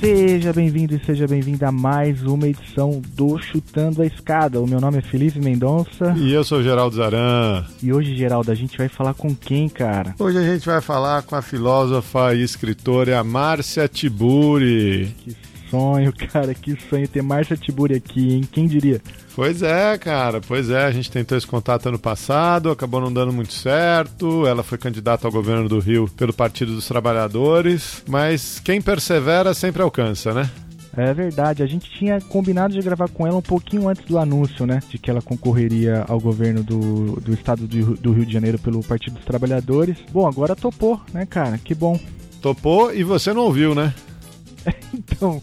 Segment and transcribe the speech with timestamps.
[0.00, 4.60] Seja bem-vindo e seja bem-vinda a mais uma edição do Chutando a Escada.
[4.60, 6.14] O meu nome é Felipe Mendonça.
[6.16, 7.64] E eu sou Geraldo Zaran.
[7.82, 10.14] E hoje, Geraldo, a gente vai falar com quem, cara?
[10.16, 15.12] Hoje a gente vai falar com a filósofa e escritora Márcia Tiburi.
[15.18, 15.36] Que
[15.68, 18.44] sonho, cara, que sonho ter Márcia Tiburi aqui, hein?
[18.52, 19.00] Quem diria?
[19.38, 20.84] Pois é, cara, pois é.
[20.84, 24.44] A gente tentou esse contato ano passado, acabou não dando muito certo.
[24.44, 29.80] Ela foi candidata ao governo do Rio pelo Partido dos Trabalhadores, mas quem persevera sempre
[29.80, 30.50] alcança, né?
[30.96, 34.66] É verdade, a gente tinha combinado de gravar com ela um pouquinho antes do anúncio,
[34.66, 34.80] né?
[34.90, 38.82] De que ela concorreria ao governo do, do estado do, do Rio de Janeiro pelo
[38.82, 39.98] Partido dos Trabalhadores.
[40.10, 41.58] Bom, agora topou, né, cara?
[41.58, 41.96] Que bom.
[42.42, 43.94] Topou e você não ouviu, né?
[44.92, 45.40] então,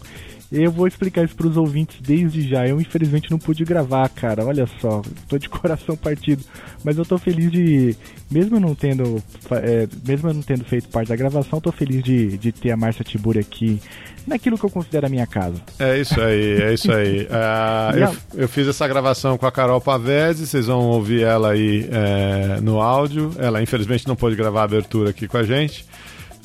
[0.50, 2.66] eu vou explicar isso para os ouvintes desde já.
[2.66, 4.44] Eu infelizmente não pude gravar, cara.
[4.44, 6.44] Olha só, tô de coração partido.
[6.84, 7.96] Mas eu tô feliz de,
[8.30, 12.52] mesmo não tendo, é, mesmo não tendo feito parte da gravação, tô feliz de, de
[12.52, 13.80] ter a Márcia Tiburi aqui
[14.26, 15.56] naquilo que eu considero a minha casa.
[15.78, 17.22] É isso aí, é isso aí.
[17.22, 17.96] Uh,
[18.34, 22.60] eu, eu, fiz essa gravação com a Carol Pavese, vocês vão ouvir ela aí é,
[22.60, 23.32] no áudio.
[23.38, 25.84] Ela infelizmente não pôde gravar a abertura aqui com a gente.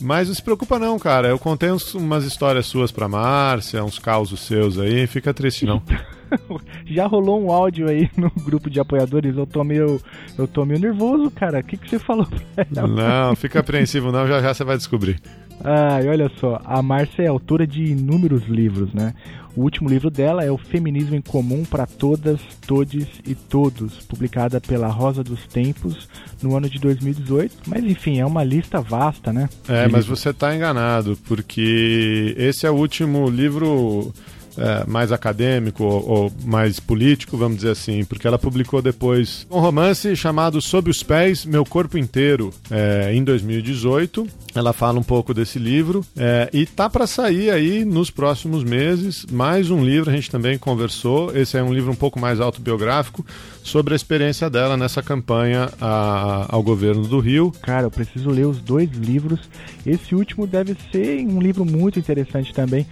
[0.01, 1.27] Mas não se preocupa não, cara.
[1.27, 5.05] Eu contei uns, umas histórias suas pra Márcia, uns causos seus aí.
[5.07, 5.81] Fica triste não.
[6.85, 9.35] Já rolou um áudio aí no grupo de apoiadores.
[9.35, 10.01] Eu tô meio,
[10.37, 11.59] eu tô meio nervoso, cara.
[11.59, 12.87] O que, que você falou pra ela?
[12.87, 14.27] Não, fica apreensivo não.
[14.27, 15.19] Já já você vai descobrir.
[15.63, 16.59] Ai, olha só.
[16.65, 19.13] A Márcia é autora de inúmeros livros, né?
[19.55, 24.61] O último livro dela é O Feminismo em Comum para Todas, Todes e Todos, publicada
[24.61, 26.07] pela Rosa dos Tempos
[26.41, 27.57] no ano de 2018.
[27.67, 29.49] Mas enfim, é uma lista vasta, né?
[29.67, 34.13] É, mas você está enganado, porque esse é o último livro
[34.57, 39.59] é, mais acadêmico ou, ou, mais político, vamos dizer assim, porque ela publicou depois um
[39.59, 44.27] romance chamado Sob os Pés, Meu Corpo Inteiro, é, em 2018.
[44.53, 49.25] Ela fala um pouco desse livro é, e tá para sair aí nos próximos meses
[49.31, 50.09] mais um livro.
[50.09, 51.35] A gente também conversou.
[51.35, 53.25] Esse é um livro um pouco mais autobiográfico
[53.63, 57.51] sobre a experiência dela nessa campanha a, ao governo do Rio.
[57.61, 59.39] Cara, eu preciso ler os dois livros.
[59.85, 62.85] Esse último deve ser um livro muito interessante também,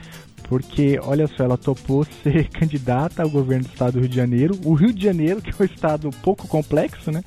[0.49, 4.59] porque, olha só, ela topou ser candidata ao governo do estado do Rio de Janeiro.
[4.65, 7.23] O Rio de Janeiro, que é um estado pouco complexo, né?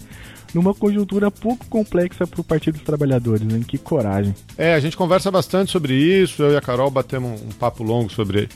[0.53, 3.62] Numa conjuntura pouco complexa para o Partido dos Trabalhadores, né?
[3.66, 4.34] Que coragem.
[4.59, 6.43] É, a gente conversa bastante sobre isso.
[6.43, 8.49] Eu e a Carol batemos um papo longo sobre,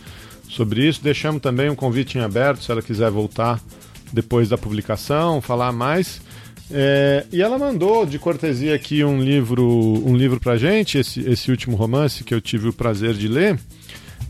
[0.49, 1.01] sobre isso.
[1.03, 3.63] Deixamos também um convite em aberto, se ela quiser voltar
[4.13, 6.21] depois da publicação, falar mais.
[6.71, 11.53] É, e ela mandou de cortesia aqui um livro, um livro pra gente, esse, esse
[11.53, 13.57] último romance que eu tive o prazer de ler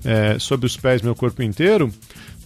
[0.07, 1.91] é, Sob os Pés Meu Corpo Inteiro,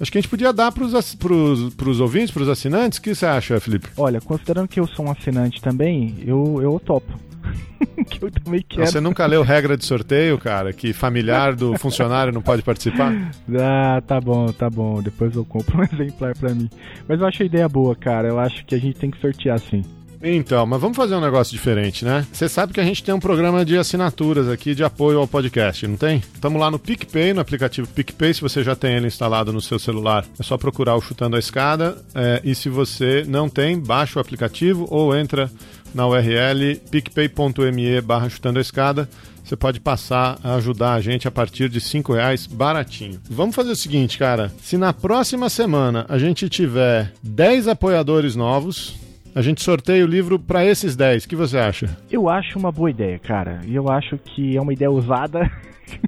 [0.00, 2.98] acho que a gente podia dar para os ouvintes, para os assinantes.
[2.98, 3.88] O que você acha, Felipe?
[3.97, 7.12] Olha, considerando que eu sou um assinante também, eu, eu topo.
[8.09, 8.87] que eu também quero.
[8.87, 10.72] Você nunca leu regra de sorteio, cara?
[10.72, 13.12] Que familiar do funcionário não pode participar?
[13.62, 15.03] Ah, tá bom, tá bom.
[15.03, 16.70] Depois eu compro um exemplar para mim.
[17.09, 18.28] Mas eu acho a ideia boa, cara.
[18.28, 19.82] Eu acho que a gente tem que sortear sim.
[20.22, 22.26] Então, mas vamos fazer um negócio diferente, né?
[22.31, 25.86] Você sabe que a gente tem um programa de assinaturas aqui de apoio ao podcast,
[25.86, 26.22] não tem?
[26.34, 29.78] Estamos lá no PicPay, no aplicativo PicPay, se você já tem ele instalado no seu
[29.78, 31.97] celular, é só procurar o Chutando a Escada.
[32.14, 35.50] É, e se você não tem, baixa o aplicativo ou entra
[35.94, 39.08] na URL picpay.me barra chutando a escada.
[39.42, 43.20] Você pode passar a ajudar a gente a partir de cinco reais baratinho.
[43.28, 44.52] Vamos fazer o seguinte, cara.
[44.62, 48.94] Se na próxima semana a gente tiver 10 apoiadores novos,
[49.35, 51.25] a gente sorteia o livro para esses 10.
[51.25, 51.97] O que você acha?
[52.11, 53.61] Eu acho uma boa ideia, cara.
[53.67, 55.51] E eu acho que é uma ideia ousada,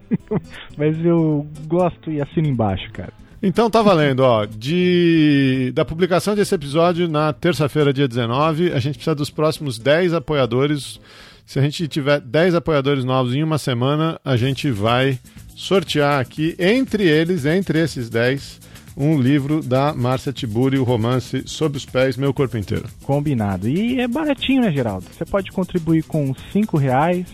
[0.77, 3.13] mas eu gosto e assino embaixo, cara.
[3.43, 4.47] Então tá valendo, ó.
[4.47, 10.15] De, da publicação desse episódio na terça-feira, dia 19, a gente precisa dos próximos 10
[10.15, 11.01] apoiadores.
[11.45, 15.19] Se a gente tiver 10 apoiadores novos em uma semana, a gente vai
[15.57, 18.61] sortear aqui, entre eles, entre esses 10,
[18.97, 22.89] um livro da Márcia Tiburi, o romance Sob os Pés, Meu Corpo Inteiro.
[23.03, 23.69] Combinado.
[23.69, 25.07] E é baratinho, né, Geraldo?
[25.11, 27.27] Você pode contribuir com 5 reais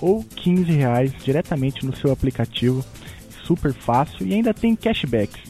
[0.00, 2.84] ou 15 reais diretamente no seu aplicativo.
[3.44, 5.40] Super fácil e ainda tem cashbacks.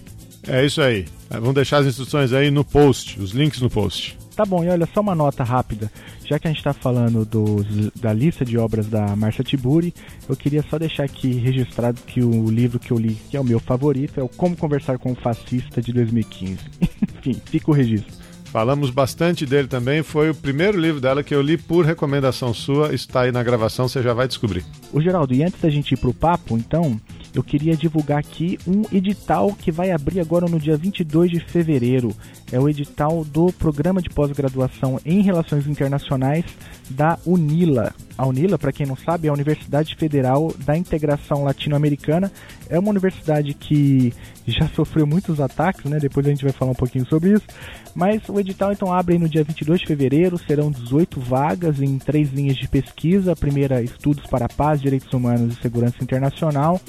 [0.46, 1.06] É isso aí.
[1.28, 4.18] Vamos deixar as instruções aí no post, os links no post.
[4.40, 5.92] Tá bom, e olha só uma nota rápida.
[6.24, 9.92] Já que a gente está falando dos, da lista de obras da Marcia Tiburi,
[10.26, 13.44] eu queria só deixar aqui registrado que o livro que eu li, que é o
[13.44, 16.56] meu favorito, é o Como Conversar com um Fascista de 2015.
[17.18, 18.10] Enfim, fica o registro.
[18.46, 20.02] Falamos bastante dele também.
[20.02, 22.94] Foi o primeiro livro dela que eu li por recomendação sua.
[22.94, 24.64] Está aí na gravação, você já vai descobrir.
[24.90, 26.98] O Geraldo, e antes da gente ir pro papo, então,
[27.34, 32.14] eu queria divulgar aqui um edital que vai abrir agora no dia 22 de fevereiro.
[32.50, 36.44] É o edital do Programa de Pós-Graduação em Relações Internacionais
[36.90, 37.94] da UNILA.
[38.18, 42.30] A UNILA, para quem não sabe, é a Universidade Federal da Integração Latino-Americana.
[42.68, 44.12] É uma universidade que
[44.46, 45.98] já sofreu muitos ataques, né?
[45.98, 47.46] Depois a gente vai falar um pouquinho sobre isso.
[47.94, 52.32] Mas o edital então abre no dia 22 de fevereiro, serão 18 vagas em três
[52.32, 53.32] linhas de pesquisa.
[53.32, 56.80] A primeira, estudos para a paz, direitos humanos e segurança internacional.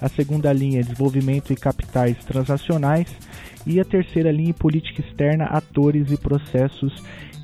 [0.00, 3.08] A segunda linha, desenvolvimento e capitais transacionais.
[3.66, 6.92] E a terceira linha, política externa, atores e processos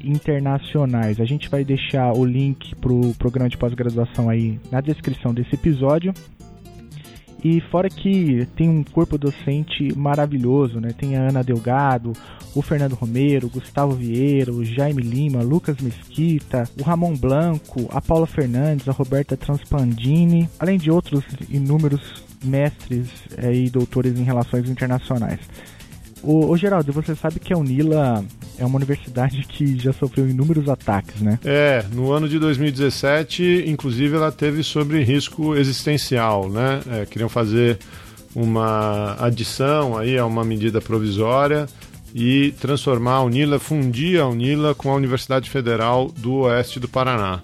[0.02, 1.20] internacionais.
[1.20, 5.54] A gente vai deixar o link para o programa de pós-graduação aí na descrição desse
[5.54, 6.12] episódio.
[7.44, 10.88] E fora que tem um corpo docente maravilhoso, né?
[10.98, 12.12] Tem a Ana Delgado,
[12.54, 18.26] o Fernando Romero, Gustavo Vieira, o Jaime Lima, Lucas Mesquita, o Ramon Blanco, a Paula
[18.26, 25.40] Fernandes, a Roberta Transpandini, além de outros inúmeros mestres é, e doutores em relações internacionais.
[26.26, 28.24] O, o Geraldo, você sabe que a Unila
[28.58, 31.38] é uma universidade que já sofreu inúmeros ataques, né?
[31.44, 36.80] É, no ano de 2017, inclusive, ela teve sobre risco existencial, né?
[36.90, 37.78] É, queriam fazer
[38.34, 41.66] uma adição aí a uma medida provisória
[42.12, 47.40] e transformar a Unila, fundir a Unila com a Universidade Federal do Oeste do Paraná.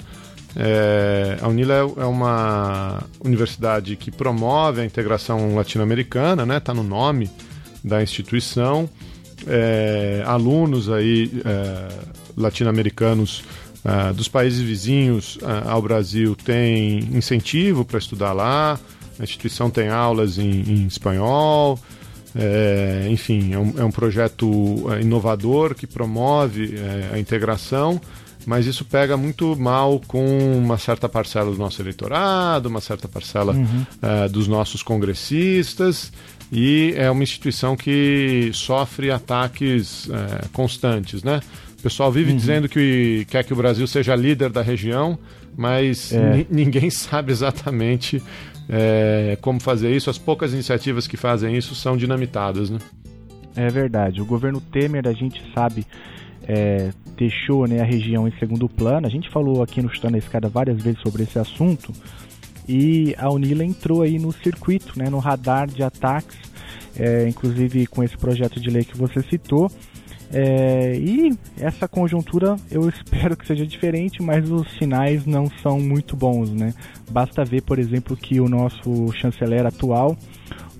[0.56, 6.56] É, a Unila é, é uma universidade que promove a integração latino-americana, né?
[6.56, 7.30] Está no nome
[7.84, 8.88] da instituição.
[9.46, 11.88] É, alunos aí é,
[12.36, 13.42] latino-americanos
[13.84, 18.78] é, dos países vizinhos é, ao Brasil têm incentivo para estudar lá.
[19.18, 21.78] A instituição tem aulas em, em espanhol.
[22.34, 26.76] É, enfim, é um, é um, projeto inovador que promove
[27.12, 28.00] a integração
[28.46, 33.52] mas isso pega muito mal com uma certa parcela do nosso eleitorado, uma certa parcela
[33.52, 33.86] uhum.
[34.02, 36.12] uh, dos nossos congressistas,
[36.52, 41.40] e é uma instituição que sofre ataques uh, constantes, né?
[41.78, 42.36] O pessoal vive uhum.
[42.36, 45.18] dizendo que quer que o Brasil seja líder da região,
[45.56, 46.46] mas é.
[46.50, 48.22] ninguém sabe exatamente
[48.68, 50.10] é, como fazer isso.
[50.10, 52.78] As poucas iniciativas que fazem isso são dinamitadas, né?
[53.56, 54.20] É verdade.
[54.20, 55.86] O governo Temer, a gente sabe,
[56.46, 59.06] é, deixou né, a região em segundo plano.
[59.06, 61.92] A gente falou aqui no Chutando a Escada várias vezes sobre esse assunto.
[62.68, 66.38] E a Unila entrou aí no circuito, né, no radar de ataques,
[66.96, 69.70] é, inclusive com esse projeto de lei que você citou.
[70.34, 76.16] É, e essa conjuntura eu espero que seja diferente, mas os sinais não são muito
[76.16, 76.72] bons, né?
[77.10, 80.16] Basta ver, por exemplo, que o nosso chanceler atual,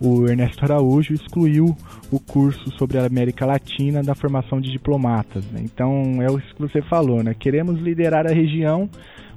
[0.00, 1.76] o Ernesto Araújo, excluiu
[2.11, 5.44] o curso sobre a América Latina da formação de diplomatas.
[5.50, 5.61] Né?
[5.62, 7.35] Então é isso que você falou, né?
[7.38, 8.88] Queremos liderar a região,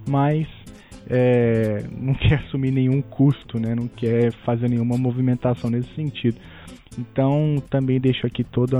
[0.07, 0.47] mas
[1.09, 3.75] é, não quer assumir nenhum custo, né?
[3.75, 6.37] Não quer fazer nenhuma movimentação nesse sentido.
[6.97, 8.77] Então também deixo aqui toda,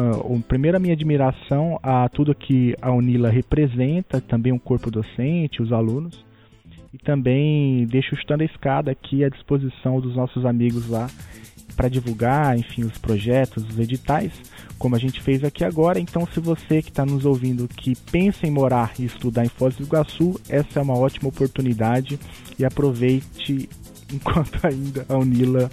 [0.48, 5.74] primeiro a minha admiração a tudo que a Unila representa, também o corpo docente, os
[5.74, 6.24] alunos,
[6.94, 11.08] e também deixo estando a escada aqui à disposição dos nossos amigos lá
[11.76, 14.32] para divulgar, enfim, os projetos, os editais,
[14.78, 16.00] como a gente fez aqui agora.
[16.00, 19.76] Então, se você que está nos ouvindo que pensa em morar e estudar em Foz
[19.76, 22.20] do Iguaçu, essa é uma ótima oportunidade
[22.58, 23.70] e aproveite
[24.12, 25.70] enquanto ainda a Unila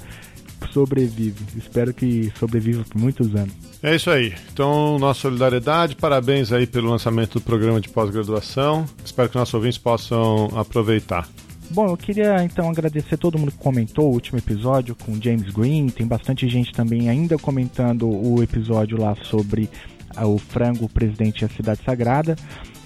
[0.73, 1.45] sobrevive.
[1.57, 3.53] Espero que sobreviva por muitos anos.
[3.83, 4.33] É isso aí.
[4.53, 8.87] Então, nossa solidariedade, parabéns aí pelo lançamento do programa de pós-graduação.
[9.05, 11.29] Espero que nossos ouvintes possam aproveitar.
[11.75, 15.88] Bom, eu queria então agradecer todo mundo que comentou o último episódio com James Green.
[15.88, 19.71] Tem bastante gente também ainda comentando o episódio lá sobre
[20.14, 22.37] ah, o frango, o presidente e a cidade sagrada.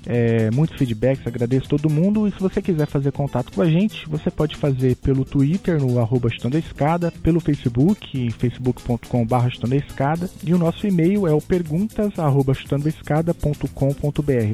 [0.07, 2.29] É, muitos feedbacks, agradeço todo mundo.
[2.29, 5.99] E se você quiser fazer contato com a gente, você pode fazer pelo Twitter, no
[5.99, 12.53] arroba Escada, pelo Facebook, facebook.com.br Escada, e o nosso e-mail é o perguntas arroba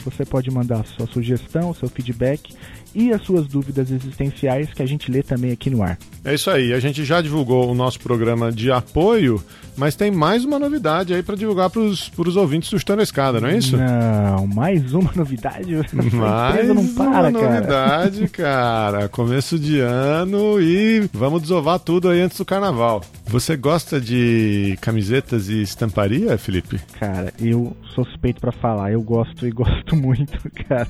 [0.05, 2.55] Você pode mandar sua sugestão, seu feedback
[2.95, 5.99] e as suas dúvidas existenciais que a gente lê também aqui no ar.
[6.25, 9.43] É isso aí, a gente já divulgou o nosso programa de apoio,
[9.77, 13.41] mas tem mais uma novidade aí para divulgar para os ouvintes do Chutando a Escada,
[13.41, 13.77] não é isso?
[13.77, 15.77] Não, mais uma novidade novidade.
[16.15, 17.55] Mais não para, uma cara.
[17.55, 19.09] novidade, cara.
[19.09, 23.03] Começo de ano e vamos desovar tudo aí antes do carnaval.
[23.27, 26.79] Você gosta de camisetas e estamparia, Felipe?
[26.99, 28.93] Cara, eu sou suspeito pra falar.
[28.93, 30.89] Eu gosto e gosto muito, cara.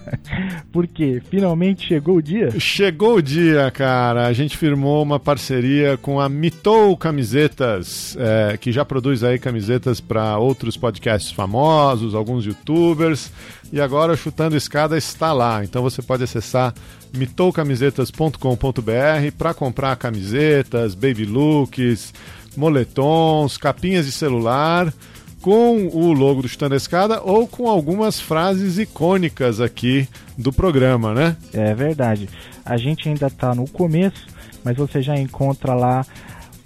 [0.73, 2.50] Porque finalmente chegou o dia.
[2.59, 4.26] Chegou o dia, cara.
[4.26, 10.00] A gente firmou uma parceria com a Mitou Camisetas, é, que já produz aí camisetas
[10.00, 13.30] para outros podcasts famosos, alguns youtubers.
[13.72, 15.64] E agora Chutando Escada está lá.
[15.64, 16.74] Então você pode acessar
[17.16, 22.12] mitoucamisetas.com.br para comprar camisetas, baby looks,
[22.54, 24.92] moletons, capinhas de celular
[25.40, 30.06] com o logo do Chutando a Escada ou com algumas frases icônicas aqui
[30.38, 31.36] do programa, né?
[31.52, 32.28] É verdade.
[32.64, 34.24] A gente ainda tá no começo,
[34.62, 36.06] mas você já encontra lá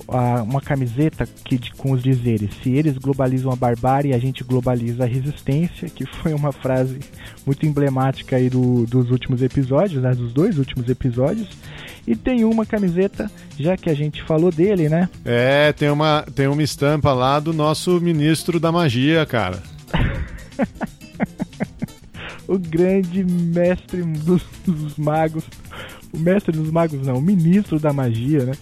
[0.09, 5.05] a- uma camiseta que, com os dizeres: se eles globalizam a barbárie, a gente globaliza
[5.05, 6.99] a resistência, que foi uma frase
[7.45, 10.13] muito emblemática aí do- dos últimos episódios, né?
[10.15, 11.49] Dos dois últimos episódios.
[12.07, 15.09] E tem uma camiseta, já que a gente falou dele, né?
[15.25, 19.61] É, tem uma, tem uma estampa lá do nosso ministro da magia, cara.
[22.49, 25.43] O grande mestre dos, dos magos.
[26.13, 28.53] O mestre dos magos, não, o ministro da magia, né?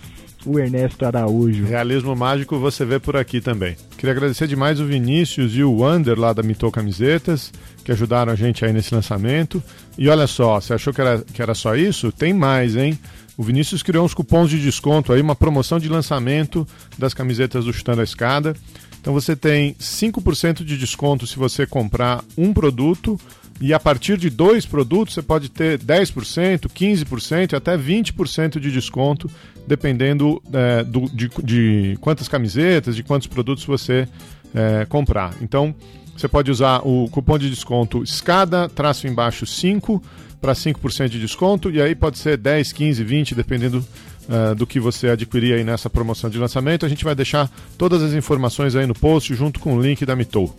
[0.47, 1.65] O Ernesto Araújo.
[1.65, 3.77] Realismo mágico você vê por aqui também.
[3.97, 7.53] Queria agradecer demais o Vinícius e o Wander lá da Mitou Camisetas,
[7.85, 9.63] que ajudaram a gente aí nesse lançamento.
[9.97, 12.13] E olha só, você achou que era, que era só isso?
[12.13, 12.99] Tem mais, hein?
[13.37, 16.67] O Vinícius criou uns cupons de desconto aí, uma promoção de lançamento
[16.99, 18.55] das camisetas do Chutando a Escada.
[19.01, 23.19] Então você tem 5% de desconto se você comprar um produto
[23.61, 28.71] e a partir de dois produtos você pode ter 10%, 15% e até 20% de
[28.71, 29.31] desconto,
[29.67, 34.09] dependendo é, do- de, de quantas camisetas, de quantos produtos você
[34.55, 35.35] é, comprar.
[35.41, 35.75] Então
[36.17, 40.03] você pode usar o cupom de desconto escada, traço embaixo 5
[40.41, 43.85] para 5% de desconto e aí pode ser 10, 15, 20, dependendo
[44.29, 46.85] eh, do que você adquirir aí nessa promoção de lançamento.
[46.85, 50.15] A gente vai deixar todas as informações aí no post junto com o link da
[50.15, 50.55] Mitou.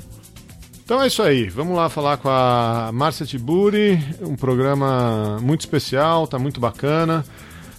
[0.86, 6.28] Então é isso aí, vamos lá falar com a Márcia Tiburi, um programa muito especial,
[6.28, 7.26] tá muito bacana.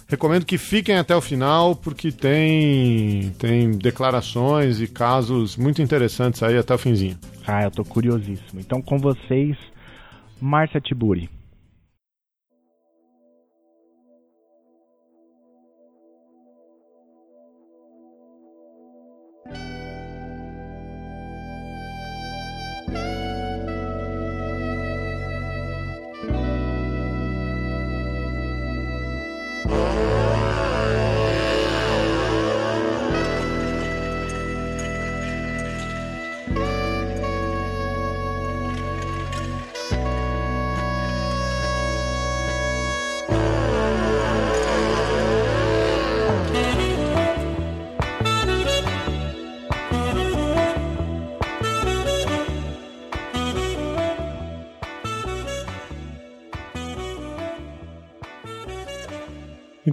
[0.09, 6.57] Recomendo que fiquem até o final, porque tem, tem declarações e casos muito interessantes aí
[6.57, 7.17] até o finzinho.
[7.47, 8.59] Ah, eu tô curiosíssimo.
[8.59, 9.55] Então, com vocês,
[10.41, 11.29] Márcia Tiburi.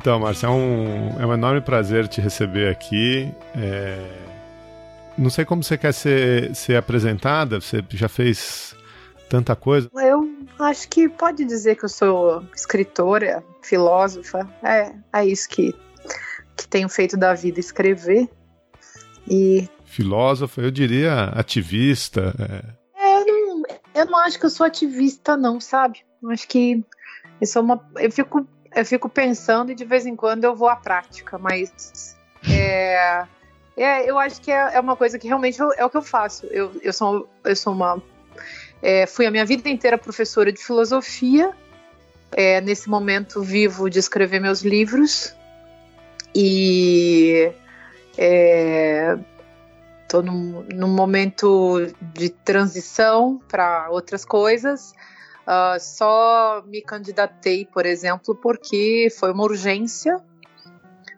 [0.05, 3.33] Então, Márcia, é um, é um enorme prazer te receber aqui.
[3.57, 4.07] É,
[5.17, 8.77] Não sei como você quer ser, ser apresentada, você já fez
[9.31, 9.89] tanta coisa.
[9.95, 14.47] Eu acho que pode dizer que eu sou escritora, filósofa.
[14.63, 15.75] É, é isso que,
[16.55, 18.29] que tenho feito da vida, escrever.
[19.27, 22.35] E Filósofa, eu diria ativista.
[22.95, 23.07] é.
[23.07, 23.63] é, eu, não,
[23.95, 26.01] eu não acho que eu sou ativista, não, sabe?
[26.23, 26.85] Eu acho que
[27.41, 27.83] eu sou uma.
[27.97, 32.17] Eu fico, eu fico pensando e de vez em quando eu vou à prática, mas.
[32.51, 33.25] É,
[33.77, 36.03] é, eu acho que é, é uma coisa que realmente eu- é o que eu
[36.03, 36.47] faço.
[36.47, 38.03] Eu, eu, sou, eu sou uma.
[38.83, 41.53] é, fui a minha vida inteira professora de filosofia.
[42.37, 45.35] É, nesse momento vivo de escrever meus livros.
[46.35, 47.53] E.
[48.19, 49.17] É,
[50.03, 54.95] Estou num, num momento de transição para outras coisas.
[55.47, 60.21] Ah, só me candidatei, por exemplo, porque foi uma urgência.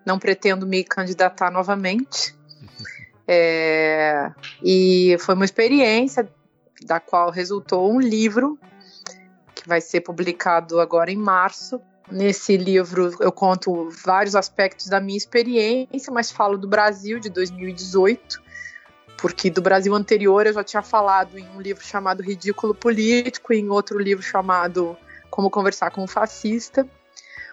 [0.05, 2.35] Não pretendo me candidatar novamente.
[3.29, 4.31] É,
[4.63, 6.31] e foi uma experiência
[6.85, 8.57] da qual resultou um livro
[9.53, 11.81] que vai ser publicado agora em março.
[12.09, 18.46] Nesse livro eu conto vários aspectos da minha experiência, mas falo do Brasil de 2018
[19.19, 23.69] porque do Brasil anterior eu já tinha falado em um livro chamado Ridículo Político em
[23.71, 24.97] outro livro chamado
[25.31, 26.87] Como Conversar com um Fascista.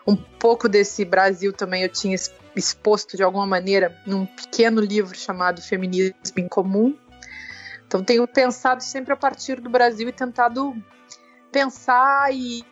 [0.05, 2.15] Um pouco desse Brasil também eu tinha
[2.55, 6.97] exposto de alguma maneira num pequeno livro chamado Feminismo em Comum.
[7.87, 10.75] Então tenho pensado sempre a partir do Brasil e tentado
[11.51, 12.65] pensar e,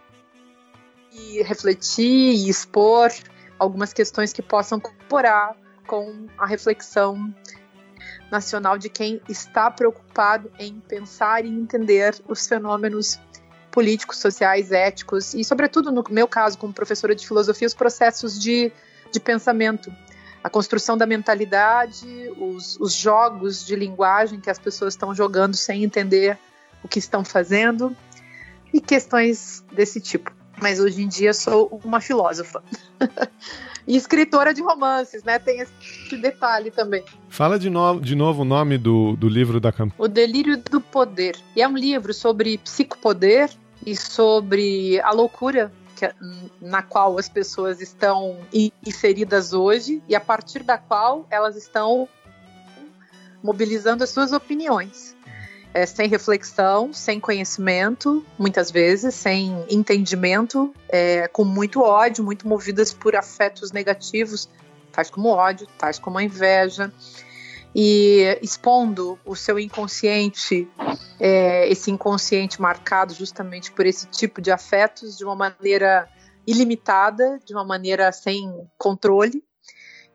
[1.11, 3.09] e refletir e expor
[3.57, 5.55] algumas questões que possam cooperar
[5.87, 7.33] com a reflexão
[8.31, 13.19] nacional de quem está preocupado em pensar e entender os fenômenos
[13.69, 18.71] políticos, sociais, éticos e, sobretudo, no meu caso, como professora de filosofia, os processos de,
[19.11, 19.93] de pensamento,
[20.43, 22.07] a construção da mentalidade,
[22.37, 26.37] os, os jogos de linguagem que as pessoas estão jogando sem entender
[26.83, 27.95] o que estão fazendo
[28.73, 30.31] e questões desse tipo.
[30.61, 32.63] Mas hoje em dia sou uma filósofa.
[33.87, 35.39] e escritora de romances, né?
[35.39, 37.03] Tem esse detalhe também.
[37.29, 39.95] Fala de, no, de novo o nome do, do livro da campanha.
[39.97, 41.35] O Delírio do Poder.
[41.55, 43.49] E é um livro sobre psicopoder
[43.85, 46.09] e sobre a loucura que,
[46.61, 48.37] na qual as pessoas estão
[48.85, 52.07] inseridas hoje e a partir da qual elas estão
[53.43, 55.15] mobilizando as suas opiniões
[55.73, 62.93] é, sem reflexão, sem conhecimento, muitas vezes, sem entendimento, é, com muito ódio, muito movidas
[62.93, 64.49] por afetos negativos,
[64.91, 66.91] tais como ódio, tais como a inveja,
[67.73, 70.67] e expondo o seu inconsciente,
[71.19, 76.09] é, esse inconsciente marcado justamente por esse tipo de afetos, de uma maneira
[76.45, 79.41] ilimitada, de uma maneira sem controle,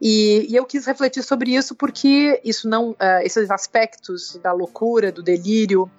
[0.00, 5.10] e, e, eu quis refletir sobre isso porque isso não, uh, esses aspectos da loucura,
[5.10, 5.90] do delírio,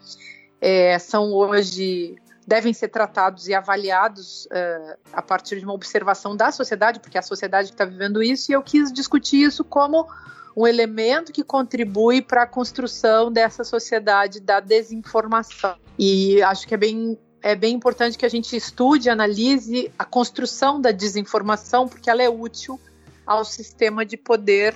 [0.61, 2.15] é, são hoje
[2.47, 7.19] devem ser tratados e avaliados uh, a partir de uma observação da sociedade, porque é
[7.19, 8.49] a sociedade está vivendo isso.
[8.49, 10.07] E eu quis discutir isso como
[10.55, 15.75] um elemento que contribui para a construção dessa sociedade da desinformação.
[15.99, 20.81] E acho que é bem é bem importante que a gente estude, analise a construção
[20.81, 22.79] da desinformação, porque ela é útil
[23.27, 24.73] ao sistema de poder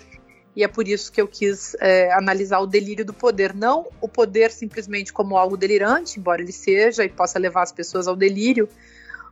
[0.55, 4.07] e é por isso que eu quis é, analisar o delírio do poder, não o
[4.07, 8.67] poder simplesmente como algo delirante, embora ele seja e possa levar as pessoas ao delírio,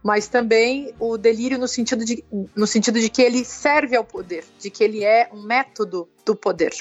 [0.02, 2.24] mas também o delírio no sentido de,
[2.56, 6.36] no sentido de que ele serve ao poder, de que ele é um método do
[6.36, 6.72] poder.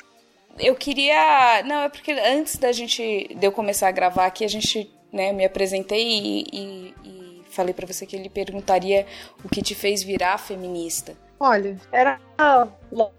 [0.57, 4.49] Eu queria, não é porque antes da gente de eu começar a gravar aqui a
[4.49, 9.05] gente, né, me apresentei e, e, e falei para você que ele perguntaria
[9.45, 11.17] o que te fez virar feminista.
[11.41, 12.19] Olha, era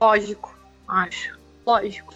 [0.02, 0.58] lógico,
[0.88, 1.38] acho.
[1.66, 2.14] Lógico.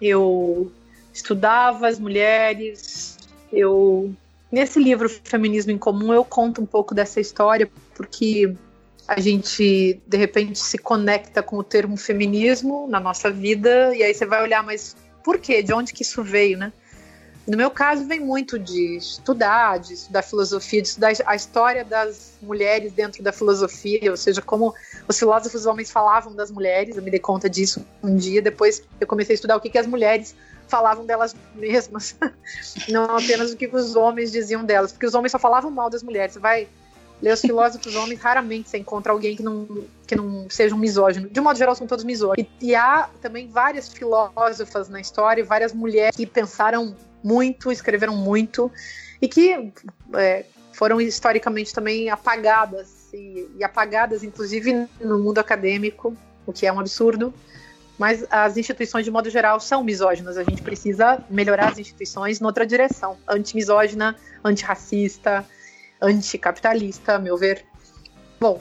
[0.00, 0.72] Eu
[1.12, 3.18] estudava as mulheres,
[3.52, 4.12] eu.
[4.50, 8.54] Nesse livro Feminismo em Comum, eu conto um pouco dessa história, porque
[9.06, 14.14] a gente de repente se conecta com o termo feminismo na nossa vida, e aí
[14.14, 15.62] você vai olhar, mas por quê?
[15.62, 16.72] De onde que isso veio, né?
[17.46, 22.32] No meu caso, vem muito de estudar, de estudar filosofia, de estudar a história das
[22.42, 24.74] mulheres dentro da filosofia, ou seja, como
[25.06, 26.96] os filósofos homens falavam das mulheres.
[26.96, 28.42] Eu me dei conta disso um dia.
[28.42, 30.34] Depois eu comecei a estudar o que, que as mulheres
[30.66, 32.16] falavam delas mesmas,
[32.88, 36.02] não apenas o que os homens diziam delas, porque os homens só falavam mal das
[36.02, 36.34] mulheres.
[36.34, 36.68] Você vai
[37.22, 39.66] ler os filósofos homens, raramente você encontra alguém que não,
[40.06, 41.28] que não seja um misógino.
[41.28, 42.50] De um modo geral, são todos misóginos.
[42.60, 46.94] E, e há também várias filósofas na história, várias mulheres que pensaram
[47.26, 48.70] muito, escreveram muito
[49.20, 49.72] e que
[50.14, 56.72] é, foram historicamente também apagadas e, e, apagadas, inclusive no mundo acadêmico, o que é
[56.72, 57.34] um absurdo.
[57.98, 60.36] Mas as instituições, de modo geral, são misóginas.
[60.36, 65.44] A gente precisa melhorar as instituições noutra direção: antimisógina, antirracista,
[66.00, 67.64] anticapitalista, a meu ver.
[68.38, 68.60] Bom,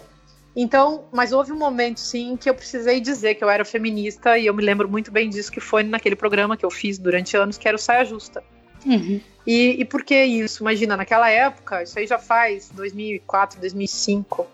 [0.55, 4.45] então, mas houve um momento, sim, que eu precisei dizer que eu era feminista, e
[4.45, 7.57] eu me lembro muito bem disso, que foi naquele programa que eu fiz durante anos,
[7.57, 8.41] que era o Saia Justa.
[8.85, 9.19] Uhum.
[9.45, 10.63] E, e por que isso?
[10.63, 14.47] Imagina, naquela época, isso aí já faz 2004, 2005.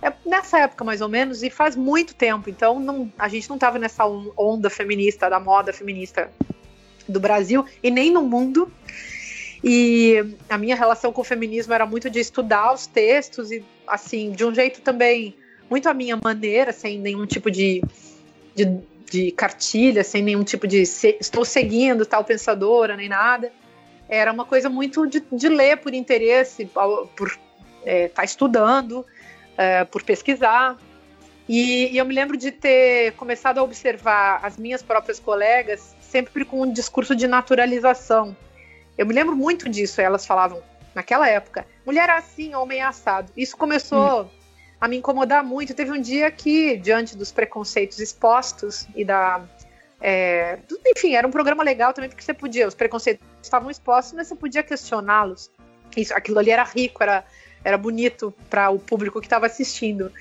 [0.00, 2.48] É nessa época, mais ou menos, e faz muito tempo.
[2.48, 4.04] Então, não, a gente não estava nessa
[4.36, 6.30] onda feminista, da moda feminista
[7.08, 8.72] do Brasil e nem no mundo.
[9.62, 10.16] E
[10.48, 14.44] a minha relação com o feminismo era muito de estudar os textos e, assim, de
[14.44, 15.36] um jeito também
[15.70, 17.84] muito à minha maneira, sem nenhum tipo de,
[18.56, 23.52] de, de cartilha, sem nenhum tipo de se, estou seguindo tal pensadora nem nada
[24.12, 27.40] era uma coisa muito de, de ler por interesse, por estar
[27.86, 29.06] é, tá estudando,
[29.56, 30.76] é, por pesquisar.
[31.48, 36.44] E, e, eu me lembro de ter começado a observar as minhas próprias colegas sempre
[36.44, 38.36] com um discurso de naturalização.
[38.98, 40.62] Eu me lembro muito disso, elas falavam
[40.94, 43.32] naquela época: mulher assim, homem assado.
[43.34, 44.28] Isso começou hum.
[44.78, 45.72] a me incomodar muito.
[45.72, 49.40] Teve um dia que, diante dos preconceitos expostos e da
[50.02, 54.26] é, enfim, era um programa legal também porque você podia, os preconceitos estavam expostos, mas
[54.26, 55.48] você podia questioná-los.
[55.96, 57.24] Isso, aquilo ali era rico, era,
[57.64, 60.12] era bonito para o público que estava assistindo.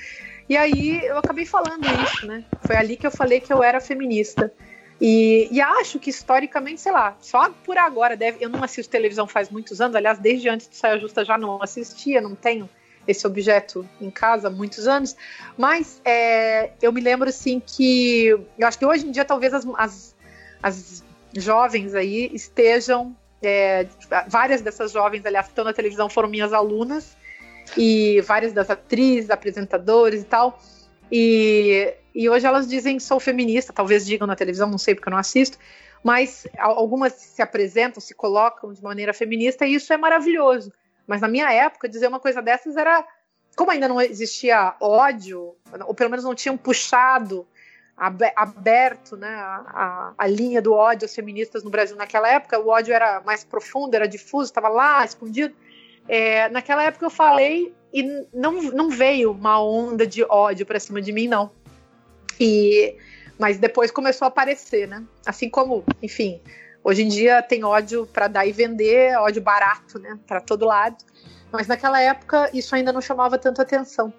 [0.47, 2.43] E aí eu acabei falando isso, né?
[2.61, 4.53] Foi ali que eu falei que eu era feminista.
[4.99, 8.43] E, e, acho que historicamente, sei lá, só por agora deve.
[8.43, 11.61] Eu não assisto televisão faz muitos anos, aliás, desde antes de Saia Justa já não
[11.63, 12.69] assistia, não tenho
[13.07, 15.15] esse objeto em casa há muitos anos.
[15.57, 19.65] Mas é, eu me lembro assim que eu acho que hoje em dia talvez as,
[19.77, 20.15] as,
[20.61, 23.15] as jovens aí estejam.
[23.43, 23.87] É,
[24.27, 27.17] várias dessas jovens, aliás, que estão na televisão foram minhas alunas,
[27.77, 30.59] e várias das atrizes, apresentadores e tal.
[31.11, 35.11] E, e hoje elas dizem sou feminista, talvez digam na televisão, não sei porque eu
[35.11, 35.57] não assisto,
[36.03, 40.71] mas algumas se apresentam, se colocam de maneira feminista e isso é maravilhoso.
[41.07, 43.05] Mas na minha época, dizer uma coisa dessas era.
[43.55, 47.45] Como ainda não existia ódio, ou pelo menos não tinham puxado
[48.35, 52.93] aberto né, a, a, linha do ódio aos feministas no Brasil naquela época, o ódio
[52.93, 55.53] era mais profundo, era difuso, estava lá, escondido.
[56.07, 61.01] É, naquela época eu falei e não, não veio uma onda de ódio para cima
[61.01, 61.51] de mim, não.
[62.39, 62.95] E,
[63.37, 65.03] mas depois começou a aparecer, né?
[65.25, 66.41] Assim como, enfim,
[66.83, 70.17] hoje em dia tem ódio para dar e vender, ódio barato, né?
[70.27, 70.97] Para todo lado.
[71.51, 74.13] Mas naquela época isso ainda não chamava tanto atenção.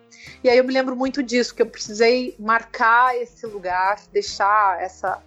[0.44, 5.22] E aí eu me lembro muito disso, que eu precisei marcar esse lugar, deixar essa,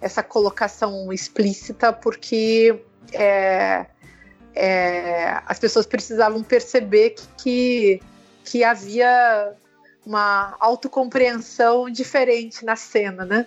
[0.00, 2.80] essa colocação explícita, porque
[3.12, 3.86] é,
[4.54, 8.00] é, as pessoas precisavam perceber que,
[8.44, 9.54] que, havia
[10.04, 13.46] uma autocompreensão diferente na cena, né?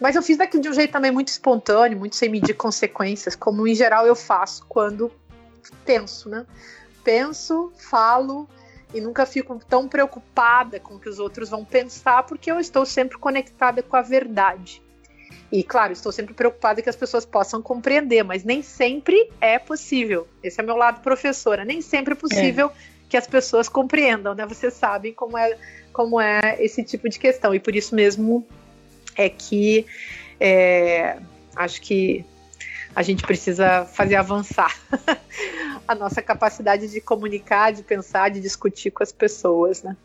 [0.00, 3.66] Mas eu fiz daqui de um jeito também muito espontâneo, muito sem medir consequências, como
[3.66, 5.10] em geral eu faço quando
[5.84, 6.44] penso, né?
[7.02, 8.48] Penso, falo
[8.94, 12.84] e nunca fico tão preocupada com o que os outros vão pensar, porque eu estou
[12.86, 14.82] sempre conectada com a verdade.
[15.50, 20.26] E, claro, estou sempre preocupada que as pessoas possam compreender, mas nem sempre é possível.
[20.42, 21.64] Esse é meu lado professora.
[21.64, 22.72] Nem sempre é possível é.
[23.08, 24.44] que as pessoas compreendam, né?
[24.44, 25.56] Vocês sabem como é,
[25.92, 27.54] como é esse tipo de questão.
[27.54, 28.46] E por isso mesmo
[29.16, 29.86] é que
[30.40, 31.18] é,
[31.54, 32.24] acho que
[32.94, 34.74] a gente precisa fazer avançar
[35.86, 39.96] a nossa capacidade de comunicar, de pensar, de discutir com as pessoas, né?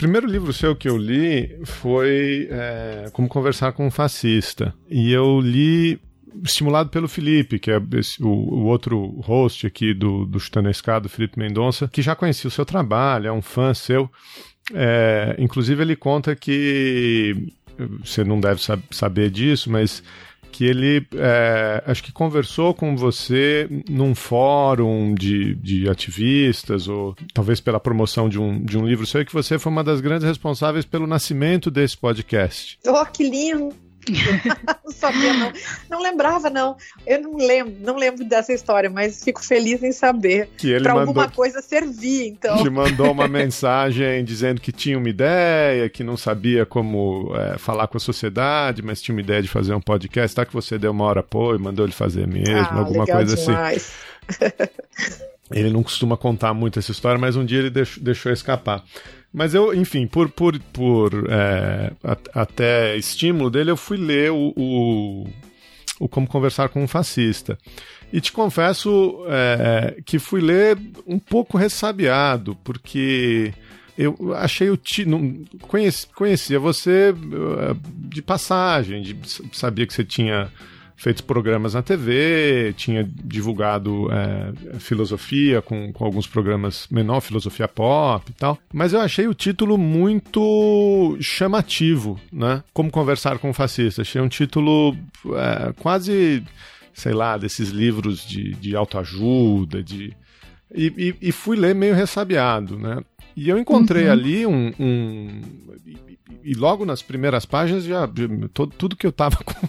[0.00, 4.72] Primeiro livro seu que eu li foi é, Como Conversar com um Fascista.
[4.88, 6.00] E eu li
[6.42, 11.06] estimulado pelo Felipe, que é esse, o, o, outro host aqui do, do Chutando Escada,
[11.06, 14.10] Felipe Mendonça, que já conhecia o seu trabalho, é um fã seu.
[14.72, 17.52] É, inclusive, ele conta que
[18.02, 20.02] você não deve sab saber disso, mas
[20.50, 27.60] que ele é, acho que conversou com você num fórum de, de ativistas, ou talvez
[27.60, 30.84] pela promoção de um, de um livro seu, que você foi uma das grandes responsáveis
[30.84, 32.78] pelo nascimento desse podcast.
[32.86, 33.89] Oh, que lindo!
[34.84, 35.52] Não sabia, não.
[35.88, 36.76] Não lembrava, não.
[37.06, 40.48] Eu não lembro, não lembro dessa história, mas fico feliz em saber.
[40.56, 42.62] Que ele pra mandou, alguma coisa servir, então.
[42.62, 47.86] Te mandou uma mensagem dizendo que tinha uma ideia, que não sabia como é, falar
[47.86, 50.34] com a sociedade, mas tinha uma ideia de fazer um podcast.
[50.34, 53.46] Tá que você deu uma hora apoio, mandou ele fazer mesmo, ah, alguma coisa assim.
[53.46, 53.92] demais.
[54.28, 55.24] assim.
[55.50, 58.84] ele não costuma contar muito essa história, mas um dia ele deixou, deixou escapar.
[59.32, 61.92] Mas eu, enfim, por, por, por é,
[62.34, 65.28] até estímulo dele, eu fui ler o, o,
[66.00, 67.56] o, Como Conversar com um Fascista.
[68.12, 73.54] E te confesso é, que fui ler um pouco ressabiado, porque
[73.96, 75.44] eu achei o título.
[75.62, 77.76] Conheci, conhecia você é,
[78.08, 79.16] de passagem, de,
[79.52, 80.50] sabia que você tinha
[81.00, 88.30] feito programas na TV, tinha divulgado é, filosofia com, com alguns programas menor, filosofia pop
[88.30, 88.58] e tal.
[88.70, 92.62] Mas eu achei o título muito chamativo, né?
[92.74, 94.02] Como conversar com um fascista.
[94.02, 94.94] Achei um título
[95.36, 96.44] é, quase,
[96.92, 100.14] sei lá, desses livros de, de autoajuda, de.
[100.74, 102.98] E, e, e, fui ler meio ressabiado, né?
[103.34, 104.12] E eu encontrei uhum.
[104.12, 105.40] ali um, um
[106.42, 108.08] e logo nas primeiras páginas já
[108.52, 109.68] todo, tudo que eu tava com,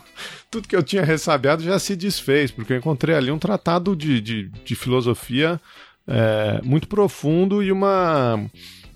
[0.49, 4.21] tudo que eu tinha ressabiado já se desfez, porque eu encontrei ali um tratado de,
[4.21, 5.59] de, de filosofia
[6.07, 8.49] é, muito profundo e uma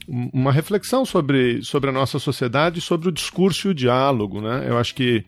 [0.08, 4.65] uma reflexão sobre, sobre a nossa sociedade, sobre o discurso e o diálogo, né?
[4.67, 5.25] Eu acho que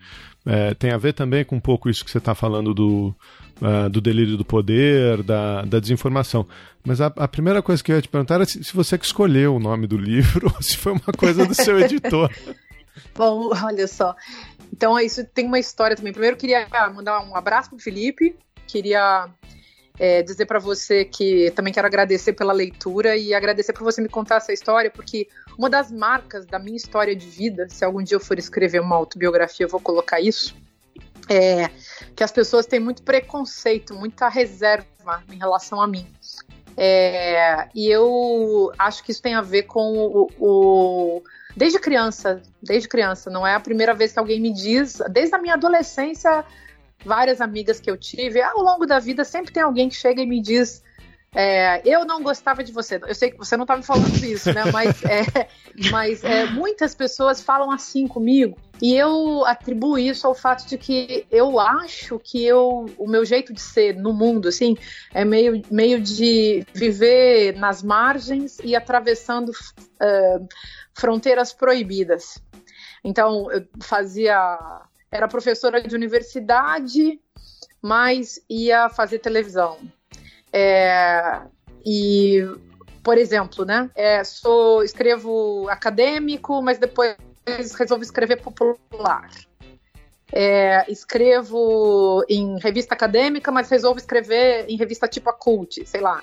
[0.47, 3.13] é, tem a ver também com um pouco isso que você está falando do,
[3.61, 6.47] uh, do delírio do poder, da, da desinformação.
[6.85, 9.05] Mas a, a, primeira coisa que eu ia te perguntar era se, se você que
[9.05, 12.31] escolheu o nome do livro ou se foi uma coisa do seu editor.
[13.13, 14.15] Bom, olha só.
[14.71, 16.13] Então, isso tem uma história também.
[16.13, 18.35] Primeiro, queria mandar um abraço para o Felipe.
[18.67, 19.27] Queria
[19.99, 24.09] é, dizer para você que também quero agradecer pela leitura e agradecer por você me
[24.09, 28.15] contar essa história, porque uma das marcas da minha história de vida, se algum dia
[28.15, 30.55] eu for escrever uma autobiografia, eu vou colocar isso,
[31.29, 31.69] é
[32.15, 34.85] que as pessoas têm muito preconceito, muita reserva
[35.31, 36.07] em relação a mim.
[36.75, 41.23] É, e eu acho que isso tem a ver com o, o
[41.55, 45.39] desde criança, desde criança, não é a primeira vez que alguém me diz, desde a
[45.39, 46.45] minha adolescência,
[47.05, 50.25] várias amigas que eu tive, ao longo da vida sempre tem alguém que chega e
[50.25, 50.83] me diz
[51.35, 52.99] é, eu não gostava de você.
[53.05, 54.63] Eu sei que você não está me falando isso, né?
[54.71, 55.47] Mas, é,
[55.91, 61.27] mas é, muitas pessoas falam assim comigo e eu atribuo isso ao fato de que
[61.29, 64.75] eu acho que eu, o meu jeito de ser no mundo, assim,
[65.13, 70.47] é meio, meio de viver nas margens e atravessando uh,
[70.93, 72.41] fronteiras proibidas.
[73.03, 74.57] Então, eu fazia.
[75.11, 77.19] Era professora de universidade,
[77.81, 79.79] mas ia fazer televisão.
[80.51, 81.41] É,
[81.85, 82.43] e,
[83.03, 83.89] por exemplo, né?
[83.95, 87.15] É, sou, escrevo acadêmico, mas depois
[87.77, 89.29] resolvo escrever popular.
[90.31, 96.21] É, escrevo em revista acadêmica, mas resolvo escrever em revista tipo a Cult, sei lá.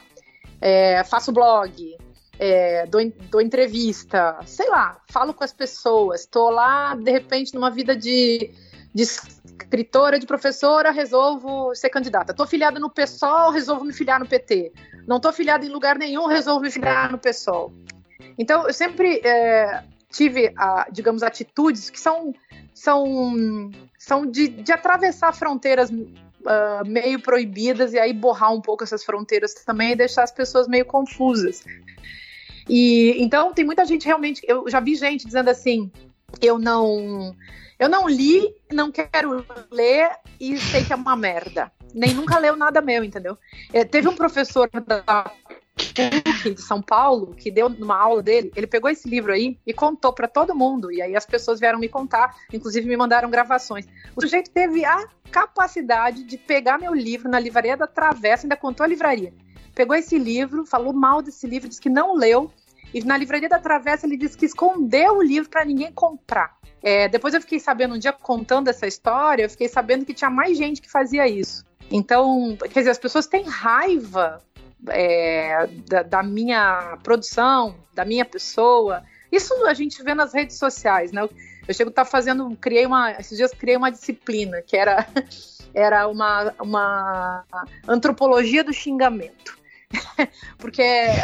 [0.61, 1.97] É, faço blog,
[2.39, 7.71] é, dou, dou, entrevista, sei lá, falo com as pessoas, estou lá, de repente, numa
[7.71, 8.51] vida de,
[8.95, 12.31] de escritora, de professora, resolvo ser candidata.
[12.31, 14.73] Estou filiada no PSOL, resolvo me filiar no PT.
[15.07, 17.73] Não estou filiada em lugar nenhum, resolvo me filiar no PSOL.
[18.39, 22.33] Então, eu sempre é, tive, a, digamos, atitudes que são,
[22.73, 29.03] são, são de, de atravessar fronteiras uh, meio proibidas e aí borrar um pouco essas
[29.03, 31.65] fronteiras também e deixar as pessoas meio confusas.
[32.69, 35.91] E então tem muita gente realmente, eu já vi gente dizendo assim,
[36.41, 37.35] eu não
[37.79, 41.73] eu não li, não quero ler e sei que é uma merda.
[41.93, 43.37] Nem nunca leu nada meu, entendeu?
[43.73, 45.33] É, teve um professor da
[45.77, 50.13] de São Paulo que deu numa aula dele, ele pegou esse livro aí e contou
[50.13, 50.93] para todo mundo.
[50.93, 53.87] E aí as pessoas vieram me contar, inclusive me mandaram gravações.
[54.15, 58.85] O sujeito teve a capacidade de pegar meu livro na livraria da Travessa, ainda contou
[58.85, 59.33] a livraria.
[59.75, 62.53] Pegou esse livro, falou mal desse livro, disse que não leu.
[62.95, 66.57] E na livraria da Travessa ele disse que escondeu o livro para ninguém comprar.
[66.81, 70.31] É, depois eu fiquei sabendo, um dia contando essa história, eu fiquei sabendo que tinha
[70.31, 71.65] mais gente que fazia isso.
[71.91, 74.41] Então, quer dizer, as pessoas têm raiva
[74.89, 79.03] é, da, da, minha produção, da minha pessoa.
[79.33, 81.29] Isso a gente vê nas redes sociais, né?
[81.67, 85.07] Eu chego a estar fazendo, criei uma, esses dias criei uma disciplina que era,
[85.75, 87.45] era uma, uma
[87.89, 89.64] antropologia do xingamento.
[90.59, 90.83] Porque,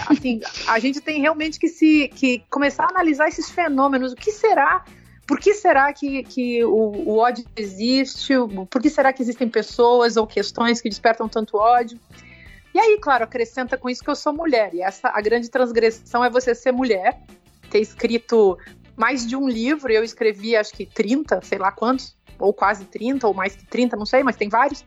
[0.08, 4.12] assim, a gente tem realmente que se que começar a analisar esses fenômenos.
[4.12, 4.84] O que será
[5.30, 8.34] por que será que, que o, o, ódio existe?
[8.68, 12.00] Por que será que existem pessoas ou questões que despertam tanto ódio?
[12.74, 14.74] E aí, claro, acrescenta com isso que eu sou mulher.
[14.74, 17.22] E essa a grande transgressão é você ser mulher,
[17.70, 18.58] ter escrito
[18.96, 23.28] mais de um livro, eu escrevi acho que 30, sei lá quantos, ou quase 30,
[23.28, 24.84] ou mais que 30, não sei, mas tem vários.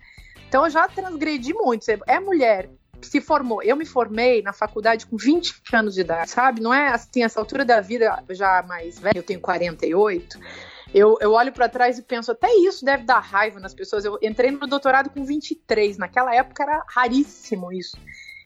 [0.50, 1.86] Então eu já transgredi muito.
[2.06, 2.70] É mulher,
[3.06, 3.62] se formou.
[3.62, 6.62] Eu me formei na faculdade com 20 anos de idade, sabe?
[6.62, 10.40] Não é assim, essa altura da vida já mais velha, eu tenho 48.
[10.94, 14.06] Eu, eu olho para trás e penso, até isso deve dar raiva nas pessoas.
[14.06, 17.98] Eu entrei no doutorado com 23, naquela época era raríssimo isso.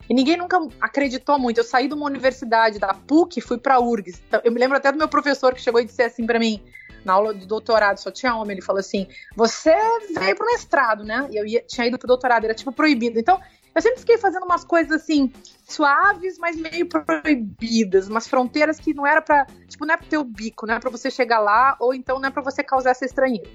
[0.08, 1.58] E ninguém nunca acreditou muito.
[1.58, 4.22] Eu saí de uma universidade da PUC e fui para URGS.
[4.26, 6.62] Então, eu me lembro até do meu professor que chegou e disse assim para mim,
[7.04, 9.74] na aula do doutorado, só tinha homem, ele falou assim: "Você
[10.18, 13.18] veio pro mestrado, né?" E eu ia, tinha ido pro doutorado, era tipo proibido.
[13.18, 13.40] Então,
[13.74, 15.32] eu sempre fiquei fazendo umas coisas assim,
[15.68, 20.24] suaves, mas meio proibidas, umas fronteiras que não era para, tipo, não é pro teu
[20.24, 23.04] bico, não é para você chegar lá, ou então não é para você causar essa
[23.04, 23.48] estranheira.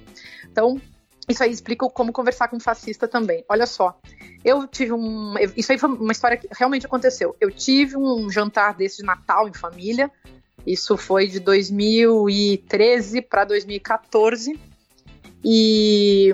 [0.49, 0.80] Então,
[1.28, 3.45] isso aí explica como conversar com um fascista também.
[3.47, 3.99] Olha só,
[4.43, 5.36] eu tive um.
[5.56, 7.36] Isso aí foi uma história que realmente aconteceu.
[7.39, 10.12] Eu tive um jantar desse de Natal em família.
[10.65, 14.60] Isso foi de 2013 para 2014.
[15.43, 16.34] E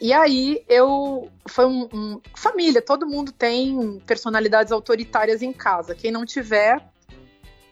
[0.00, 5.94] e aí eu foi um, um, família, todo mundo tem personalidades autoritárias em casa.
[5.94, 6.80] Quem não tiver,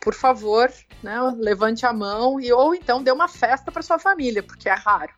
[0.00, 4.42] por favor, né, levante a mão e ou então dê uma festa para sua família,
[4.42, 5.12] porque é raro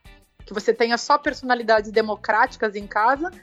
[0.49, 3.31] que você tenha só personalidades democráticas em casa.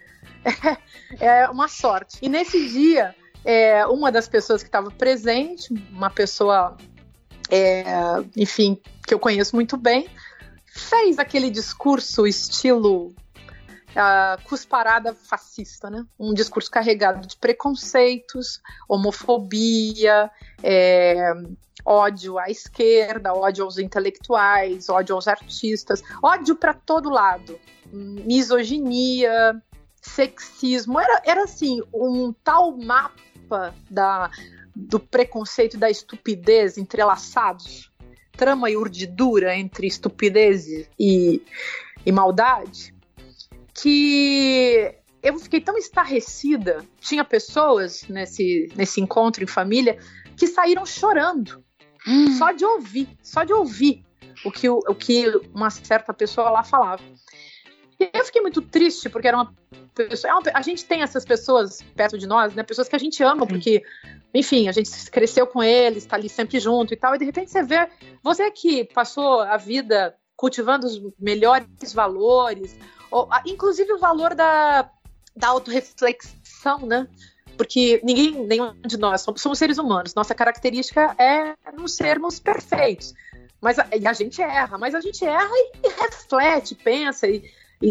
[1.19, 2.19] É, é uma sorte.
[2.21, 6.77] E nesse dia, é, uma das pessoas que estava presente, uma pessoa,
[7.49, 7.83] é,
[8.37, 10.07] enfim, que eu conheço muito bem,
[10.67, 13.15] fez aquele discurso estilo
[13.95, 16.05] uh, cusparada fascista, né?
[16.19, 20.29] Um discurso carregado de preconceitos, homofobia,
[20.61, 21.33] é,
[21.83, 27.59] ódio à esquerda, ódio aos intelectuais, ódio aos artistas, ódio para todo lado,
[27.91, 29.61] misoginia,
[30.01, 34.29] sexismo, era, era assim um tal mapa da
[34.75, 37.89] do preconceito e da estupidez entrelaçados,
[38.33, 40.67] trama e urdidura entre estupidez
[40.99, 41.41] e,
[42.05, 42.94] e maldade,
[43.75, 46.85] que eu fiquei tão estarrecida.
[46.99, 49.97] Tinha pessoas nesse, nesse encontro em família
[50.37, 51.63] que saíram chorando,
[52.07, 52.37] hum.
[52.37, 54.05] só de ouvir, só de ouvir
[54.43, 57.01] o que, o, o que uma certa pessoa lá falava.
[57.99, 59.53] E eu fiquei muito triste, porque era uma
[59.93, 60.41] pessoa.
[60.45, 62.61] É a gente tem essas pessoas perto de nós, né?
[62.61, 63.81] Pessoas que a gente ama, porque,
[64.33, 67.51] enfim, a gente cresceu com eles, está ali sempre junto e tal, e de repente
[67.51, 67.87] você vê.
[68.21, 72.77] Você que passou a vida cultivando os melhores valores,
[73.11, 74.89] ou, inclusive o valor da,
[75.35, 77.07] da autorreflexão, né?
[77.57, 83.13] Porque ninguém, nenhum de nós, somos, somos seres humanos, nossa característica é não sermos perfeitos.
[83.61, 87.43] Mas a, e a gente erra, mas a gente erra e, e reflete, pensa e,
[87.81, 87.89] e,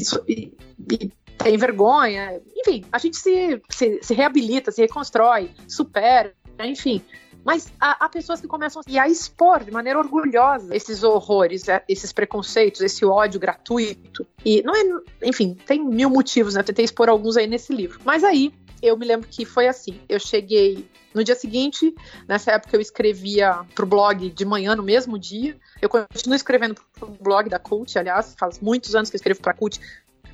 [0.90, 2.40] e, tem vergonha.
[2.56, 7.02] Enfim, a gente se, se, se reabilita, se reconstrói, supera, enfim.
[7.44, 12.12] Mas há, há, pessoas que começam a expor de maneira orgulhosa esses horrores, é, esses
[12.12, 14.26] preconceitos, esse ódio gratuito.
[14.44, 16.60] E não é, enfim, tem mil motivos, né?
[16.60, 18.00] Eu tentei expor alguns aí nesse livro.
[18.04, 18.52] Mas aí
[18.82, 20.00] eu me lembro que foi assim.
[20.08, 21.94] Eu cheguei no dia seguinte,
[22.26, 25.56] nessa época eu escrevia pro blog de manhã, no mesmo dia.
[25.80, 29.54] Eu continuo escrevendo pro blog da Cult, aliás, faz muitos anos que eu escrevo pra
[29.54, 29.80] Cult,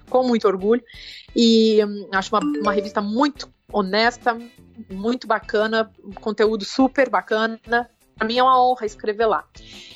[0.08, 0.82] com muito orgulho.
[1.36, 4.38] E hum, acho uma, uma revista muito honesta,
[4.90, 7.60] muito bacana, conteúdo super bacana.
[8.16, 9.44] Para mim é uma honra escrever lá.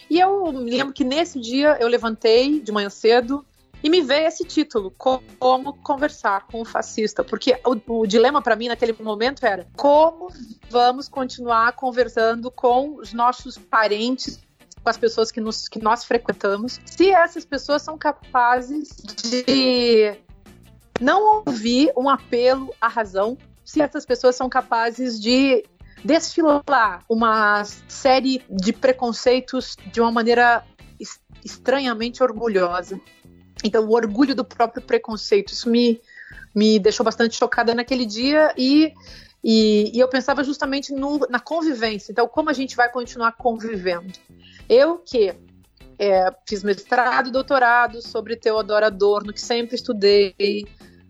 [0.09, 3.45] E eu me lembro que nesse dia eu levantei de manhã cedo
[3.83, 7.23] e me veio esse título, Como Conversar com o Fascista.
[7.23, 10.29] Porque o, o dilema para mim naquele momento era como
[10.71, 14.43] vamos continuar conversando com os nossos parentes
[14.85, 18.91] com as pessoas que, nos, que nós frequentamos, se essas pessoas são capazes
[19.23, 20.15] de
[21.01, 23.39] não ouvir um apelo à razão,
[23.77, 25.65] essas pessoas são capazes de
[26.05, 30.65] desfilar uma série de preconceitos de uma maneira
[31.45, 33.01] estranhamente orgulhosa.
[33.63, 36.01] Então, o orgulho do próprio preconceito, isso me,
[36.55, 38.93] me deixou bastante chocada naquele dia e,
[39.43, 42.13] e, e eu pensava justamente no, na convivência.
[42.13, 44.13] Então, como a gente vai continuar convivendo?
[44.69, 45.35] Eu que
[45.99, 50.67] é, fiz mestrado e doutorado sobre Teodoro Adorno, que sempre estudei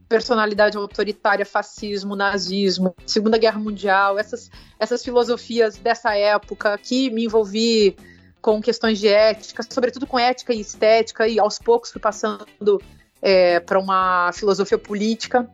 [0.09, 7.97] personalidade autoritária, fascismo, nazismo, Segunda Guerra Mundial, essas, essas filosofias dessa época que me envolvi
[8.41, 12.81] com questões de ética, sobretudo com ética e estética, e aos poucos fui passando
[13.23, 15.49] é, para uma filosofia política.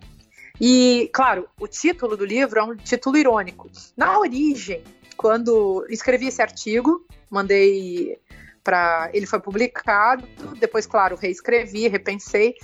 [0.60, 3.70] E, claro, o título do livro é um título irônico.
[3.96, 4.82] Na origem,
[5.16, 8.18] quando escrevi esse artigo, mandei
[8.62, 9.08] para.
[9.14, 10.26] Ele foi publicado,
[10.58, 12.56] depois, claro, reescrevi, repensei,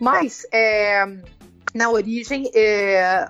[0.00, 1.04] mas é,
[1.74, 3.28] na origem é,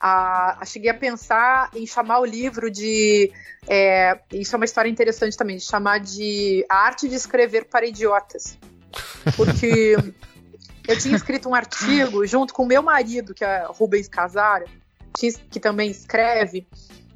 [0.00, 3.32] a, a, cheguei a pensar em chamar o livro de.
[3.66, 7.86] É, isso é uma história interessante também, de chamar de A Arte de Escrever para
[7.86, 8.58] Idiotas.
[9.36, 9.96] Porque
[10.88, 14.64] eu tinha escrito um artigo junto com o meu marido, que é Rubens Casara,
[15.50, 16.66] que também escreve,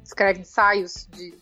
[0.03, 1.33] escreve ensaios de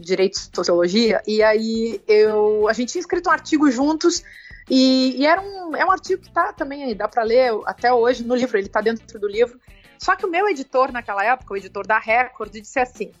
[0.00, 4.22] direito e sociologia, e aí eu, a gente tinha escrito um artigo juntos,
[4.68, 7.92] e, e era um, é um artigo que tá também aí, dá para ler até
[7.92, 9.58] hoje no livro, ele tá dentro do livro.
[9.98, 13.12] Só que o meu editor naquela época, o editor da Record, disse assim: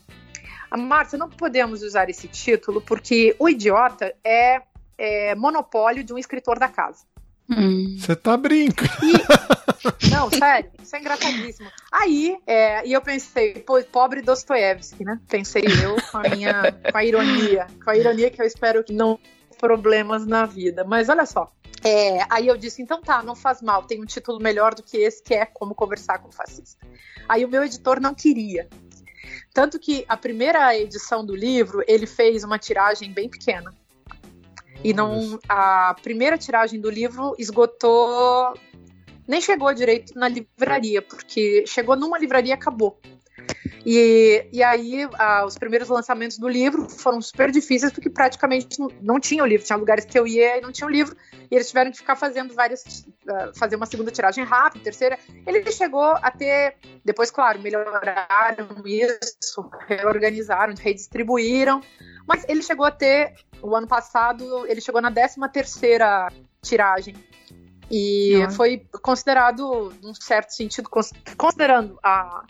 [0.76, 4.60] Márcia, não podemos usar esse título porque o idiota é,
[4.98, 7.04] é monopólio de um escritor da casa.
[7.48, 8.16] Você hum.
[8.16, 8.90] tá brincando.
[9.02, 10.10] E...
[10.10, 11.70] Não, sério, isso é engraçadíssimo.
[11.92, 15.20] Aí, é, e eu pensei, pô, pobre Dostoiévski, né?
[15.28, 18.92] Pensei eu com a minha, com a ironia, com a ironia que eu espero que
[18.92, 19.18] não
[19.58, 20.84] problemas na vida.
[20.84, 21.52] Mas olha só,
[21.84, 24.96] é, aí eu disse, então tá, não faz mal, tem um título melhor do que
[24.96, 26.86] esse, que é Como Conversar com o Fascista.
[27.28, 28.68] Aí o meu editor não queria.
[29.52, 33.72] Tanto que a primeira edição do livro, ele fez uma tiragem bem pequena.
[34.84, 38.54] E não a primeira tiragem do livro esgotou,
[39.26, 43.00] nem chegou direito na livraria, porque chegou numa livraria e acabou.
[43.88, 45.08] E, e aí,
[45.46, 49.64] os primeiros lançamentos do livro foram super difíceis, porque praticamente não, não tinha o livro.
[49.64, 51.16] Tinha lugares que eu ia e não tinha o livro.
[51.48, 53.06] E eles tiveram que ficar fazendo várias.
[53.24, 55.16] Uh, fazer uma segunda tiragem rápida, terceira.
[55.46, 56.74] Ele chegou a ter.
[57.04, 61.80] Depois, claro, melhoraram isso, reorganizaram, redistribuíram.
[62.26, 63.34] Mas ele chegou a ter.
[63.62, 66.28] O ano passado, ele chegou na 13 terceira
[66.60, 67.14] tiragem.
[67.88, 68.50] E uhum.
[68.50, 70.90] foi considerado, num certo sentido,
[71.36, 72.44] considerando a,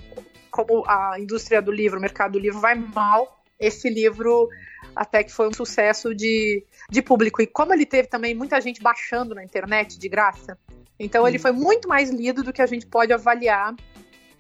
[0.57, 4.48] como a indústria do livro, o mercado do livro vai mal, esse livro
[4.94, 7.42] até que foi um sucesso de, de público.
[7.42, 10.59] E como ele teve também muita gente baixando na internet de graça,
[10.98, 13.74] então ele foi muito mais lido do que a gente pode avaliar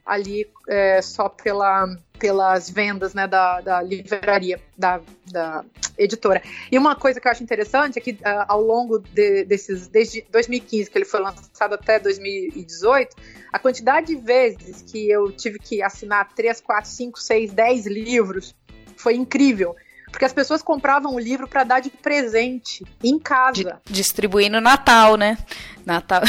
[0.06, 1.86] ali é, só pela,
[2.18, 5.00] pelas vendas né, da, da livraria, da,
[5.30, 5.64] da,
[5.98, 6.42] editora.
[6.70, 10.24] E uma coisa que eu acho interessante é que uh, ao longo de, desses, desde
[10.30, 13.16] 2015, que ele foi lançado até 2018,
[13.52, 18.54] a quantidade de vezes que eu tive que assinar 3, 4, 5, 6, 10 livros
[18.96, 19.74] foi incrível.
[20.10, 23.80] Porque as pessoas compravam o livro para dar de presente em casa.
[23.84, 25.36] Distribuir no Natal, né?
[25.84, 26.22] Natal.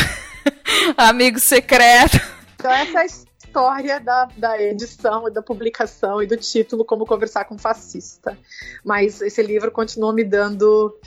[0.98, 2.20] Amigo secreto.
[2.56, 8.38] Então essa história da, da edição da publicação e do título Como Conversar com Fascista.
[8.84, 11.00] Mas esse livro continuou me dando,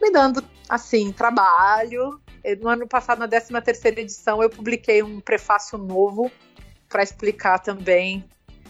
[0.00, 2.20] me dando, assim, trabalho.
[2.60, 6.30] No ano passado, na 13 terceira edição, eu publiquei um prefácio novo
[6.88, 8.24] para explicar também,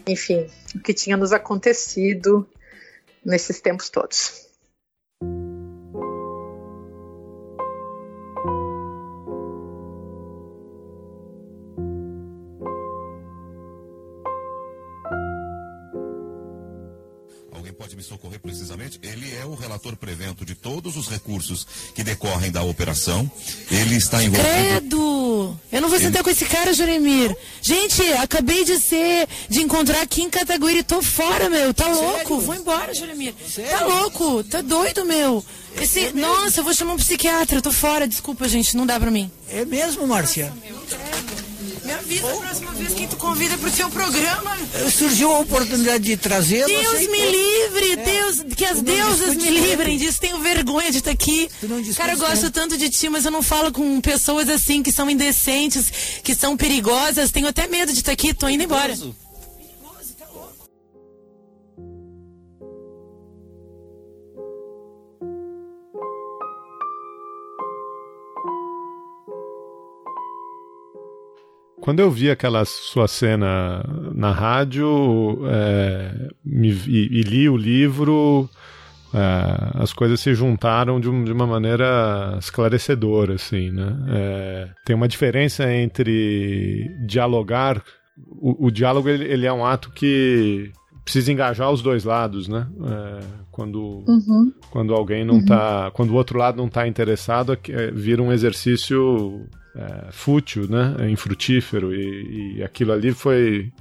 [0.07, 2.49] enfim, o que tinha nos acontecido
[3.23, 4.46] nesses tempos todos.
[17.95, 22.63] Me socorrer precisamente, ele é o relator prevento de todos os recursos que decorrem da
[22.63, 23.29] operação.
[23.71, 24.47] Ele está envolvido.
[24.47, 25.59] Credo!
[25.71, 26.23] Eu não vou sentar ele...
[26.23, 27.35] com esse cara, Jeremir.
[27.61, 30.83] Gente, acabei de ser, de encontrar aqui em Cataguiri.
[30.83, 31.73] Tô fora, meu.
[31.73, 32.01] Tá Sério?
[32.01, 32.39] louco?
[32.39, 33.33] Vou embora, Jeremir.
[33.49, 33.71] Sério?
[33.71, 34.43] Tá louco?
[34.43, 35.43] Tá doido, meu.
[35.79, 36.07] Esse...
[36.07, 37.61] É Nossa, eu vou chamar um psiquiatra.
[37.61, 38.07] Tô fora.
[38.07, 38.75] Desculpa, gente.
[38.75, 39.31] Não dá pra mim.
[39.49, 40.53] É mesmo, Márcia?
[40.69, 41.46] Nossa,
[41.87, 44.57] me avisa a próxima vez quem tu convida pro seu programa.
[44.91, 46.67] Surgiu a oportunidade de trazê-lo.
[46.67, 47.95] Deus me livre, é.
[47.95, 50.19] Deus, que as deusas me livrem disso.
[50.19, 51.49] Tenho vergonha de estar aqui.
[51.95, 55.09] Cara, eu gosto tanto de ti, mas eu não falo com pessoas assim que são
[55.09, 57.31] indecentes, que são perigosas.
[57.31, 58.33] Tenho até medo de estar aqui.
[58.33, 58.93] Tô indo embora.
[71.87, 73.81] Quando eu vi aquela sua cena
[74.13, 78.49] na rádio é, me, e, e, li o livro,
[79.13, 83.97] é, as coisas se juntaram de, um, de, uma maneira esclarecedora, assim, né?
[84.09, 87.81] É, tem uma diferença entre dialogar,
[88.17, 90.69] o, o diálogo ele, ele, é um ato que
[91.05, 92.67] precisa engajar os dois lados, né?
[92.85, 93.19] É,
[93.49, 94.51] quando, uhum.
[94.71, 95.91] quando alguém não está, uhum.
[95.91, 100.95] quando o outro lado não está interessado, é, vira um exercício é, fútil, né?
[100.99, 103.71] É infrutífero e, e aquilo ali foi,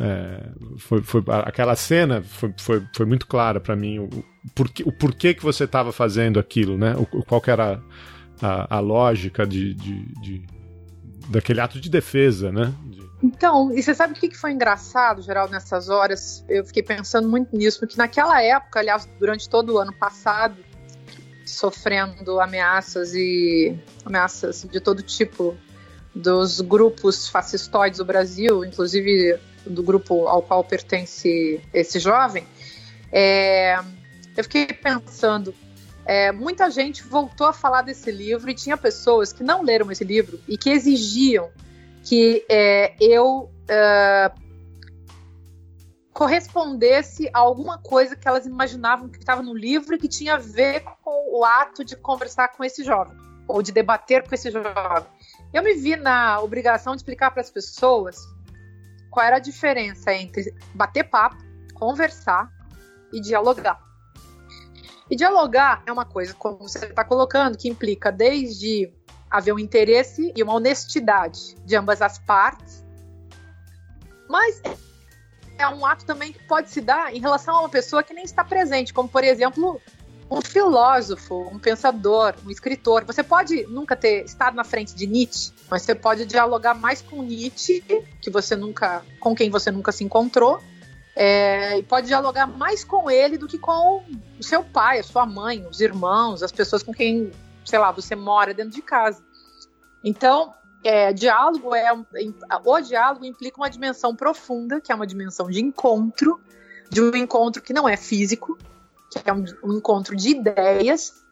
[0.00, 0.48] é,
[0.78, 4.08] foi, foi, aquela cena foi, foi, foi muito clara para mim o,
[4.54, 6.94] porquê, o porquê que você estava fazendo aquilo, né?
[6.96, 7.82] O, qual era
[8.40, 10.46] a, a lógica de, de, de,
[11.28, 12.72] daquele ato de defesa, né?
[12.86, 13.10] De...
[13.22, 16.42] Então, e você sabe o que foi engraçado, Geraldo, nessas horas?
[16.48, 20.56] Eu fiquei pensando muito nisso, porque naquela época, aliás, durante todo o ano passado,
[21.50, 25.56] sofrendo ameaças e ameaças de todo tipo
[26.14, 32.46] dos grupos fascistoides do Brasil, inclusive do grupo ao qual pertence esse jovem,
[33.12, 33.78] é,
[34.36, 35.54] eu fiquei pensando,
[36.04, 40.04] é, muita gente voltou a falar desse livro e tinha pessoas que não leram esse
[40.04, 41.50] livro e que exigiam
[42.02, 44.32] que é, eu é,
[46.12, 50.38] correspondesse a alguma coisa que elas imaginavam que estava no livro e que tinha a
[50.38, 55.06] ver com o ato de conversar com esse jovem ou de debater com esse jovem.
[55.52, 58.16] Eu me vi na obrigação de explicar para as pessoas
[59.10, 61.36] qual era a diferença entre bater papo,
[61.74, 62.50] conversar
[63.12, 63.80] e dialogar.
[65.10, 68.92] E dialogar é uma coisa, como você está colocando, que implica desde
[69.28, 72.84] haver um interesse e uma honestidade de ambas as partes,
[74.28, 74.62] mas
[75.60, 78.24] é um ato também que pode se dar em relação a uma pessoa que nem
[78.24, 79.80] está presente, como por exemplo
[80.30, 83.04] um filósofo, um pensador, um escritor.
[83.04, 87.22] Você pode nunca ter estado na frente de Nietzsche, mas você pode dialogar mais com
[87.22, 87.82] Nietzsche,
[88.22, 90.60] que você nunca, com quem você nunca se encontrou,
[91.16, 94.04] é, e pode dialogar mais com ele do que com
[94.38, 97.32] o seu pai, a sua mãe, os irmãos, as pessoas com quem,
[97.64, 99.20] sei lá, você mora dentro de casa.
[100.04, 105.60] Então, é, diálogo é o diálogo implica uma dimensão profunda, que é uma dimensão de
[105.60, 106.40] encontro,
[106.88, 108.58] de um encontro que não é físico,
[109.10, 111.22] que é um, um encontro de ideias,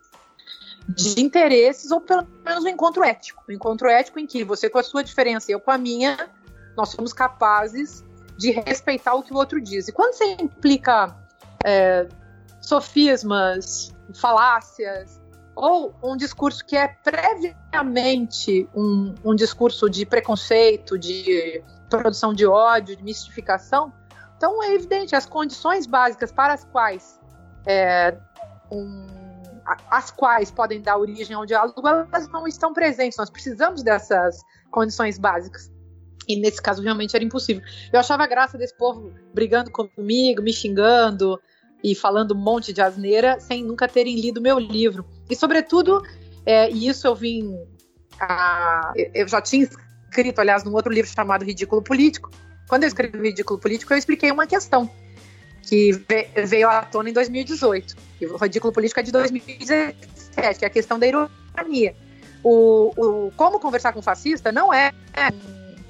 [0.89, 3.43] de interesses, ou pelo menos um encontro ético.
[3.49, 6.29] Um encontro ético em que você com a sua diferença e eu com a minha,
[6.77, 8.05] nós somos capazes
[8.37, 9.89] de respeitar o que o outro diz.
[9.89, 11.17] E quando você implica
[11.65, 12.07] é,
[12.61, 15.21] sofismas, falácias,
[15.59, 22.97] ou um discurso que é previamente um, um discurso de preconceito, de produção de ódio,
[22.97, 23.93] de mistificação,
[24.37, 27.19] então é evidente as condições básicas para as quais
[27.67, 28.17] é,
[28.71, 29.07] um,
[29.91, 33.19] as quais podem dar origem ao diálogo, elas não estão presentes.
[33.19, 34.41] Nós precisamos dessas
[34.71, 35.71] condições básicas.
[36.29, 37.63] E nesse caso realmente era impossível.
[37.93, 41.41] Eu achava graça desse povo brigando comigo, me xingando
[41.83, 45.05] e falando um monte de asneira sem nunca terem lido meu livro.
[45.31, 46.03] E sobretudo,
[46.45, 47.57] é, e isso eu vim.
[48.21, 49.69] A, eu já tinha
[50.09, 52.31] escrito, aliás, num outro livro chamado Ridículo Político.
[52.69, 54.91] Quando eu escrevi Ridículo Político, eu expliquei uma questão
[55.63, 55.93] que
[56.47, 57.97] veio à tona em 2018.
[58.21, 61.95] E o Ridículo Político é de 2017, que é a questão da ironia.
[62.43, 64.93] O, o como conversar com um fascista não é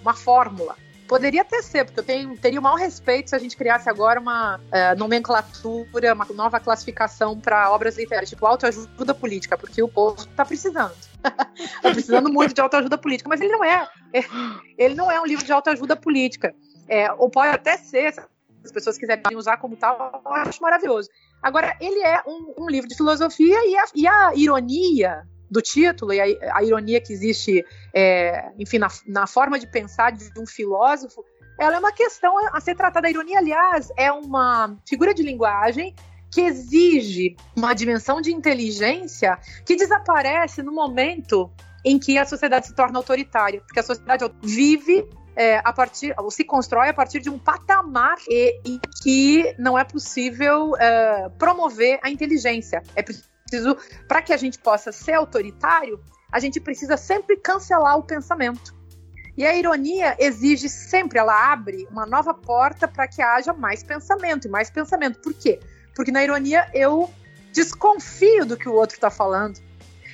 [0.03, 0.77] uma fórmula.
[1.09, 4.21] Poderia até ser, porque eu tenho, teria o maior respeito se a gente criasse agora
[4.21, 10.19] uma é, nomenclatura, uma nova classificação para obras literárias, tipo autoajuda política, porque o povo
[10.19, 10.95] está precisando.
[11.17, 11.49] Está
[11.91, 13.89] precisando muito de autoajuda política, mas ele não é.
[14.77, 16.55] Ele não é um livro de autoajuda política.
[16.87, 18.21] É, ou pode até ser, se
[18.67, 21.09] as pessoas quiserem usar como tal, eu acho maravilhoso.
[21.43, 26.13] Agora, ele é um, um livro de filosofia e a, e a ironia do título
[26.13, 30.47] e a, a ironia que existe, é, enfim, na, na, forma de pensar de um
[30.47, 31.25] filósofo,
[31.59, 33.07] ela é uma questão a ser tratada.
[33.07, 35.95] A ironia, aliás, é uma figura de linguagem
[36.31, 41.51] que exige uma dimensão de inteligência que desaparece no momento
[41.85, 46.31] em que a sociedade se torna autoritária, porque a sociedade vive é, a partir, ou
[46.31, 52.01] se constrói a partir de um patamar e, em que não é possível é, promover
[52.03, 52.83] a inteligência.
[52.97, 53.29] É preciso,
[54.07, 58.77] para que a gente possa ser autoritário, a gente precisa sempre cancelar o pensamento.
[59.37, 64.49] E a ironia exige sempre, ela abre uma nova porta para que haja mais pensamento
[64.49, 65.21] e mais pensamento.
[65.21, 65.61] Por quê?
[65.95, 67.09] Porque na ironia eu
[67.53, 69.61] desconfio do que o outro está falando.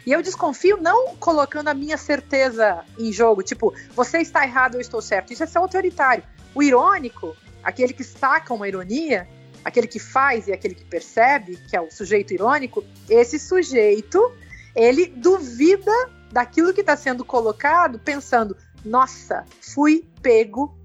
[0.07, 4.81] E eu desconfio não colocando a minha certeza em jogo, tipo, você está errado, eu
[4.81, 5.33] estou certo.
[5.33, 6.23] Isso é ser autoritário.
[6.55, 9.27] O irônico, aquele que saca uma ironia,
[9.65, 14.33] aquele que faz e aquele que percebe, que é o sujeito irônico, esse sujeito,
[14.75, 15.93] ele duvida
[16.31, 20.77] daquilo que está sendo colocado, pensando: nossa, fui pego,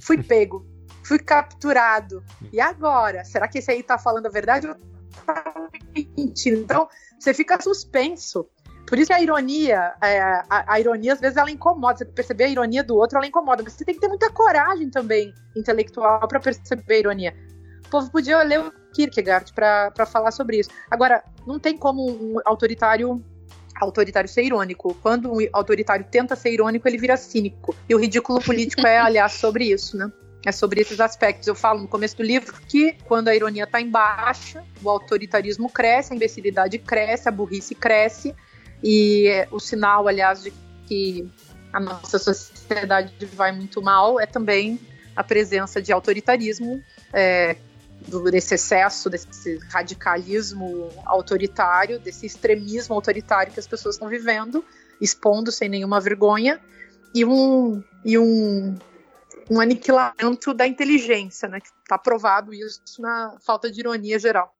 [0.00, 0.66] fui pego,
[1.04, 2.24] fui capturado.
[2.52, 3.24] E agora?
[3.24, 4.74] Será que esse aí está falando a verdade ou
[5.24, 5.68] tá
[6.16, 6.60] mentindo?
[6.60, 8.48] Então, você fica suspenso.
[8.86, 11.98] Por isso que a ironia, é, a, a, ironia às vezes ela incomoda.
[11.98, 13.62] Você perceber a ironia do outro, ela incomoda.
[13.62, 17.34] Mas você tem que ter muita coragem também intelectual para perceber a ironia.
[17.86, 20.70] O povo podia ler o Kierkegaard para falar sobre isso.
[20.90, 23.22] Agora, não tem como um autoritário
[23.80, 24.94] autoritário ser irônico.
[25.02, 27.74] Quando um autoritário tenta ser irônico, ele vira cínico.
[27.88, 30.10] E o ridículo político é, aliás, sobre isso, né?
[30.44, 31.46] É sobre esses aspectos.
[31.46, 35.68] Eu falo no começo do livro que quando a ironia está em baixa, o autoritarismo
[35.68, 38.34] cresce, a imbecilidade cresce, a burrice cresce,
[38.82, 40.52] e é, o sinal, aliás, de
[40.86, 41.28] que
[41.72, 44.78] a nossa sociedade vai muito mal é também
[45.16, 46.82] a presença de autoritarismo,
[47.12, 47.56] é,
[48.30, 54.64] desse excesso, desse radicalismo autoritário, desse extremismo autoritário que as pessoas estão vivendo,
[55.00, 56.60] expondo sem nenhuma vergonha,
[57.14, 58.76] e um, e um,
[59.50, 61.58] um aniquilamento da inteligência, né?
[61.82, 64.52] Está provado isso na falta de ironia geral.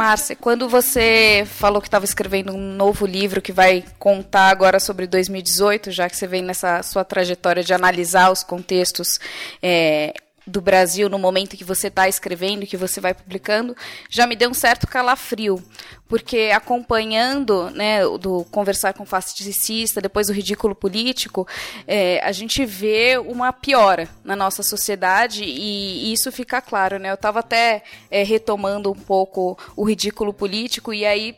[0.07, 5.05] Márcia, quando você falou que estava escrevendo um novo livro que vai contar agora sobre
[5.05, 9.19] 2018, já que você vem nessa sua trajetória de analisar os contextos
[9.61, 10.15] é,
[10.47, 13.77] do Brasil no momento que você está escrevendo, que você vai publicando,
[14.09, 15.63] já me deu um certo calafrio,
[16.09, 21.47] porque acompanhando, né, do conversar com fascista, depois do ridículo político,
[21.87, 27.11] é, a gente vê uma piora na nossa sociedade e, e isso fica claro, né?
[27.11, 31.37] Eu estava até é, retomando um pouco o ridículo político e aí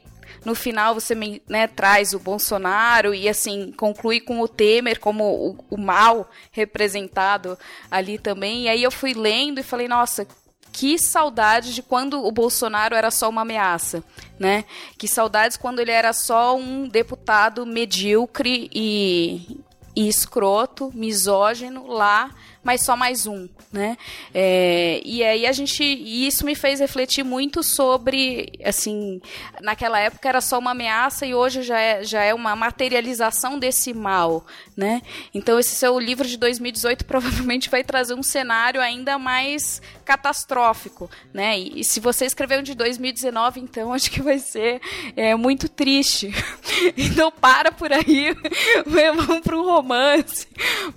[0.48, 1.14] no final você
[1.46, 7.58] né, traz o Bolsonaro e assim conclui com o Temer como o, o mal representado
[7.90, 8.62] ali também.
[8.62, 10.26] E aí eu fui lendo e falei, nossa,
[10.72, 14.02] que saudade de quando o Bolsonaro era só uma ameaça,
[14.38, 14.64] né?
[14.96, 19.60] Que saudades quando ele era só um deputado medíocre e,
[19.94, 22.30] e escroto, misógino lá
[22.68, 23.96] mas só mais um, né?
[24.34, 29.22] É, e aí a gente, e isso me fez refletir muito sobre, assim,
[29.62, 33.94] naquela época era só uma ameaça e hoje já é, já é uma materialização desse
[33.94, 34.46] mal,
[34.76, 35.00] né?
[35.32, 41.58] Então esse seu livro de 2018 provavelmente vai trazer um cenário ainda mais catastrófico, né?
[41.58, 44.82] E, e se você escreveu um de 2019, então acho que vai ser
[45.16, 46.30] é, muito triste.
[46.98, 48.36] então para por aí,
[48.84, 50.46] vamos para um romance.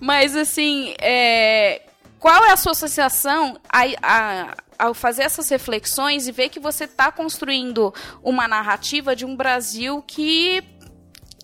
[0.01, 1.60] Mas assim, é,
[2.19, 6.83] qual é a sua associação a, a, ao fazer essas reflexões e ver que você
[6.83, 7.93] está construindo
[8.23, 10.63] uma narrativa de um Brasil que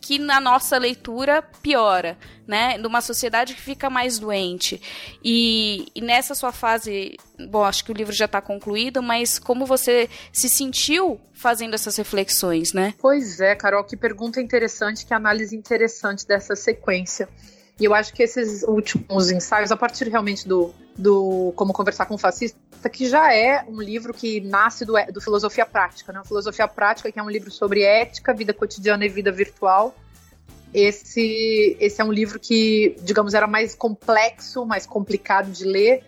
[0.07, 2.78] que na nossa leitura piora, né?
[2.78, 4.82] Numa sociedade que fica mais doente.
[5.22, 7.18] E, e nessa sua fase,
[7.49, 11.97] bom, acho que o livro já está concluído, mas como você se sentiu fazendo essas
[11.97, 12.93] reflexões, né?
[12.99, 17.28] Pois é, Carol, que pergunta interessante, que análise interessante dessa sequência.
[17.80, 22.15] E eu acho que esses últimos ensaios, a partir realmente do, do Como Conversar com
[22.15, 26.21] o Fascista, que já é um livro que nasce do, do Filosofia Prática, né?
[26.25, 29.95] Filosofia Prática, que é um livro sobre ética, vida cotidiana e vida virtual.
[30.73, 36.03] Esse, esse é um livro que, digamos, era mais complexo, mais complicado de ler,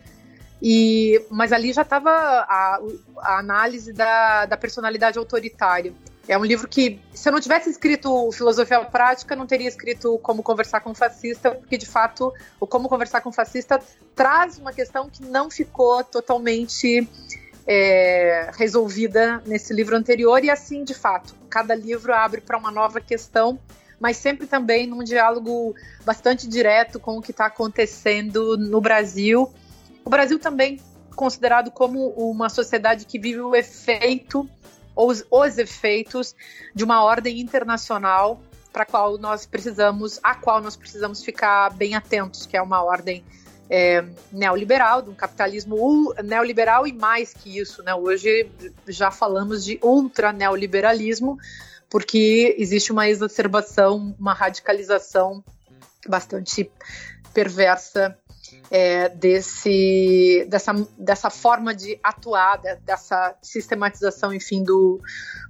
[0.61, 2.81] e, mas ali já estava a,
[3.17, 5.93] a, análise da, da personalidade autoritária.
[6.29, 10.43] É um livro que, se eu não tivesse escrito Filosofia Prática, não teria escrito Como
[10.43, 13.79] Conversar com um Fascista, porque de fato o Como Conversar com um Fascista
[14.13, 17.09] traz uma questão que não ficou totalmente
[17.65, 23.01] é, resolvida nesse livro anterior, e assim, de fato, cada livro abre para uma nova
[23.01, 23.57] questão,
[23.99, 25.73] mas sempre também num diálogo
[26.05, 29.51] bastante direto com o que está acontecendo no Brasil.
[30.05, 30.79] O Brasil também
[31.15, 34.47] considerado como uma sociedade que vive o efeito
[34.95, 36.35] os, os efeitos
[36.73, 42.45] de uma ordem internacional para qual nós precisamos, a qual nós precisamos ficar bem atentos,
[42.45, 43.23] que é uma ordem
[43.69, 47.93] é, neoliberal, de um capitalismo neoliberal e mais que isso, né?
[47.93, 48.49] Hoje
[48.87, 51.37] já falamos de ultra neoliberalismo,
[51.89, 55.43] porque existe uma exacerbação, uma radicalização
[56.07, 56.69] bastante
[57.33, 58.17] perversa
[58.69, 64.99] é, desse, dessa, dessa forma de atuar, dessa sistematização, enfim, do,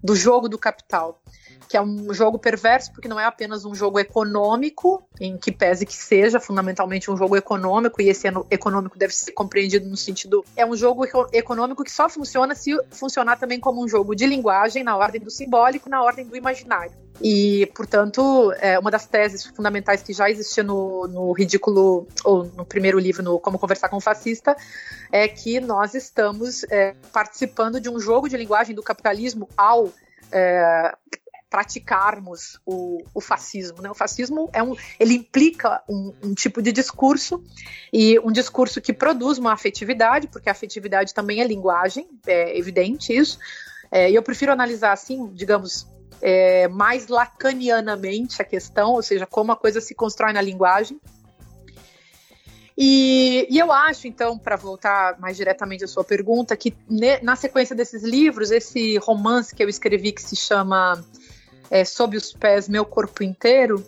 [0.04, 1.22] do jogo do capital
[1.68, 5.86] que é um jogo perverso, porque não é apenas um jogo econômico, em que pese
[5.86, 10.44] que seja fundamentalmente um jogo econômico, e esse econômico deve ser compreendido no sentido.
[10.56, 14.84] É um jogo econômico que só funciona se funcionar também como um jogo de linguagem,
[14.84, 16.94] na ordem do simbólico, na ordem do imaginário.
[17.22, 22.66] E, portanto, é uma das teses fundamentais que já existia no, no Ridículo, ou no
[22.66, 24.56] primeiro livro, no Como Conversar com o Fascista,
[25.12, 29.92] é que nós estamos é, participando de um jogo de linguagem do capitalismo ao
[30.32, 30.96] é,
[31.50, 33.82] praticarmos o, o, fascismo.
[33.82, 33.90] Né?
[33.90, 37.44] O fascismo é um, ele implica um, um, tipo de discurso
[37.92, 43.12] e um discurso que produz uma afetividade, porque a afetividade também é linguagem, é evidente
[43.14, 43.40] isso.
[43.92, 45.88] É, e eu prefiro analisar assim, digamos,
[46.22, 51.00] é, mais lacanianamente a questão, ou seja, como a coisa se constrói na linguagem.
[52.78, 57.36] E, e, eu acho, então, para voltar mais diretamente à sua pergunta, que ne, na
[57.36, 61.04] sequência desses livros, esse romance que eu escrevi que se chama
[61.70, 63.86] é, Sob os Pés Meu Corpo Inteiro,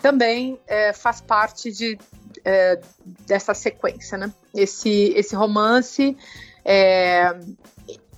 [0.00, 1.98] também é, faz parte de,
[2.44, 2.80] é,
[3.26, 4.32] dessa sequência, né?
[4.54, 6.16] Esse, esse romance,
[6.64, 7.34] é,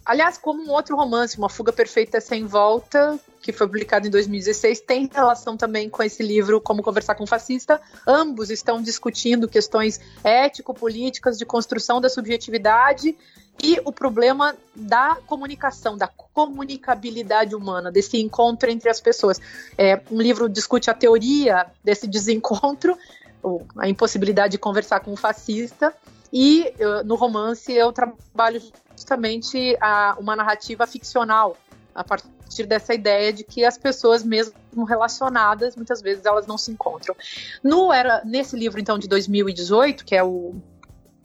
[0.04, 4.80] aliás, como um outro romance, Uma Fuga Perfeita Sem Volta, que foi publicado em 2016,
[4.80, 7.78] tem relação também com esse livro Como Conversar com Fascista.
[8.06, 13.14] Ambos estão discutindo questões ético-políticas de construção da subjetividade
[13.62, 19.40] e o problema da comunicação, da comunicabilidade humana, desse encontro entre as pessoas.
[19.78, 22.96] É, um livro discute a teoria desse desencontro,
[23.78, 25.94] a impossibilidade de conversar com um fascista,
[26.32, 26.74] e
[27.04, 28.60] no romance eu trabalho
[28.96, 31.56] justamente a, uma narrativa ficcional,
[31.94, 36.72] a partir dessa ideia de que as pessoas mesmo relacionadas, muitas vezes elas não se
[36.72, 37.14] encontram.
[37.62, 40.56] No era nesse livro então de 2018, que é o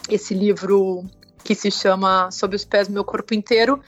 [0.07, 1.03] esse livro
[1.43, 3.81] que se chama Sob os Pés Meu Corpo Inteiro,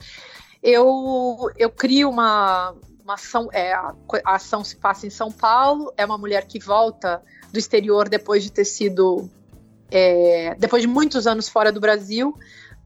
[0.62, 3.94] eu, eu crio uma, uma ação, é, a,
[4.24, 7.22] a ação se passa em São Paulo, é uma mulher que volta
[7.52, 9.28] do exterior depois de ter sido,
[9.90, 12.36] é, depois de muitos anos fora do Brasil,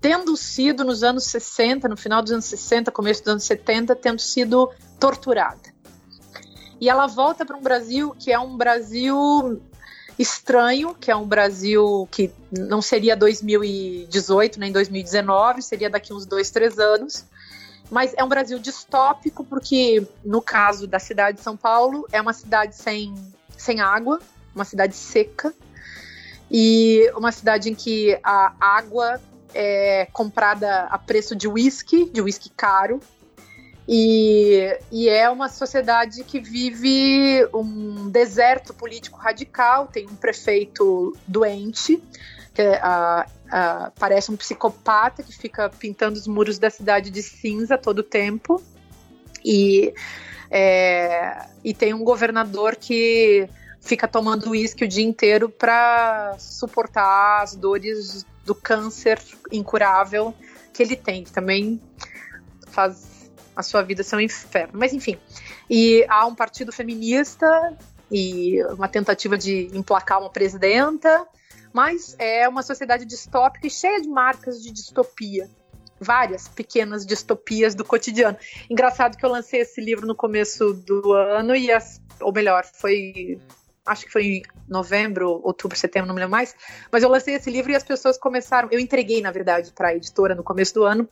[0.01, 4.21] tendo sido nos anos 60, no final dos anos 60, começo dos anos 70, tendo
[4.21, 5.75] sido torturada.
[6.81, 9.61] E ela volta para um Brasil que é um Brasil
[10.19, 16.51] estranho, que é um Brasil que não seria 2018 nem 2019, seria daqui uns dois,
[16.51, 17.25] três anos.
[17.91, 22.33] Mas é um Brasil distópico, porque no caso da cidade de São Paulo, é uma
[22.33, 23.15] cidade sem,
[23.57, 24.21] sem água,
[24.55, 25.55] uma cidade seca,
[26.51, 29.21] e uma cidade em que a água
[29.55, 33.01] é comprada a preço de uísque, de uísque caro,
[33.89, 42.03] e, e, é uma sociedade que vive um deserto político radical, tem um prefeito doente,
[42.53, 42.81] que é,
[43.99, 48.61] parece um psicopata que fica pintando os muros da cidade de cinza todo o tempo.
[49.45, 49.95] E,
[50.51, 53.49] é, e tem um governador que
[53.81, 59.21] fica tomando uísque o dia inteiro para suportar as dores do câncer
[59.53, 60.35] incurável
[60.73, 61.81] que ele tem, que também
[62.67, 63.16] faz
[63.57, 64.79] a sua vida ser um inferno.
[64.79, 65.19] Mas enfim,
[65.69, 67.77] e há um partido feminista
[68.13, 71.27] e uma tentativa de emplacar uma presidenta,
[71.73, 75.49] mas é uma sociedade distópica e cheia de marcas de distopia.
[75.99, 78.37] Várias pequenas distopias do cotidiano.
[78.69, 83.41] Engraçado que eu lancei esse livro no começo do ano e as, ou melhor, foi
[83.87, 86.55] acho que foi em novembro, outubro, setembro, não me lembro mais,
[86.91, 89.95] mas eu lancei esse livro e as pessoas começaram, eu entreguei, na verdade, para a
[89.95, 91.09] editora no começo do ano,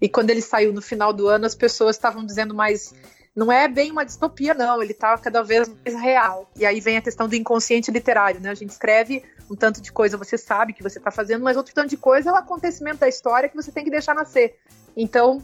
[0.00, 2.92] e quando ele saiu no final do ano, as pessoas estavam dizendo mais
[3.34, 6.50] não é bem uma distopia, não, ele está cada vez mais real.
[6.56, 8.50] E aí vem a questão do inconsciente literário, né?
[8.50, 11.72] A gente escreve um tanto de coisa, você sabe que você está fazendo, mas outro
[11.72, 14.56] tanto de coisa é o acontecimento da história que você tem que deixar nascer.
[14.96, 15.42] Então,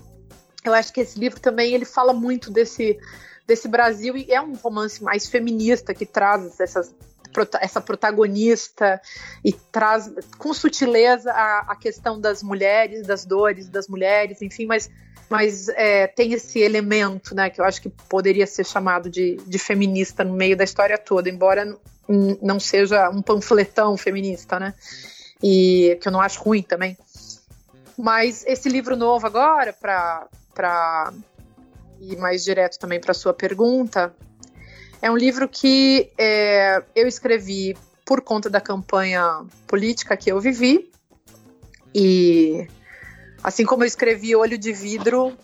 [0.64, 2.98] eu acho que esse livro também ele fala muito desse
[3.46, 6.94] desse Brasil e é um romance mais feminista que traz essas
[7.60, 8.98] essa protagonista
[9.44, 14.90] e traz com sutileza a, a, questão das mulheres, das dores das mulheres, enfim, mas,
[15.28, 19.58] mas é, tem esse elemento, né, que eu acho que poderia ser chamado de, de
[19.58, 21.76] feminista no meio da história toda, embora
[22.40, 24.72] não seja um panfletão feminista, né,
[25.42, 26.96] e que eu não acho ruim também.
[27.98, 31.12] Mas esse livro novo agora, para
[32.00, 34.14] e mais direto também para sua pergunta,
[35.00, 40.90] é um livro que é, eu escrevi por conta da campanha política que eu vivi
[41.94, 42.66] e
[43.42, 45.36] assim como eu escrevi Olho de Vidro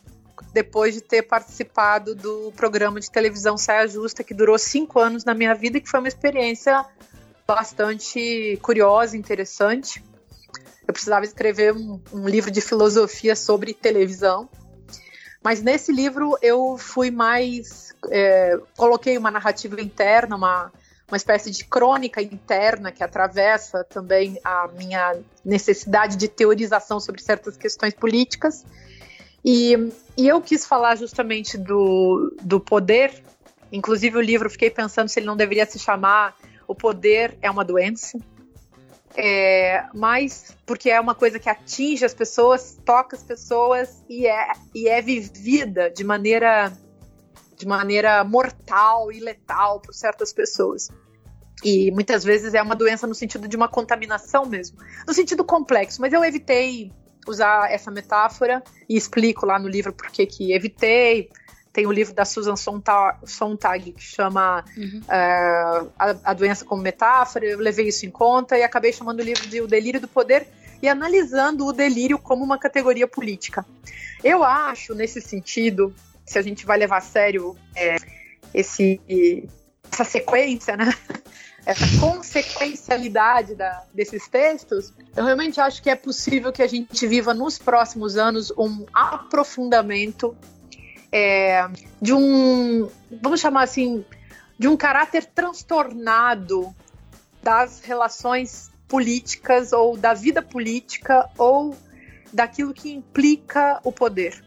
[0.52, 5.34] depois de ter participado do programa de televisão Saia Justa que durou cinco anos na
[5.34, 6.84] minha vida e que foi uma experiência
[7.46, 10.02] bastante curiosa, interessante.
[10.86, 14.48] Eu precisava escrever um, um livro de filosofia sobre televisão
[15.42, 17.94] mas nesse livro eu fui mais.
[18.10, 20.72] É, coloquei uma narrativa interna, uma,
[21.08, 27.56] uma espécie de crônica interna que atravessa também a minha necessidade de teorização sobre certas
[27.56, 28.64] questões políticas.
[29.44, 33.22] E, e eu quis falar justamente do, do poder.
[33.72, 36.36] Inclusive, o livro, fiquei pensando se ele não deveria se chamar
[36.68, 38.18] O Poder é uma Doença
[39.16, 44.52] é, mas porque é uma coisa que atinge as pessoas, toca as pessoas e é,
[44.74, 46.72] e é vivida de maneira
[47.56, 50.88] de maneira mortal e letal por certas pessoas.
[51.64, 56.00] E muitas vezes é uma doença no sentido de uma contaminação mesmo, no sentido complexo,
[56.00, 56.90] mas eu evitei
[57.28, 61.30] usar essa metáfora e explico lá no livro por que que evitei,
[61.72, 65.00] tem o livro da Susan Sontag, que chama uhum.
[65.04, 67.46] uh, a, a, Doença como Metáfora.
[67.46, 70.46] Eu levei isso em conta e acabei chamando o livro de O Delírio do Poder
[70.82, 73.64] e analisando o delírio como uma categoria política.
[74.22, 75.94] Eu acho, nesse sentido,
[76.26, 77.96] se a gente vai levar a sério é,
[78.52, 79.00] esse,
[79.90, 80.92] essa sequência, né?
[81.64, 87.32] essa consequencialidade da, desses textos, eu realmente acho que é possível que a gente viva
[87.32, 90.36] nos próximos anos um aprofundamento
[91.12, 91.68] é,
[92.00, 92.88] de um,
[93.20, 94.04] vamos chamar assim,
[94.58, 96.74] de um caráter transtornado
[97.42, 101.76] das relações políticas ou da vida política ou
[102.32, 104.42] daquilo que implica o poder.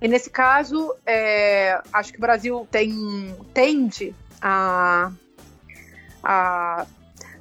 [0.00, 5.12] E nesse caso, é, acho que o Brasil tem, tende a,
[6.22, 6.86] a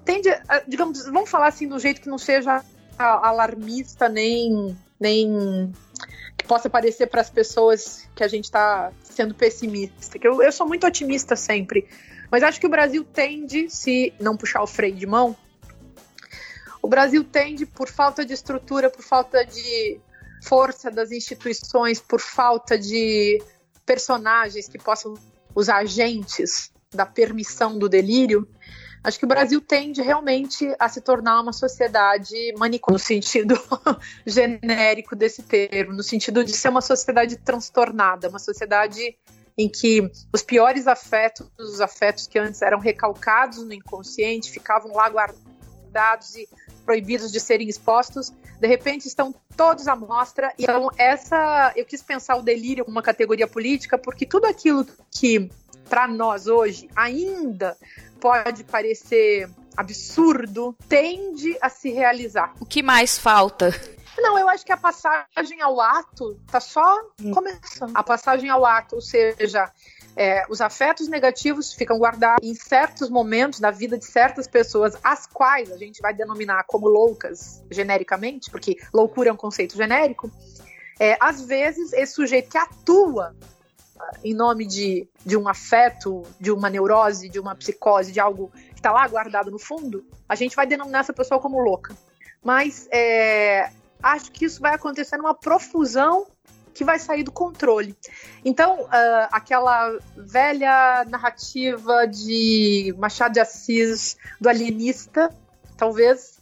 [0.03, 2.61] tende, a, digamos, vamos falar assim do jeito que não seja
[2.97, 5.71] alarmista nem nem
[6.49, 10.17] possa parecer para as pessoas que a gente está sendo pessimista.
[10.17, 11.87] Que eu, eu sou muito otimista sempre.
[12.31, 15.37] Mas acho que o Brasil tende, se não puxar o freio de mão,
[16.81, 19.99] O Brasil tende, por falta de estrutura, por falta de
[20.43, 23.41] força das instituições, por falta de
[23.85, 25.13] personagens que possam,
[25.53, 28.47] os agentes da permissão do delírio,
[29.03, 33.55] acho que o Brasil tende realmente a se tornar uma sociedade manicômica, no sentido
[34.25, 39.17] genérico desse termo, no sentido de ser uma sociedade transtornada, uma sociedade
[39.57, 45.09] em que os piores afetos, os afetos que antes eram recalcados no inconsciente, ficavam lá
[45.09, 46.47] guardados e
[46.85, 50.53] proibidos de serem expostos, de repente estão todos à mostra.
[50.57, 55.49] Então, essa, eu quis pensar o delírio como uma categoria política, porque tudo aquilo que
[55.89, 57.75] para nós hoje ainda
[58.19, 62.53] pode parecer absurdo tende a se realizar.
[62.59, 63.73] O que mais falta?
[64.17, 67.01] Não, eu acho que a passagem ao ato tá só
[67.33, 67.95] começando.
[67.95, 69.71] A passagem ao ato, ou seja,
[70.15, 75.25] é, os afetos negativos ficam guardados em certos momentos da vida de certas pessoas, as
[75.25, 80.29] quais a gente vai denominar como loucas genericamente, porque loucura é um conceito genérico.
[80.99, 83.33] É, às vezes, esse sujeito que atua
[84.23, 88.79] em nome de, de um afeto, de uma neurose, de uma psicose, de algo que
[88.79, 91.95] está lá guardado no fundo, a gente vai denominar essa pessoa como louca.
[92.43, 93.71] Mas é,
[94.01, 96.25] acho que isso vai acontecer numa profusão
[96.73, 97.93] que vai sair do controle.
[98.45, 105.29] Então, uh, aquela velha narrativa de Machado de Assis, do alienista,
[105.75, 106.39] talvez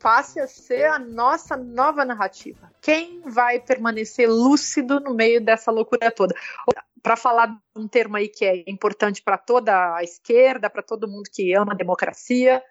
[0.00, 2.72] passe a ser a nossa nova narrativa.
[2.80, 6.34] Quem vai permanecer lúcido no meio dessa loucura toda?
[7.02, 11.30] Para falar um termo aí que é importante para toda a esquerda, para todo mundo
[11.32, 12.62] que ama a democracia,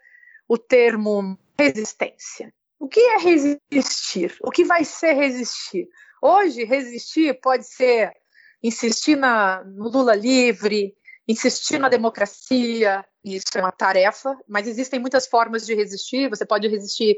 [0.47, 2.53] o termo resistência.
[2.79, 4.37] O que é resistir?
[4.41, 5.87] O que vai ser resistir?
[6.21, 8.13] Hoje, resistir pode ser
[8.61, 10.95] insistir na, no Lula livre,
[11.27, 16.29] insistir na democracia, isso é uma tarefa, mas existem muitas formas de resistir.
[16.29, 17.17] Você pode resistir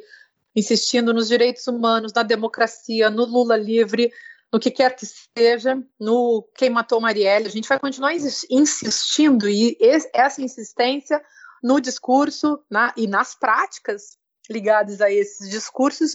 [0.56, 4.12] insistindo nos direitos humanos, na democracia, no Lula livre,
[4.52, 5.06] no que quer que
[5.38, 7.48] seja, no quem matou Marielle.
[7.48, 9.78] A gente vai continuar insistindo e
[10.14, 11.22] essa insistência
[11.64, 14.18] no discurso na, e nas práticas
[14.50, 16.14] ligados a esses discursos.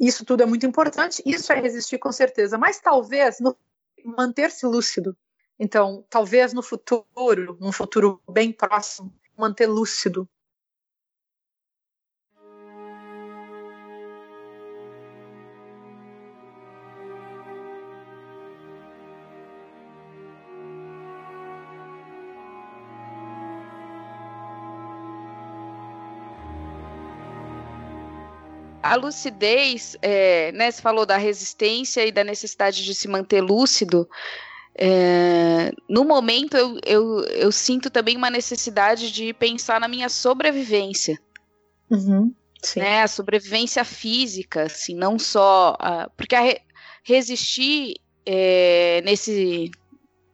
[0.00, 3.38] Isso tudo é muito importante, isso é resistir com certeza, mas talvez
[4.04, 5.16] manter-se lúcido.
[5.58, 10.28] Então, talvez no futuro, num futuro bem próximo, manter lúcido
[28.92, 34.08] a lucidez, é, né, você falou da resistência e da necessidade de se manter lúcido.
[34.74, 41.18] É, no momento, eu, eu, eu, sinto também uma necessidade de pensar na minha sobrevivência.
[41.90, 42.32] Uhum,
[42.76, 45.74] né, a sobrevivência física, assim, não só.
[45.74, 46.60] Uh, porque a re,
[47.02, 49.70] resistir é, nesse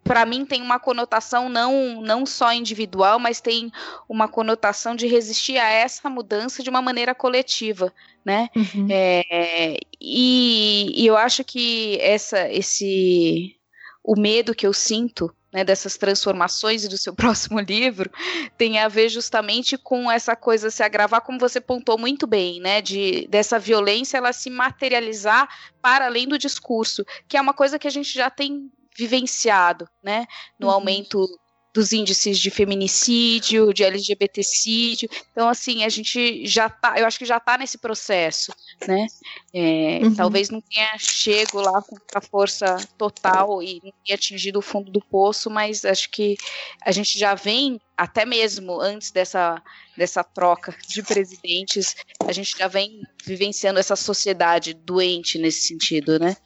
[0.05, 3.73] para mim tem uma conotação não, não só individual, mas tem
[4.07, 7.93] uma conotação de resistir a essa mudança de uma maneira coletiva,
[8.23, 8.51] né?
[8.55, 8.87] Uhum.
[8.91, 13.57] É, e, e, eu acho que essa, esse,
[14.03, 18.11] o medo que eu sinto né, dessas transformações e do seu próximo livro
[18.59, 22.83] tem a ver justamente com essa coisa se agravar, como você pontou muito bem, né,
[22.83, 25.49] de dessa violência ela se materializar
[25.81, 30.27] para além do discurso, que é uma coisa que a gente já tem vivenciado, né,
[30.59, 30.73] no uhum.
[30.75, 31.27] aumento
[31.75, 35.09] dos índices de feminicídio, de LGBTcídio.
[35.33, 38.55] Então, assim, a gente já tá, eu acho que já está nesse processo,
[38.87, 39.09] né?
[39.53, 40.15] É, uhum.
[40.15, 44.93] Talvez não tenha chego lá com a força total e não tenha atingido o fundo
[44.93, 46.37] do poço, mas acho que
[46.81, 49.61] a gente já vem, até mesmo antes dessa,
[49.99, 56.37] dessa troca de presidentes, a gente já vem vivenciando essa sociedade doente nesse sentido, né?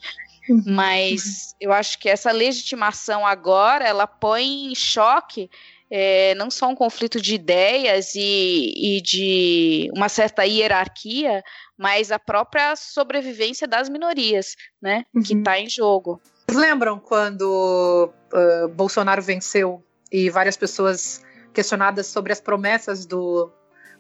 [0.49, 0.63] Uhum.
[0.67, 5.51] Mas eu acho que essa legitimação agora ela põe em choque
[5.91, 11.43] é, não só um conflito de ideias e, e, de uma certa hierarquia,
[11.79, 15.23] mas a própria sobrevivência das minorias, né, uhum.
[15.23, 16.21] que está em jogo.
[16.47, 19.83] Vocês lembram quando uh, Bolsonaro venceu
[20.13, 21.23] e várias pessoas
[21.55, 23.51] questionadas sobre as promessas do,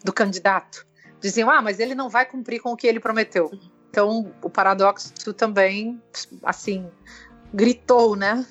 [0.04, 0.86] do candidato
[1.20, 3.50] diziam: ah, mas ele não vai cumprir com o que ele prometeu.
[3.52, 3.77] Uhum.
[3.90, 6.00] Então, o paradoxo também,
[6.42, 6.86] assim,
[7.52, 8.44] gritou, né?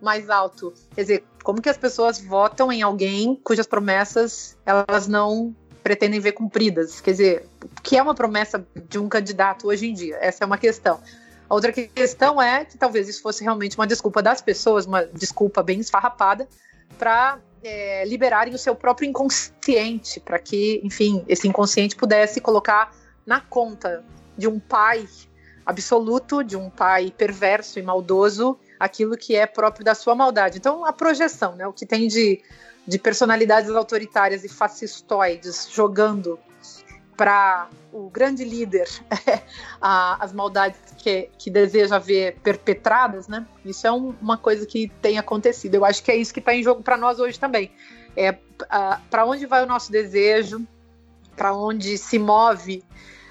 [0.00, 0.72] Mais alto.
[0.94, 6.32] Quer dizer, como que as pessoas votam em alguém cujas promessas elas não pretendem ver
[6.32, 7.00] cumpridas?
[7.00, 10.16] Quer dizer, o que é uma promessa de um candidato hoje em dia?
[10.20, 11.00] Essa é uma questão.
[11.48, 15.62] A outra questão é que talvez isso fosse realmente uma desculpa das pessoas, uma desculpa
[15.62, 16.48] bem esfarrapada,
[16.98, 22.94] para é, liberarem o seu próprio inconsciente, para que, enfim, esse inconsciente pudesse colocar
[23.26, 24.04] na conta
[24.36, 25.08] de um pai
[25.64, 30.58] absoluto, de um pai perverso e maldoso, aquilo que é próprio da sua maldade.
[30.58, 32.42] Então, a projeção, né, o que tem de,
[32.86, 36.38] de personalidades autoritárias e fascistoides jogando
[37.16, 38.88] para o grande líder
[39.80, 43.46] as maldades que, que deseja ver perpetradas, né?
[43.64, 45.76] Isso é um, uma coisa que tem acontecido.
[45.76, 47.70] Eu acho que é isso que está em jogo para nós hoje também.
[48.16, 48.32] É
[49.10, 50.66] para onde vai o nosso desejo,
[51.36, 52.82] para onde se move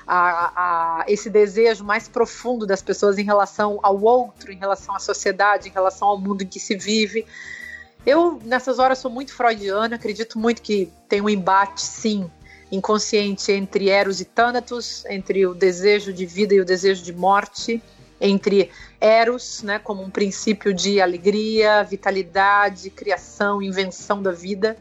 [0.05, 4.99] a, a, esse desejo mais profundo das pessoas em relação ao outro, em relação à
[4.99, 7.25] sociedade, em relação ao mundo em que se vive.
[8.05, 12.29] Eu, nessas horas, sou muito freudiana, acredito muito que tem um embate, sim,
[12.71, 17.81] inconsciente entre Eros e Thanatos, entre o desejo de vida e o desejo de morte,
[18.19, 24.77] entre Eros, né, como um princípio de alegria, vitalidade, criação, invenção da vida,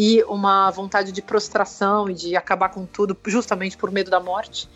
[0.00, 4.68] e uma vontade de prostração e de acabar com tudo justamente por medo da morte.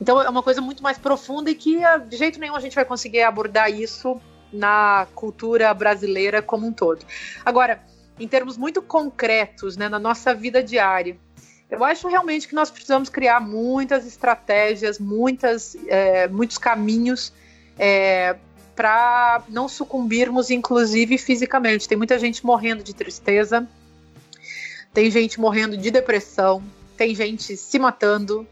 [0.00, 2.84] Então é uma coisa muito mais profunda e que de jeito nenhum a gente vai
[2.84, 4.20] conseguir abordar isso
[4.52, 7.04] na cultura brasileira como um todo.
[7.44, 7.82] Agora,
[8.16, 11.18] em termos muito concretos, né, na nossa vida diária,
[11.68, 17.32] eu acho realmente que nós precisamos criar muitas estratégias, muitas, é, muitos caminhos
[17.76, 18.36] é,
[18.76, 21.88] para não sucumbirmos, inclusive fisicamente.
[21.88, 23.68] Tem muita gente morrendo de tristeza,
[24.92, 26.62] tem gente morrendo de depressão,
[26.96, 28.46] tem gente se matando,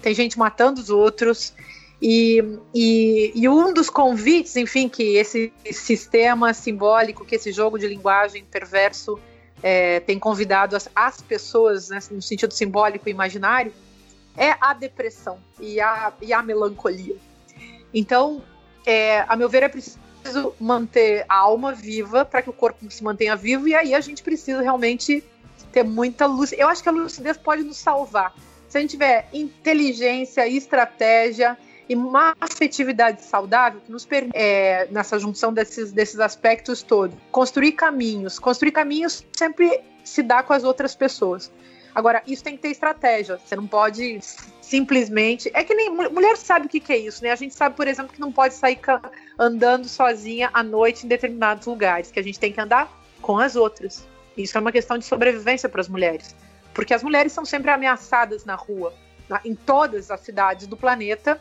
[0.00, 1.52] tem gente matando os outros.
[2.00, 2.42] E,
[2.74, 8.44] e, e, um dos convites, enfim, que esse sistema simbólico, que esse jogo de linguagem
[8.44, 9.20] perverso
[9.62, 13.72] é, tem convidado as, as pessoas, né, no sentido simbólico e imaginário,
[14.36, 17.16] é a depressão e a, e a melancolia.
[17.94, 18.42] Então,
[18.84, 23.04] é, a meu ver, é preciso manter a alma viva para que o corpo se
[23.04, 25.22] mantenha vivo, e aí a gente precisa realmente
[25.72, 26.52] ter muita luz.
[26.52, 28.34] Eu acho que a lucidez pode nos salvar.
[28.68, 31.58] Se a gente tiver inteligência, estratégia
[31.88, 37.72] e uma afetividade saudável que nos permite, é, nessa junção desses, desses aspectos todos, construir
[37.72, 38.38] caminhos.
[38.38, 41.50] Construir caminhos sempre se dá com as outras pessoas.
[41.94, 43.38] Agora, isso tem que ter estratégia.
[43.44, 44.20] Você não pode
[44.62, 45.50] simplesmente.
[45.52, 45.90] É que nem.
[45.90, 47.30] Mulher sabe o que, que é isso, né?
[47.30, 48.80] A gente sabe, por exemplo, que não pode sair
[49.38, 53.54] andando sozinha à noite em determinados lugares, que a gente tem que andar com as
[53.54, 54.06] outras.
[54.36, 56.34] Isso é uma questão de sobrevivência para as mulheres.
[56.74, 58.94] Porque as mulheres são sempre ameaçadas na rua.
[59.28, 61.40] Na, em todas as cidades do planeta,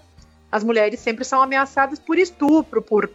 [0.51, 3.09] as mulheres sempre são ameaçadas por estupro, por,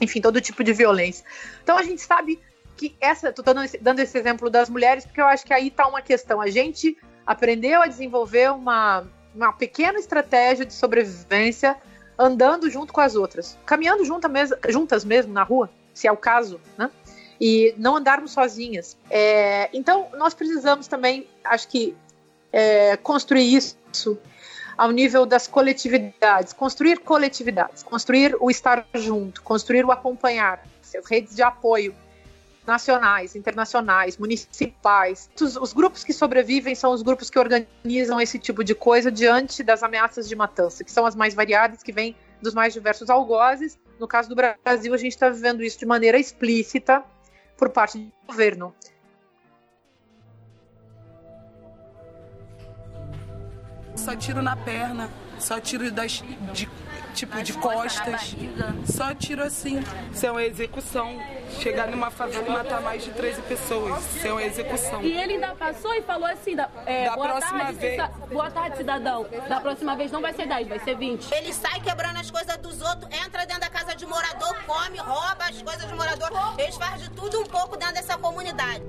[0.00, 1.24] enfim, todo tipo de violência.
[1.62, 2.40] Então a gente sabe
[2.76, 5.68] que essa, tô dando esse, dando esse exemplo das mulheres, porque eu acho que aí
[5.68, 6.40] está uma questão.
[6.40, 6.96] A gente
[7.26, 11.76] aprendeu a desenvolver uma, uma pequena estratégia de sobrevivência
[12.18, 16.16] andando junto com as outras, caminhando junta mes juntas mesmo na rua, se é o
[16.16, 16.90] caso, né?
[17.40, 18.96] E não andarmos sozinhas.
[19.08, 21.94] É, então, nós precisamos também, acho que,
[22.52, 24.18] é, construir isso
[24.76, 30.64] ao nível das coletividades, construir coletividades, construir o estar junto, construir o acompanhar,
[31.08, 31.94] redes de apoio
[32.68, 35.28] nacionais, internacionais, municipais.
[35.40, 39.62] Os, os, grupos que sobrevivem são os grupos que organizam esse tipo de coisa diante
[39.62, 43.78] das ameaças de matança, que são as mais variadas, que vêm dos mais diversos algozes.
[43.98, 47.02] No caso do Brasil, a gente está vivendo isso de maneira explícita
[47.58, 48.74] por parte do governo.
[53.96, 56.22] Só tiro na perna, só tiro das,
[56.54, 56.70] de,
[57.18, 58.36] tipo de costas.
[58.84, 59.82] Só tiro assim.
[60.12, 61.18] Isso é uma execução.
[61.60, 63.98] Chegar numa favela e matar mais de 13 pessoas.
[64.14, 65.02] Isso é uma execução.
[65.02, 68.02] E ele ainda passou e falou assim: da, é, da boa próxima tarde, vez.
[68.30, 69.26] Boa tarde, cidadão.
[69.48, 71.34] Da próxima vez não vai ser 10, vai ser 20.
[71.34, 75.44] Ele sai quebrando as coisas dos outros, entra dentro da casa de morador, come, rouba
[75.48, 76.30] as coisas de morador.
[76.58, 78.82] Eles fazem de tudo um pouco dentro dessa comunidade.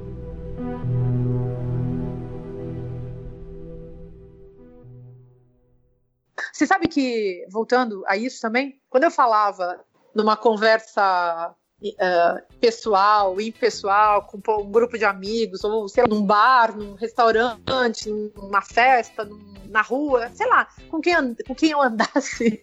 [6.59, 9.79] Você sabe que, voltando a isso também, quando eu falava
[10.13, 16.75] numa conversa uh, pessoal, impessoal, com um grupo de amigos, ou sei lá, num bar,
[16.75, 19.39] num restaurante, numa festa, num,
[19.69, 21.15] na rua, sei lá, com quem,
[21.47, 22.61] com quem eu andasse,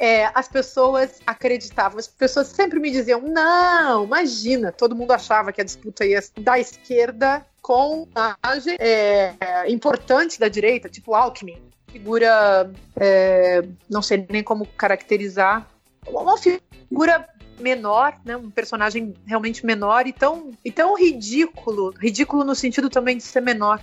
[0.00, 5.60] é, as pessoas acreditavam, as pessoas sempre me diziam: não, imagina, todo mundo achava que
[5.60, 8.36] a disputa ia da esquerda com a
[8.80, 15.68] é, importante da direita, tipo Alckmin figura, é, não sei nem como caracterizar,
[16.06, 17.28] uma figura
[17.60, 23.16] menor, né, um personagem realmente menor e tão, e tão ridículo, ridículo no sentido também
[23.16, 23.80] de ser menor,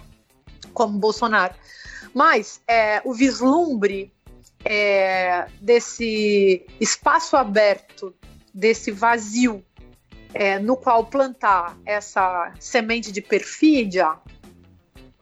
[0.73, 1.53] como Bolsonaro.
[2.13, 4.11] Mas é, o vislumbre
[4.65, 8.13] é, desse espaço aberto,
[8.53, 9.63] desse vazio
[10.33, 14.17] é, no qual plantar essa semente de perfídia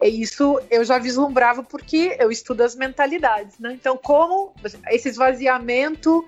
[0.00, 3.72] E isso eu já vislumbrava porque eu estudo as mentalidades, né?
[3.72, 4.54] Então, como
[4.88, 6.26] esse esvaziamento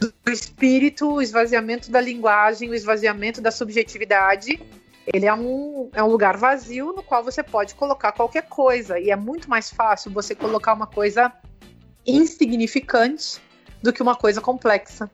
[0.00, 4.60] do espírito, o esvaziamento da linguagem, o esvaziamento da subjetividade,
[5.12, 8.98] ele é um, é um lugar vazio no qual você pode colocar qualquer coisa.
[8.98, 11.32] E é muito mais fácil você colocar uma coisa
[12.04, 13.40] insignificante
[13.82, 15.08] do que uma coisa complexa.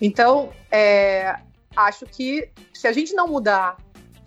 [0.00, 1.36] Então, é,
[1.76, 3.76] acho que se a gente não mudar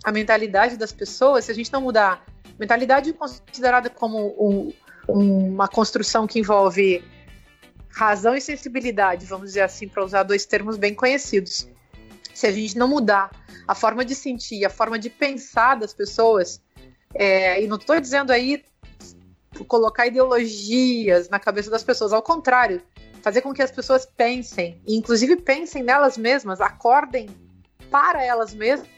[0.04, 2.24] a mentalidade das pessoas, se a gente não mudar
[2.58, 4.72] mentalidade considerada como um,
[5.08, 7.04] uma construção que envolve
[7.90, 11.68] razão e sensibilidade, vamos dizer assim, para usar dois termos bem conhecidos.
[12.34, 13.30] Se a gente não mudar
[13.66, 16.60] a forma de sentir, a forma de pensar das pessoas,
[17.14, 18.62] é, e não estou dizendo aí
[19.66, 22.82] colocar ideologias na cabeça das pessoas, ao contrário,
[23.22, 27.28] fazer com que as pessoas pensem, inclusive pensem nelas mesmas, acordem
[27.90, 28.88] para elas mesmas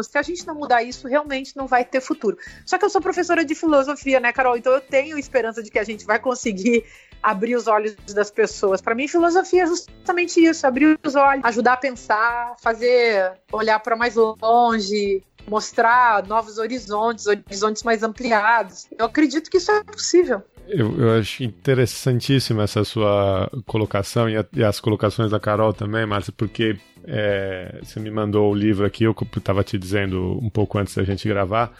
[0.00, 2.38] se a gente não mudar isso, realmente não vai ter futuro.
[2.64, 4.56] Só que eu sou professora de filosofia, né, Carol?
[4.56, 6.84] Então eu tenho esperança de que a gente vai conseguir
[7.22, 8.80] abrir os olhos das pessoas.
[8.80, 13.96] Para mim, filosofia é justamente isso: abrir os olhos, ajudar a pensar, fazer olhar para
[13.96, 18.86] mais longe, mostrar novos horizontes, horizontes mais ampliados.
[18.96, 20.42] Eu acredito que isso é possível.
[20.68, 26.06] Eu, eu acho interessantíssima essa sua colocação e, a, e, as colocações da Carol também,
[26.06, 30.78] Márcia, porque é, você me mandou o livro aqui, eu estava te dizendo um pouco
[30.78, 31.72] antes da gente gravar.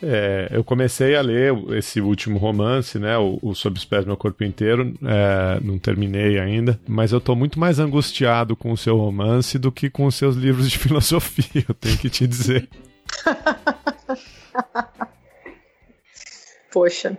[0.00, 4.16] É, eu comecei a ler esse último romance, né, o, o Sob os Pés Meu
[4.16, 8.96] Corpo Inteiro, é, não terminei ainda, mas eu estou muito mais angustiado com o seu
[8.96, 12.68] romance do que com os seus livros de filosofia, eu tenho que te dizer.
[16.70, 17.18] Poxa.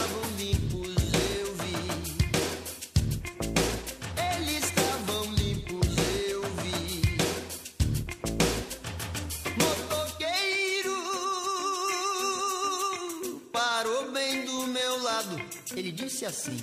[15.75, 16.57] Ele disse assim: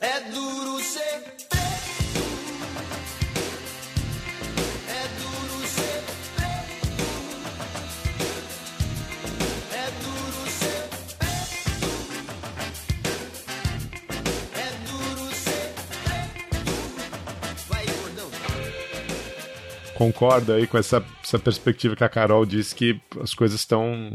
[0.00, 1.36] É duro ser
[19.96, 24.10] concorda aí com essa, essa perspectiva que a Carol disse que as coisas estão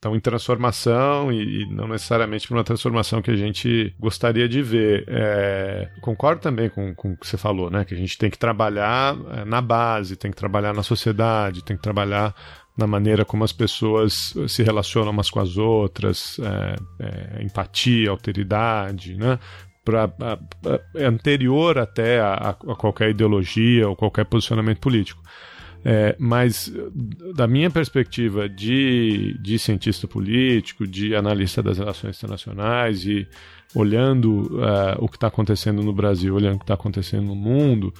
[0.00, 5.04] estão em transformação e, e, não necessariamente uma transformação que a gente gostaria de ver.
[5.06, 7.84] É, concordo também com, com o que você falou, né?
[7.84, 11.76] Que a gente tem que trabalhar é, na base, tem que trabalhar na sociedade, tem
[11.76, 12.34] que trabalhar
[12.78, 19.14] na maneira como as pessoas se relacionam umas com as outras, é, é, empatia, alteridade,
[19.16, 19.38] né?
[19.84, 20.10] pra,
[20.96, 25.22] é anterior até a, a, qualquer ideologia ou qualquer posicionamento político.
[25.84, 26.72] É, mas,
[27.34, 33.26] da minha perspectiva de, de cientista político, de analista das relações internacionais e
[33.74, 37.94] olhando uh, o que está acontecendo no Brasil, olhando o que está acontecendo no mundo,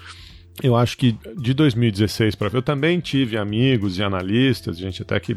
[0.63, 5.37] eu acho que de 2016 para eu também tive amigos e analistas, gente até que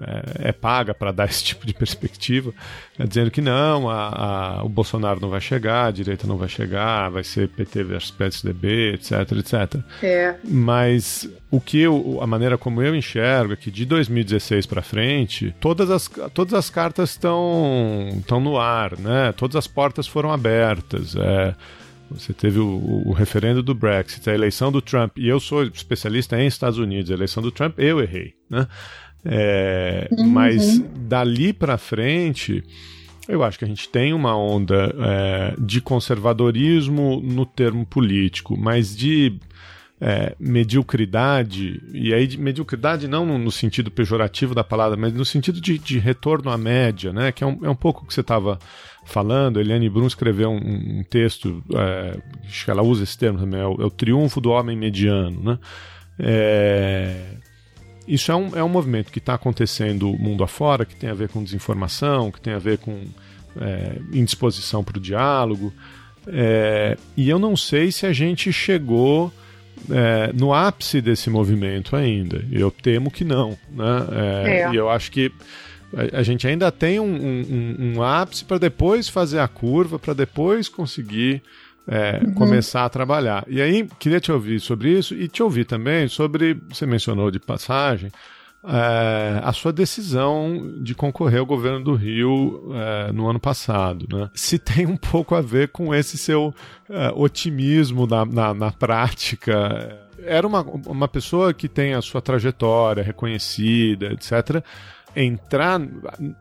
[0.00, 2.52] é, é paga para dar esse tipo de perspectiva,
[2.98, 6.48] né, dizendo que não, a, a, o Bolsonaro não vai chegar, a direita não vai
[6.48, 9.82] chegar, vai ser PT versus PSDB, etc, etc.
[10.02, 10.34] É.
[10.44, 15.54] Mas o que eu, a maneira como eu enxergo é que de 2016 para frente,
[15.60, 19.32] todas as, todas as cartas estão estão no ar, né?
[19.32, 21.14] Todas as portas foram abertas.
[21.16, 21.54] É,
[22.10, 26.40] você teve o, o, referendo do Brexit, a eleição do Trump, e eu sou especialista
[26.40, 28.66] em Estados Unidos, a eleição do Trump eu errei, né?
[29.28, 30.28] É, uhum.
[30.28, 32.62] Mas dali para frente,
[33.28, 38.96] eu acho que a gente tem uma onda é, de conservadorismo no termo político, mas
[38.96, 39.38] de
[40.00, 45.24] é, mediocridade, e aí de mediocridade não no, no, sentido pejorativo da palavra, mas no
[45.24, 47.32] sentido de, de retorno à média, né?
[47.32, 48.58] Que é um, é um pouco o que você estava
[49.04, 49.58] falando.
[49.58, 53.66] Eliane Brum escreveu um, um texto, é, acho que ela usa esse termo também, é
[53.66, 55.58] o, é o triunfo do homem mediano, né?
[56.18, 57.36] É,
[58.06, 61.28] isso é um, é um movimento que está acontecendo mundo afora, que tem a ver
[61.28, 63.04] com desinformação, que tem a ver com
[63.60, 65.72] é, indisposição para o diálogo.
[66.26, 69.32] É, e eu não sei se a gente chegou
[69.90, 72.44] é, no ápice desse movimento ainda.
[72.50, 73.56] Eu temo que não.
[73.70, 74.06] Né?
[74.12, 74.72] É, é.
[74.72, 75.32] E eu acho que
[75.94, 80.14] a, a gente ainda tem um, um, um ápice para depois fazer a curva, para
[80.14, 81.42] depois conseguir
[81.86, 82.34] é, uhum.
[82.34, 83.44] começar a trabalhar.
[83.48, 87.38] E aí, queria te ouvir sobre isso e te ouvir também sobre, você mencionou de
[87.38, 88.10] passagem,
[88.64, 94.06] é, a sua decisão de concorrer ao governo do Rio é, no ano passado.
[94.10, 94.28] Né?
[94.34, 96.52] Se tem um pouco a ver com esse seu
[96.90, 100.00] é, otimismo na, na, na prática.
[100.24, 104.64] Era uma, uma pessoa que tem a sua trajetória reconhecida, etc
[105.16, 105.80] entrar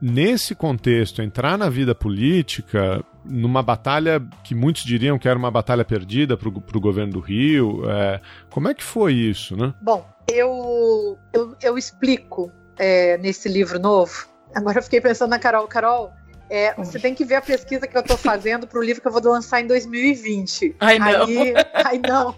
[0.01, 5.85] nesse contexto, entrar na vida política, numa batalha que muitos diriam que era uma batalha
[5.85, 7.89] perdida para o governo do Rio.
[7.89, 8.19] É,
[8.49, 9.73] como é que foi isso, né?
[9.81, 14.27] Bom, eu, eu, eu explico é, nesse livro novo.
[14.53, 15.67] Agora eu fiquei pensando na Carol.
[15.67, 16.11] Carol,
[16.49, 19.07] é, você tem que ver a pesquisa que eu estou fazendo para o livro que
[19.07, 20.75] eu vou lançar em 2020.
[20.81, 21.25] Ai, não.
[21.25, 22.35] Aí, ai, não.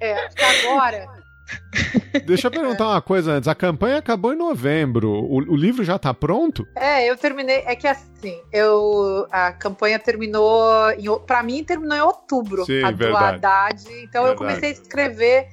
[0.00, 0.28] É,
[0.66, 1.23] agora
[2.24, 3.48] Deixa eu perguntar uma coisa antes.
[3.48, 5.10] A campanha acabou em novembro.
[5.10, 6.66] O, o livro já está pronto?
[6.76, 7.62] É, eu terminei.
[7.66, 10.60] É que assim, eu a campanha terminou.
[11.26, 12.64] Para mim, terminou em outubro.
[12.64, 13.40] Sim, a verdade.
[13.40, 13.82] do Haddad.
[14.02, 14.28] Então verdade.
[14.28, 15.48] eu comecei a escrever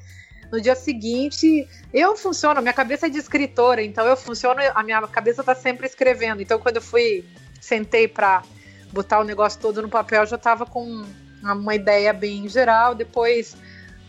[0.52, 1.68] no dia seguinte.
[1.94, 5.88] Eu funciono, minha cabeça é de escritora, então eu funciono, a minha cabeça está sempre
[5.88, 6.42] escrevendo.
[6.42, 7.24] Então quando eu fui,
[7.60, 8.44] sentei para
[8.92, 11.06] botar o negócio todo no papel, eu já estava com
[11.42, 12.94] uma ideia bem geral.
[12.94, 13.56] Depois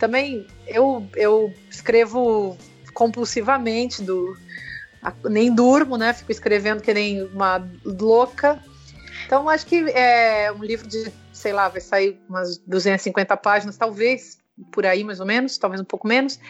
[0.03, 2.59] também eu, eu escrevo
[2.93, 4.37] compulsivamente, do,
[5.31, 6.13] nem durmo, né?
[6.13, 8.61] Fico escrevendo que nem uma louca.
[9.25, 14.39] Então, acho que é um livro de, sei lá, vai sair umas 250 páginas, talvez,
[14.73, 16.41] por aí mais ou menos, talvez um pouco menos.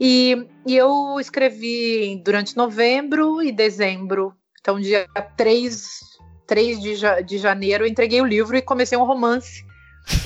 [0.00, 4.32] E, e eu escrevi durante novembro e dezembro.
[4.60, 5.98] Então, dia 3,
[6.46, 9.64] 3 de, de janeiro, eu entreguei o livro e comecei um romance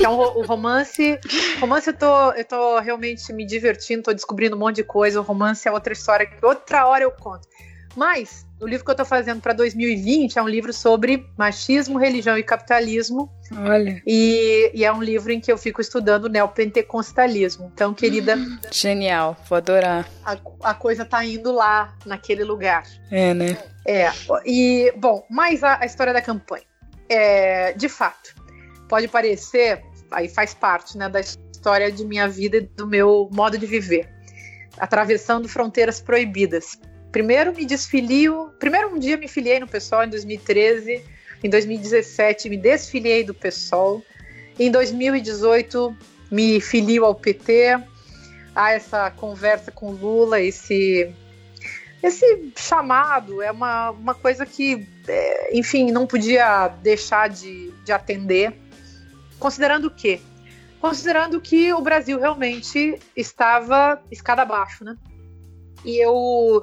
[0.03, 1.19] é um, o romance.
[1.61, 5.21] Romance eu tô, eu tô realmente me divertindo, tô descobrindo um monte de coisa.
[5.21, 7.47] O romance é outra história que outra hora eu conto.
[7.97, 12.37] Mas o livro que eu tô fazendo para 2020 é um livro sobre machismo, religião
[12.37, 13.31] e capitalismo.
[13.51, 14.03] Olha.
[14.07, 17.71] E, e é um livro em que eu fico estudando neopentecostalismo.
[17.73, 18.37] Então, querida.
[18.71, 20.07] Genial, vou adorar.
[20.23, 22.85] A, a coisa tá indo lá, naquele lugar.
[23.11, 23.57] É, né?
[23.87, 24.11] É.
[24.45, 26.65] E, bom, mais a, a história da campanha.
[27.09, 28.35] É, de fato,
[28.89, 33.59] pode parecer, aí faz parte né, da história de minha vida e do meu modo
[33.59, 34.09] de viver,
[34.79, 36.79] atravessando fronteiras proibidas.
[37.11, 41.03] Primeiro me desfilio, primeiro um dia me filiei no PSOL em 2013,
[41.43, 44.03] em 2017 me desfiliei do PSOL,
[44.59, 45.97] em 2018
[46.31, 47.79] me filio ao PT,
[48.55, 51.13] há essa conversa com Lula, esse
[52.03, 58.55] esse chamado é uma, uma coisa que, é, enfim, não podia deixar de, de atender.
[59.39, 60.21] Considerando o quê?
[60.81, 64.97] Considerando que o Brasil realmente estava escada abaixo, né?
[65.85, 66.63] E eu,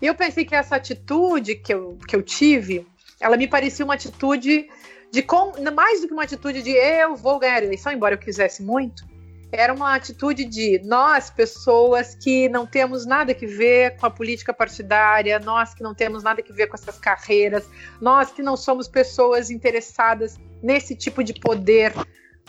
[0.00, 2.86] eu pensei que essa atitude que eu, que eu tive,
[3.20, 4.68] ela me parecia uma atitude
[5.10, 8.18] de com, mais do que uma atitude de eu vou ganhar a eleição, embora eu
[8.18, 9.04] quisesse muito,
[9.56, 14.52] era uma atitude de nós, pessoas que não temos nada que ver com a política
[14.52, 17.66] partidária, nós que não temos nada que ver com essas carreiras,
[18.00, 21.92] nós que não somos pessoas interessadas nesse tipo de poder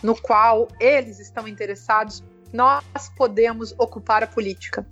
[0.04, 2.24] no qual eles estão interessados,
[2.54, 2.84] nós
[3.16, 4.86] podemos ocupar a política.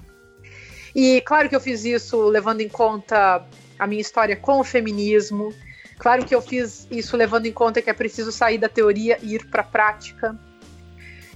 [0.95, 3.45] E claro que eu fiz isso levando em conta
[3.77, 5.53] a minha história com o feminismo.
[5.97, 9.35] Claro que eu fiz isso levando em conta que é preciso sair da teoria e
[9.35, 10.37] ir para a prática.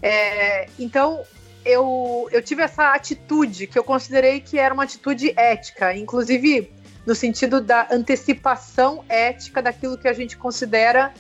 [0.02, 1.24] É, então,
[1.66, 6.72] eu, eu tive essa atitude que eu considerei que era uma atitude ética, inclusive
[7.06, 11.14] no sentido da antecipação ética daquilo que a gente considera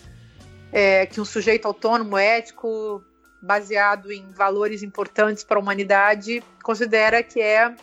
[0.72, 3.04] é, que um sujeito autônomo, ético,
[3.42, 7.74] baseado em valores importantes para a humanidade, considera que é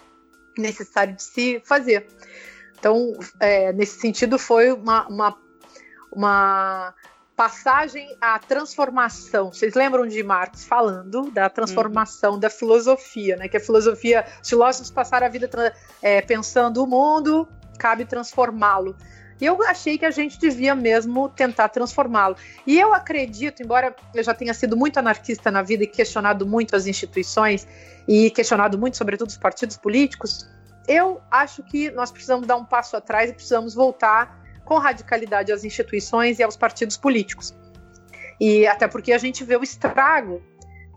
[0.57, 2.07] necessário de se fazer.
[2.79, 5.39] Então, é, nesse sentido, foi uma, uma,
[6.13, 6.95] uma
[7.37, 9.53] passagem à transformação.
[9.53, 12.41] Vocês lembram de Marx falando da transformação uhum.
[12.41, 13.47] da filosofia, né?
[13.47, 15.49] Que a filosofia, os filósofos passaram a vida
[16.01, 17.47] é, pensando o mundo,
[17.79, 18.97] cabe transformá-lo.
[19.39, 22.37] E eu achei que a gente devia mesmo tentar transformá-lo.
[22.67, 26.75] E eu acredito, embora eu já tenha sido muito anarquista na vida e questionado muito
[26.75, 27.69] as instituições
[28.09, 30.49] e questionado muito, sobretudo, os partidos políticos,
[30.89, 35.65] eu acho que nós precisamos dar um passo atrás e precisamos voltar com radicalidade às
[35.65, 37.55] instituições e aos partidos políticos.
[38.39, 40.43] E até porque a gente vê o estrago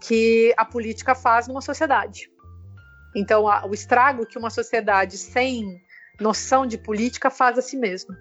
[0.02, 2.30] que a política faz numa sociedade.
[3.16, 5.82] Então, a, o estrago que uma sociedade sem
[6.20, 8.18] noção de política faz a si mesma.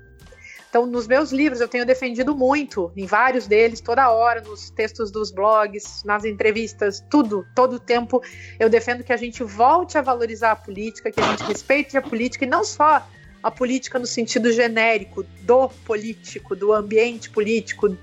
[0.68, 5.10] Então, nos meus livros, eu tenho defendido muito, em vários deles, toda hora, nos textos
[5.10, 8.22] dos blogs, nas entrevistas, tudo, todo o tempo,
[8.60, 12.02] eu defendo que a gente volte a valorizar a política, que a gente respeite a
[12.02, 13.02] política, e não só
[13.42, 17.96] a política no sentido genérico do político, do ambiente político,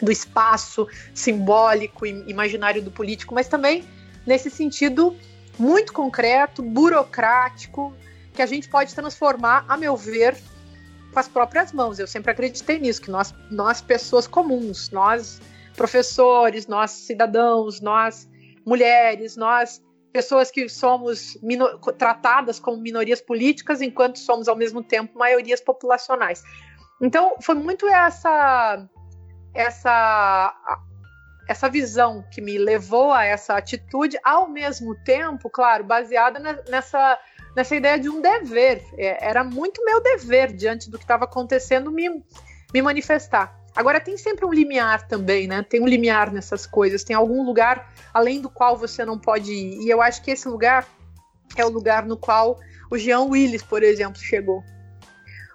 [0.00, 3.84] do espaço simbólico e imaginário do político, mas também
[4.26, 5.16] nesse sentido
[5.58, 7.94] muito concreto, burocrático,
[8.32, 10.36] que a gente pode transformar, a meu ver,
[11.12, 11.98] com as próprias mãos.
[11.98, 15.40] Eu sempre acreditei nisso, que nós, nós pessoas comuns, nós
[15.76, 18.28] professores, nós cidadãos, nós
[18.64, 19.82] mulheres, nós
[20.12, 21.38] pessoas que somos
[21.98, 26.42] tratadas como minorias políticas, enquanto somos ao mesmo tempo maiorias populacionais.
[27.00, 28.86] Então, foi muito essa
[29.54, 30.54] essa
[31.48, 37.18] essa visão que me levou a essa atitude, ao mesmo tempo, claro, baseada nessa
[37.56, 38.82] nessa ideia de um dever.
[38.96, 42.08] É, era muito meu dever diante do que estava acontecendo me
[42.72, 43.61] me manifestar.
[43.74, 45.62] Agora tem sempre um limiar também, né?
[45.62, 49.80] Tem um limiar nessas coisas, tem algum lugar além do qual você não pode ir.
[49.82, 50.86] E eu acho que esse lugar
[51.56, 54.62] é o lugar no qual o Jean Willis, por exemplo, chegou.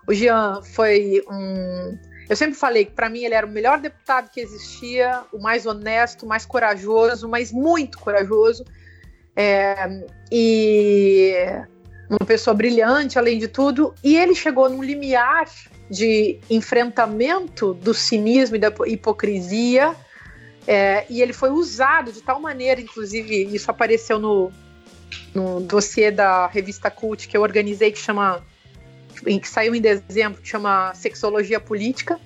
[0.07, 1.97] O Jean foi um.
[2.27, 5.65] Eu sempre falei que para mim ele era o melhor deputado que existia, o mais
[5.65, 8.65] honesto, o mais corajoso, mas muito corajoso.
[9.35, 9.75] É,
[10.31, 11.33] e
[12.09, 13.93] uma pessoa brilhante, além de tudo.
[14.03, 15.47] E ele chegou num limiar
[15.89, 19.95] de enfrentamento do cinismo e da hipocrisia,
[20.67, 24.51] é, e ele foi usado de tal maneira, inclusive, isso apareceu no,
[25.33, 28.43] no dossiê da revista Cult que eu organizei, que chama
[29.23, 32.19] que saiu em dezembro, que chama Sexologia Política.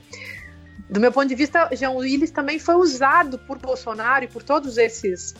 [0.89, 4.77] Do meu ponto de vista, Jean Willis também foi usado por Bolsonaro e por todos
[4.77, 5.33] esses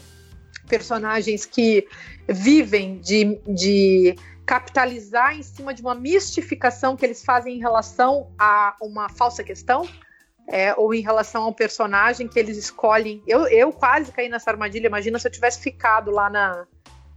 [0.68, 1.86] personagens que
[2.30, 4.16] vivem de, de
[4.46, 9.88] capitalizar em cima de uma mistificação que eles fazem em relação a uma falsa questão,
[10.48, 13.24] é, ou em relação ao personagem que eles escolhem.
[13.26, 14.88] Eu, eu quase caí nessa armadilha.
[14.88, 16.66] Imagina se eu tivesse ficado lá na,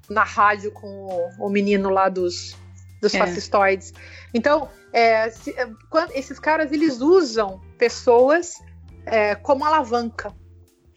[0.08, 2.56] na rádio com o, o menino lá dos,
[3.00, 3.18] dos é.
[3.18, 3.92] fascistoides.
[4.32, 8.62] Então, é, se, é, quando, esses caras eles usam pessoas
[9.06, 10.32] é, como alavanca.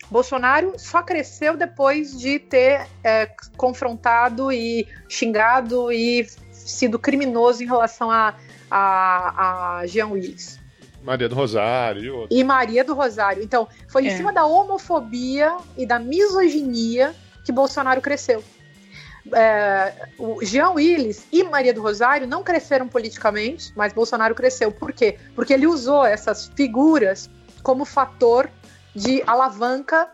[0.09, 8.09] Bolsonaro só cresceu depois de ter é, confrontado e xingado e sido criminoso em relação
[8.09, 8.35] a,
[8.71, 10.59] a, a Jean Willis.
[11.03, 12.39] Maria do Rosário e.
[12.39, 13.43] E Maria do Rosário.
[13.43, 14.17] Então, foi em é.
[14.17, 17.15] cima da homofobia e da misoginia
[17.45, 18.43] que Bolsonaro cresceu.
[19.33, 24.71] É, o Jean Willis e Maria do Rosário não cresceram politicamente, mas Bolsonaro cresceu.
[24.71, 25.17] Por quê?
[25.35, 27.29] Porque ele usou essas figuras
[27.61, 28.49] como fator
[28.97, 30.09] de alavanca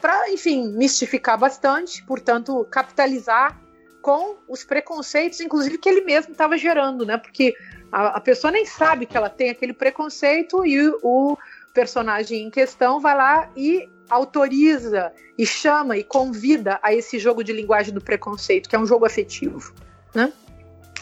[0.00, 3.56] para, enfim, mistificar bastante, portanto, capitalizar
[4.02, 7.16] com os preconceitos, inclusive que ele mesmo estava gerando, né?
[7.16, 7.54] Porque
[7.92, 11.38] a, a, pessoa nem sabe que ela tem aquele preconceito e o, o
[11.72, 17.52] personagem em questão vai lá e autoriza e chama e convida a esse jogo de
[17.52, 19.72] linguagem do preconceito, que é um jogo afetivo,
[20.12, 20.32] né?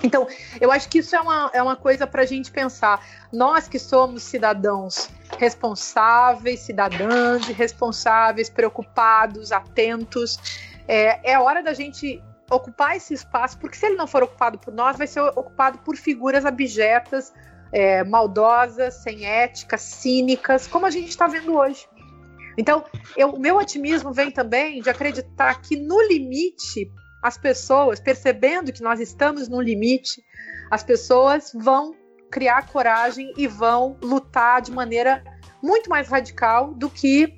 [0.03, 0.27] Então,
[0.61, 3.03] eu acho que isso é uma, é uma coisa para a gente pensar.
[3.33, 5.09] Nós que somos cidadãos
[5.39, 10.39] responsáveis, cidadãs responsáveis, preocupados, atentos,
[10.87, 14.73] é, é hora da gente ocupar esse espaço, porque se ele não for ocupado por
[14.73, 17.33] nós, vai ser ocupado por figuras abjetas,
[17.73, 21.87] é, maldosas, sem ética, cínicas, como a gente está vendo hoje.
[22.57, 22.85] Então,
[23.33, 26.89] o meu otimismo vem também de acreditar que no limite
[27.21, 30.23] as pessoas, percebendo que nós estamos no limite,
[30.71, 31.97] as pessoas vão
[32.35, 35.23] criar coragem e vão lutar de maneira
[35.63, 37.33] muito mais radical do que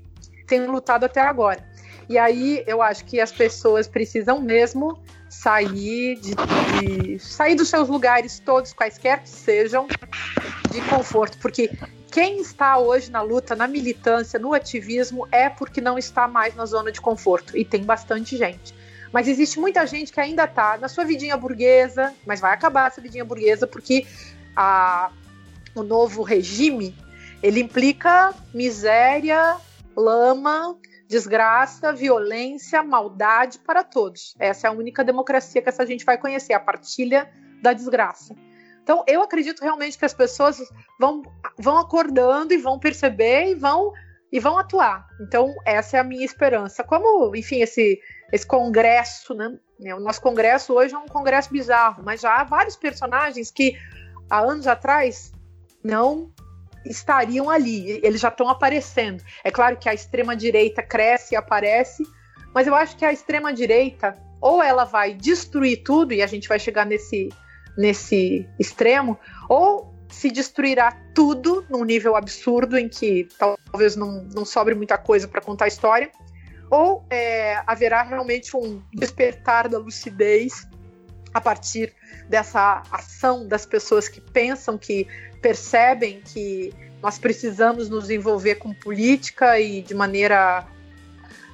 [0.46, 1.62] têm lutado até agora.
[2.08, 4.98] E aí eu acho que as pessoas precisam mesmo
[5.28, 9.86] sair de, de, sair dos seus lugares todos quaisquer que sejam
[10.70, 11.70] de conforto, porque
[12.10, 16.64] quem está hoje na luta, na militância, no ativismo é porque não está mais na
[16.64, 18.74] zona de conforto e tem bastante gente.
[19.12, 23.00] Mas existe muita gente que ainda está na sua vidinha burguesa, mas vai acabar essa
[23.00, 24.06] vidinha burguesa porque
[24.56, 25.10] a,
[25.74, 26.96] o novo regime
[27.42, 29.56] ele implica miséria,
[29.96, 30.76] lama,
[31.06, 34.34] desgraça, violência, maldade para todos.
[34.38, 37.30] Essa é a única democracia que essa gente vai conhecer, a partilha
[37.62, 38.34] da desgraça.
[38.82, 40.58] Então, eu acredito realmente que as pessoas
[40.98, 41.22] vão,
[41.58, 43.92] vão acordando e vão perceber e vão
[44.32, 45.06] e vão atuar.
[45.20, 46.82] Então, essa é a minha esperança.
[46.82, 48.00] Como, enfim, esse
[48.32, 49.56] esse congresso, né?
[49.94, 53.76] O nosso congresso hoje é um congresso bizarro, mas já há vários personagens que
[54.30, 55.32] há anos atrás
[55.82, 56.30] não
[56.84, 59.22] estariam ali, eles já estão aparecendo.
[59.42, 62.04] É claro que a extrema-direita cresce e aparece,
[62.54, 66.58] mas eu acho que a extrema-direita, ou ela vai destruir tudo, e a gente vai
[66.58, 67.28] chegar nesse,
[67.76, 74.74] nesse extremo, ou se destruirá tudo num nível absurdo em que talvez não, não sobre
[74.74, 76.10] muita coisa para contar a história,
[76.70, 80.68] ou é, haverá realmente um despertar da lucidez
[81.36, 81.92] a partir
[82.30, 85.06] dessa ação das pessoas que pensam, que
[85.42, 86.72] percebem que
[87.02, 90.66] nós precisamos nos envolver com política e de maneira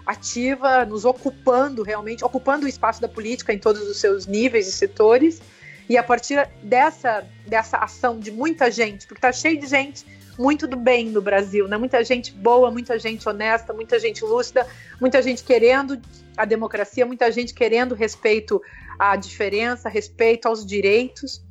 [0.06, 4.72] ativa, nos ocupando realmente, ocupando o espaço da política em todos os seus níveis e
[4.72, 5.42] setores.
[5.88, 10.06] E a partir dessa, dessa ação de muita gente, porque está cheio de gente
[10.38, 11.76] muito do bem no Brasil, né?
[11.76, 14.66] Muita gente boa, muita gente honesta, muita gente lúcida,
[15.00, 16.00] muita gente querendo
[16.36, 18.60] a democracia, muita gente querendo respeito
[18.98, 21.44] à diferença, respeito aos direitos.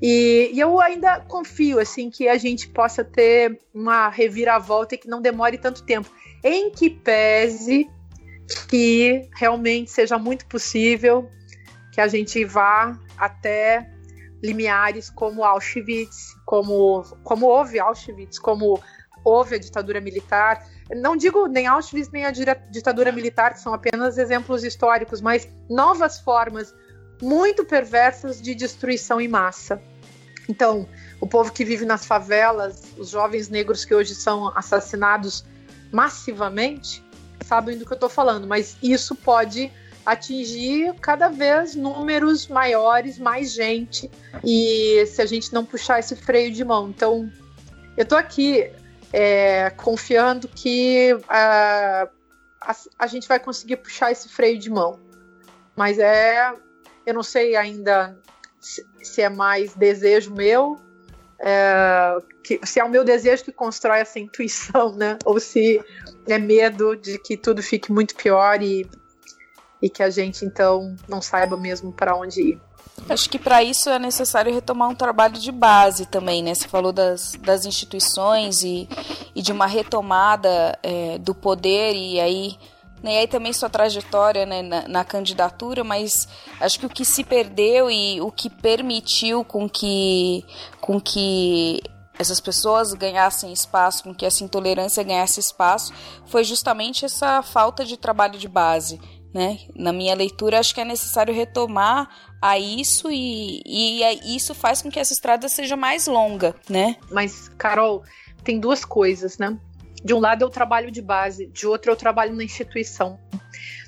[0.00, 5.08] E, e, eu ainda confio assim que a gente possa ter uma reviravolta e que
[5.08, 6.10] não demore tanto tempo,
[6.44, 7.88] em que pese
[8.68, 11.30] que realmente seja muito possível
[11.92, 13.90] que a gente vá até
[14.42, 18.80] limiares como Auschwitz, como, como houve Auschwitz, como
[19.24, 20.64] houve a ditadura militar.
[20.88, 26.20] Não digo nem Auschwitz nem a ditadura militar, que são apenas exemplos históricos, mas novas
[26.20, 26.72] formas
[27.20, 29.82] muito perversas de destruição em massa.
[30.48, 30.88] Então,
[31.20, 35.44] o povo que vive nas favelas, os jovens negros que hoje são assassinados
[35.90, 37.04] massivamente,
[37.44, 39.72] sabem do que eu estou falando, mas isso pode
[40.06, 44.08] atingir cada vez números maiores, mais gente,
[44.44, 46.88] e se a gente não puxar esse freio de mão.
[46.88, 47.28] Então,
[47.96, 48.70] eu estou aqui
[49.12, 52.08] é, confiando que uh,
[52.60, 55.00] a, a gente vai conseguir puxar esse freio de mão.
[55.74, 56.52] Mas é.
[57.04, 58.18] Eu não sei ainda
[58.60, 60.76] se, se é mais desejo meu,
[61.38, 65.16] é, que, se é o meu desejo que constrói essa intuição, né?
[65.24, 65.80] Ou se
[66.26, 68.88] é medo de que tudo fique muito pior e
[69.86, 72.60] e que a gente então não saiba mesmo para onde ir.
[73.08, 76.54] Acho que para isso é necessário retomar um trabalho de base também, né?
[76.54, 78.88] Você falou das, das instituições e,
[79.34, 82.58] e de uma retomada é, do poder e aí
[83.02, 86.26] né, e aí também sua trajetória né, na, na, candidatura, mas
[86.58, 90.42] acho que o que se perdeu e o que permitiu com que,
[90.80, 91.82] com que
[92.18, 95.92] essas pessoas ganhassem espaço, com que essa intolerância ganhasse espaço,
[96.26, 98.98] foi justamente essa falta de trabalho de base
[99.36, 99.58] né?
[99.74, 102.08] Na minha leitura, acho que é necessário retomar
[102.40, 106.96] a isso e, e isso faz com que essa estrada seja mais longa, né?
[107.10, 108.02] Mas, Carol,
[108.42, 109.54] tem duas coisas, né?
[110.02, 113.20] De um lado é o trabalho de base, de outro é o trabalho na instituição.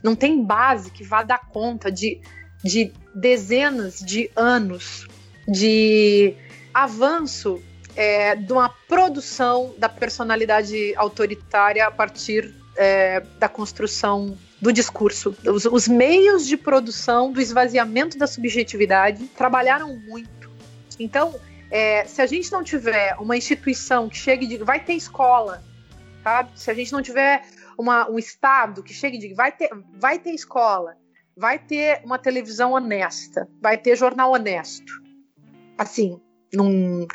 [0.02, 2.20] Não tem base que vá dar conta de,
[2.62, 5.08] de dezenas de anos
[5.48, 6.34] de
[6.74, 7.62] avanço
[7.96, 15.36] é, de uma produção da personalidade autoritária a partir é, da construção do discurso.
[15.47, 20.51] Os, os meios de produção do esvaziamento da subjetividade trabalharam muito.
[20.98, 21.39] Então,
[21.70, 25.62] é, se a gente não tiver uma instituição que chegue de vai ter escola,
[26.22, 26.51] sabe?
[26.55, 27.44] Se a gente não tiver
[27.78, 30.97] uma, um estado que chegue de vai ter, vai ter escola,
[31.36, 34.93] vai ter uma televisão honesta, vai ter jornal honesto.
[35.76, 36.20] Assim,
[36.52, 37.06] num,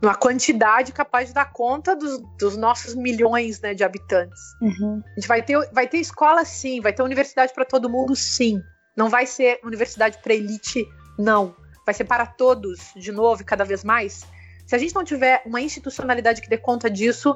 [0.00, 4.40] numa quantidade capaz de dar conta dos, dos nossos milhões né, de habitantes.
[4.60, 5.02] Uhum.
[5.04, 8.62] A gente vai ter, vai ter escola sim, vai ter universidade para todo mundo sim.
[8.96, 10.86] Não vai ser universidade para elite,
[11.18, 11.54] não.
[11.86, 14.26] Vai ser para todos, de novo, e cada vez mais.
[14.66, 17.34] Se a gente não tiver uma institucionalidade que dê conta disso,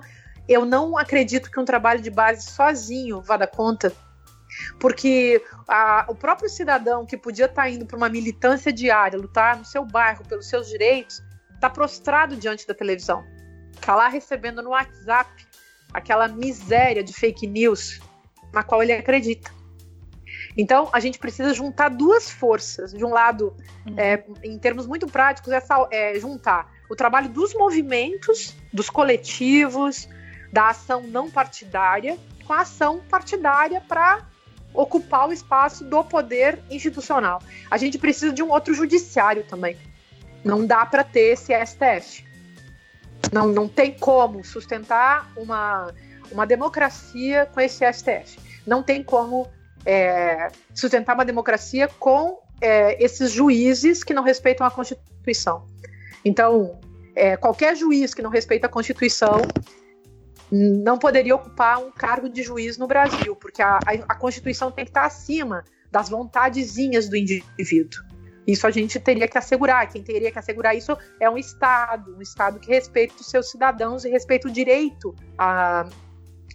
[0.49, 3.93] eu não acredito que um trabalho de base sozinho vá dar conta.
[4.79, 9.57] Porque a, o próprio cidadão que podia estar tá indo para uma militância diária, lutar
[9.57, 11.23] no seu bairro pelos seus direitos,
[11.55, 13.25] está prostrado diante da televisão,
[13.73, 15.47] está lá recebendo no WhatsApp
[15.93, 18.01] aquela miséria de fake news
[18.53, 19.51] na qual ele acredita.
[20.57, 22.93] Então, a gente precisa juntar duas forças.
[22.93, 23.57] De um lado,
[23.87, 23.95] uhum.
[23.99, 25.61] é, em termos muito práticos, é,
[25.91, 30.09] é juntar o trabalho dos movimentos, dos coletivos,
[30.53, 34.29] da ação não partidária, com a ação partidária para
[34.73, 37.41] ocupar o espaço do poder institucional.
[37.71, 39.77] A gente precisa de um outro judiciário também.
[40.45, 42.25] Não dá para ter esse STF.
[43.33, 45.93] Não, não tem como sustentar uma,
[46.31, 48.39] uma democracia com esse STF.
[48.67, 49.49] Não tem como
[49.85, 55.67] é, sustentar uma democracia com é, esses juízes que não respeitam a Constituição.
[56.25, 56.79] Então,
[57.15, 59.43] é, qualquer juiz que não respeita a Constituição
[60.51, 64.85] não poderia ocupar um cargo de juiz no Brasil, porque a, a, a Constituição tem
[64.85, 68.03] que estar acima das vontadezinhas do indivíduo.
[68.47, 69.89] Isso a gente teria que assegurar.
[69.89, 74.05] Quem teria que assegurar isso é um Estado, um Estado que respeita os seus cidadãos
[74.05, 75.89] e respeita o direito a,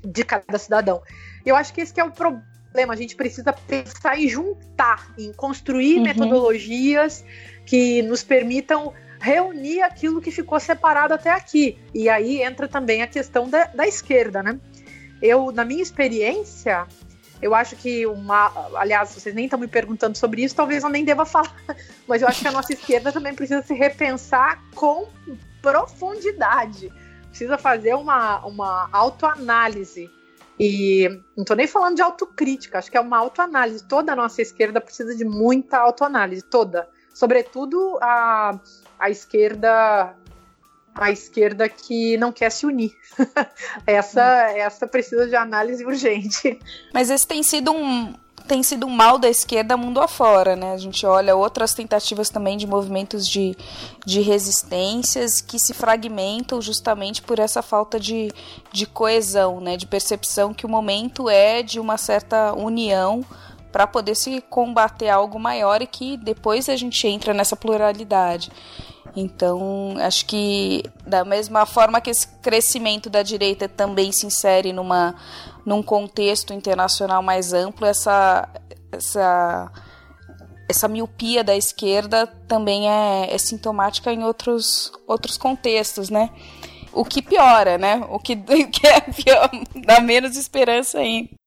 [0.03, 1.01] de cada cidadão.
[1.45, 2.93] Eu acho que esse é o problema.
[2.93, 6.03] A gente precisa pensar em juntar, em construir uhum.
[6.03, 7.25] metodologias
[7.65, 11.77] que nos permitam reunir aquilo que ficou separado até aqui.
[11.93, 14.59] E aí entra também a questão da, da esquerda, né?
[15.21, 16.87] Eu, na minha experiência,
[17.41, 18.51] Eu acho que uma.
[18.75, 21.55] Aliás, vocês nem estão me perguntando sobre isso, talvez eu nem deva falar.
[22.07, 25.07] Mas eu acho que a nossa esquerda também precisa se repensar com
[25.61, 26.91] profundidade.
[27.29, 30.09] Precisa fazer uma, uma autoanálise.
[30.59, 31.07] E
[31.37, 33.87] não estou nem falando de autocrítica, acho que é uma autoanálise.
[33.87, 36.89] Toda a nossa esquerda precisa de muita autoanálise, toda.
[37.13, 38.59] Sobretudo a,
[38.99, 40.13] a esquerda
[40.99, 42.95] a esquerda que não quer se unir.
[43.85, 46.59] essa, essa precisa de análise urgente.
[46.93, 48.13] Mas esse tem sido um
[48.49, 50.73] tem sido um mal da esquerda mundo afora, né?
[50.73, 53.55] A gente olha outras tentativas também de movimentos de,
[54.03, 58.31] de resistências que se fragmentam justamente por essa falta de,
[58.71, 59.77] de coesão, né?
[59.77, 63.23] De percepção que o momento é de uma certa união
[63.71, 68.51] para poder se combater algo maior e que depois a gente entra nessa pluralidade.
[69.15, 75.15] Então, acho que da mesma forma que esse crescimento da direita também se insere numa,
[75.65, 78.47] num contexto internacional mais amplo, essa,
[78.91, 79.71] essa,
[80.67, 86.29] essa miopia da esquerda também é, é sintomática em outros, outros contextos, né?
[86.91, 88.05] O que piora, né?
[88.09, 88.35] O que,
[88.67, 89.49] que é pior,
[89.85, 91.38] dá menos esperança ainda.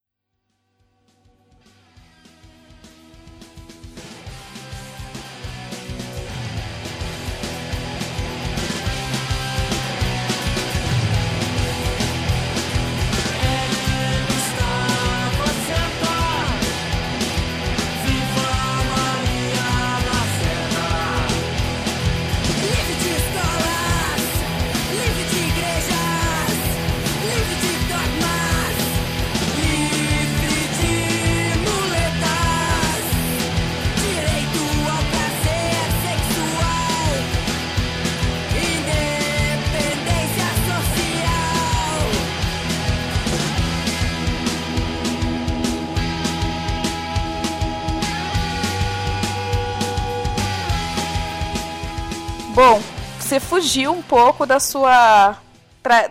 [53.33, 55.41] Você fugiu um pouco da sua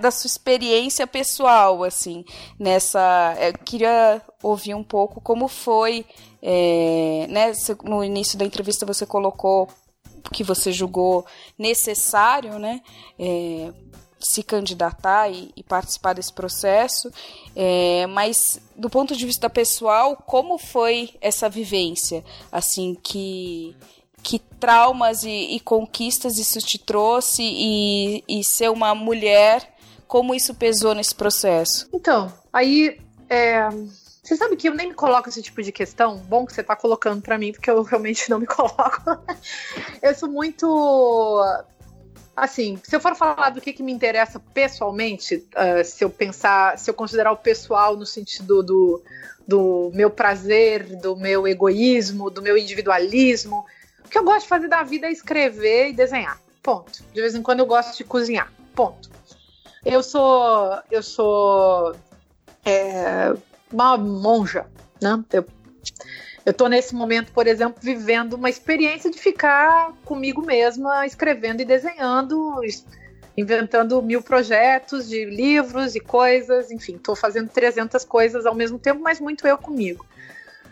[0.01, 2.25] da sua experiência pessoal, assim,
[2.59, 3.37] nessa.
[3.39, 6.03] Eu queria ouvir um pouco como foi,
[6.41, 7.51] é, né?
[7.83, 9.69] No início da entrevista você colocou
[10.33, 11.23] que você julgou
[11.59, 12.81] necessário, né?
[13.19, 13.71] É,
[14.19, 17.11] se candidatar e, e, participar desse processo,
[17.55, 23.75] é, mas do ponto de vista pessoal, como foi essa vivência, assim que
[24.23, 29.75] que traumas e, e, conquistas isso te trouxe e, e ser uma mulher,
[30.07, 31.89] como isso pesou nesse processo?
[31.93, 32.99] Então, aí
[33.29, 33.67] é,
[34.21, 36.17] você sabe que eu nem me coloco esse tipo de questão.
[36.17, 39.19] Bom que você está colocando para mim, porque eu realmente não me coloco.
[40.01, 41.41] eu sou muito.
[42.35, 46.77] Assim, se eu for falar do que, que me interessa pessoalmente, uh, se eu pensar,
[46.77, 49.03] se eu considerar o pessoal no sentido do,
[49.45, 53.65] do meu prazer, do meu egoísmo, do meu individualismo,
[54.11, 56.39] que eu gosto de fazer da vida é escrever e desenhar.
[56.61, 57.03] Ponto.
[57.13, 58.51] De vez em quando eu gosto de cozinhar.
[58.75, 59.09] Ponto.
[59.83, 60.77] Eu sou.
[60.91, 61.95] Eu sou.
[62.63, 63.33] É,
[63.71, 64.67] uma monja,
[65.01, 65.23] né?
[65.31, 65.45] Eu,
[66.45, 71.65] eu tô nesse momento, por exemplo, vivendo uma experiência de ficar comigo mesma, escrevendo e
[71.65, 72.61] desenhando,
[73.35, 79.01] inventando mil projetos de livros e coisas, enfim, tô fazendo 300 coisas ao mesmo tempo,
[79.01, 80.05] mas muito eu comigo.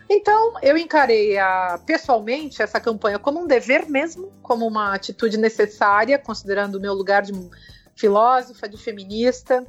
[0.10, 6.18] Então, eu encarei a, pessoalmente essa campanha como um dever mesmo, como uma atitude necessária,
[6.18, 7.32] considerando o meu lugar de
[7.96, 9.68] filósofa, de feminista.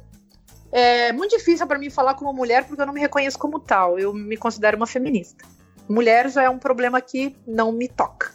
[0.71, 3.99] É muito difícil para mim falar como mulher porque eu não me reconheço como tal.
[3.99, 5.45] Eu me considero uma feminista.
[5.87, 8.31] Mulher já é um problema que não me toca.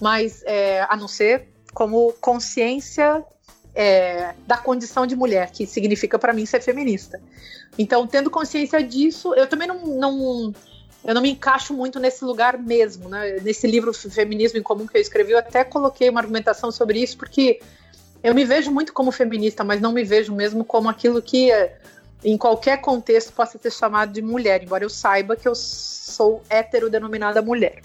[0.00, 3.24] Mas, é, a não ser como consciência
[3.74, 7.20] é, da condição de mulher, que significa para mim ser feminista.
[7.76, 10.52] Então, tendo consciência disso, eu também não, não
[11.04, 13.40] eu não me encaixo muito nesse lugar mesmo, né?
[13.42, 17.16] Nesse livro Feminismo em Comum que eu escrevi, eu até coloquei uma argumentação sobre isso,
[17.16, 17.60] porque
[18.22, 21.50] eu me vejo muito como feminista, mas não me vejo mesmo como aquilo que
[22.24, 26.88] em qualquer contexto possa ser chamado de mulher, embora eu saiba que eu sou hétero
[26.88, 27.82] denominada mulher.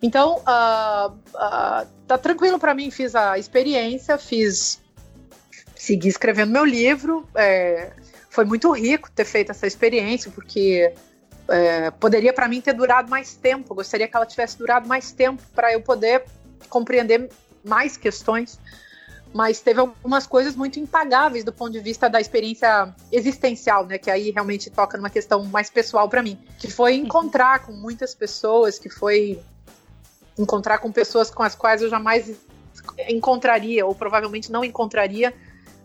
[0.00, 4.80] Então, uh, uh, tá tranquilo para mim, fiz a experiência, fiz.
[5.74, 7.26] Segui escrevendo meu livro.
[7.34, 7.90] É,
[8.28, 10.92] foi muito rico ter feito essa experiência, porque
[11.48, 13.74] é, poderia para mim ter durado mais tempo.
[13.74, 16.24] Gostaria que ela tivesse durado mais tempo para eu poder
[16.68, 17.30] compreender
[17.64, 18.58] mais questões.
[19.32, 23.98] Mas teve algumas coisas muito impagáveis do ponto de vista da experiência existencial, né?
[23.98, 28.14] Que aí realmente toca numa questão mais pessoal para mim, que foi encontrar com muitas
[28.14, 29.40] pessoas, que foi
[30.38, 32.32] encontrar com pessoas com as quais eu jamais
[33.08, 35.34] encontraria ou provavelmente não encontraria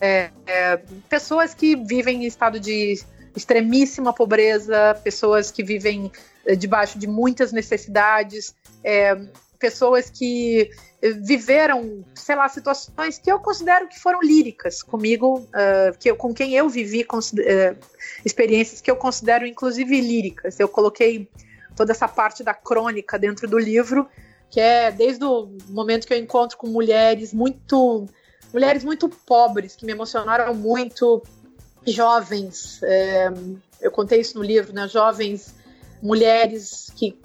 [0.01, 0.77] é, é,
[1.07, 2.99] pessoas que vivem em estado de
[3.35, 6.11] extremíssima pobreza, pessoas que vivem
[6.45, 9.15] eh, debaixo de muitas necessidades, é,
[9.59, 15.97] pessoas que eh, viveram, sei lá, situações que eu considero que foram líricas comigo, uh,
[15.99, 17.77] que eu, com quem eu vivi uh,
[18.25, 20.59] experiências que eu considero inclusive líricas.
[20.59, 21.29] Eu coloquei
[21.75, 24.07] toda essa parte da crônica dentro do livro,
[24.49, 28.07] que é desde o momento que eu encontro com mulheres muito
[28.51, 31.21] mulheres muito pobres que me emocionaram muito,
[31.85, 32.81] jovens.
[32.83, 33.29] É,
[33.81, 34.87] eu contei isso no livro, né?
[34.87, 35.53] Jovens
[36.01, 37.19] mulheres que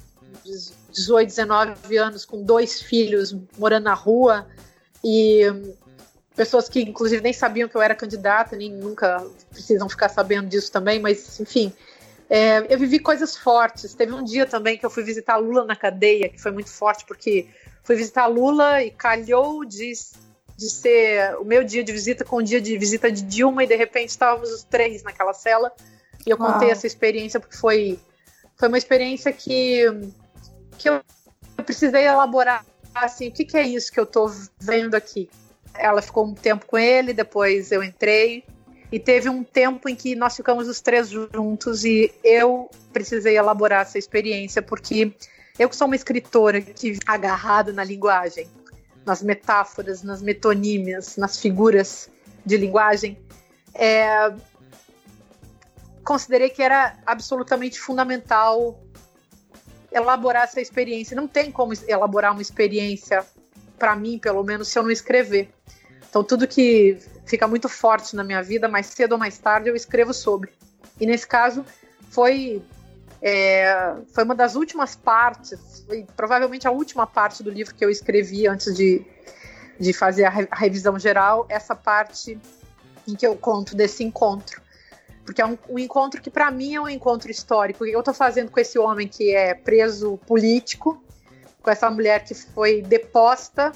[0.93, 4.47] 18, 19 anos com dois filhos morando na rua
[5.03, 5.43] e
[6.35, 10.71] pessoas que inclusive nem sabiam que eu era candidata, nem nunca precisam ficar sabendo disso
[10.73, 11.73] também, mas enfim,
[12.29, 13.95] é, eu vivi coisas fortes.
[13.95, 17.05] Teve um dia também que eu fui visitar Lula na cadeia, que foi muito forte,
[17.07, 17.49] porque
[17.83, 19.93] fui visitar Lula e calhou de,
[20.57, 23.67] de ser o meu dia de visita com o dia de visita de Dilma, e
[23.67, 25.73] de repente estávamos os três naquela cela.
[26.27, 26.73] E eu contei Uau.
[26.73, 27.99] essa experiência porque foi,
[28.57, 29.83] foi uma experiência que,
[30.79, 31.01] que eu,
[31.59, 32.65] eu precisei elaborar
[32.95, 35.29] assim, o que, que é isso que eu estou vendo aqui?
[35.75, 38.45] Ela ficou um tempo com ele, depois eu entrei,
[38.93, 43.83] e teve um tempo em que nós ficamos os três juntos e eu precisei elaborar
[43.83, 45.13] essa experiência, porque
[45.59, 48.47] eu que sou uma escritora que agarrada na linguagem,
[49.05, 52.09] nas metáforas, nas metonímias, nas figuras
[52.45, 53.19] de linguagem,
[53.75, 54.33] é,
[56.05, 58.81] considerei que era absolutamente fundamental
[59.91, 61.17] elaborar essa experiência.
[61.17, 63.25] Não tem como elaborar uma experiência,
[63.79, 65.49] para mim, pelo menos, se eu não escrever.
[66.09, 69.77] Então, tudo que fica muito forte na minha vida, mais cedo ou mais tarde eu
[69.77, 70.53] escrevo sobre.
[71.01, 71.65] E nesse caso
[72.11, 72.63] foi
[73.27, 77.89] é, foi uma das últimas partes, foi provavelmente a última parte do livro que eu
[77.89, 79.03] escrevi antes de,
[79.81, 82.39] de fazer a, re, a revisão geral, essa parte
[83.09, 84.61] em que eu conto desse encontro.
[85.25, 87.83] Porque é um, um encontro que para mim é um encontro histórico.
[87.83, 91.03] O que eu estou fazendo com esse homem que é preso político,
[91.63, 93.73] com essa mulher que foi deposta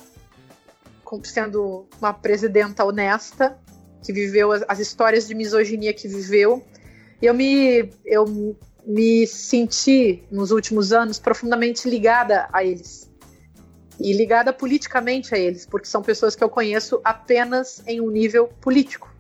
[1.25, 3.59] sendo uma presidenta honesta,
[4.03, 6.63] que viveu as, as histórias de misoginia que viveu.
[7.23, 8.27] E eu me, eu
[8.89, 13.07] me senti, nos últimos anos, profundamente ligada a eles.
[14.01, 18.49] E ligada politicamente a eles, porque são pessoas que eu conheço apenas em um nível
[18.63, 19.13] político.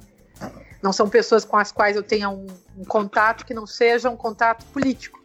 [0.83, 2.47] Não são pessoas com as quais eu tenha um,
[2.79, 5.23] um contato que não seja um contato político.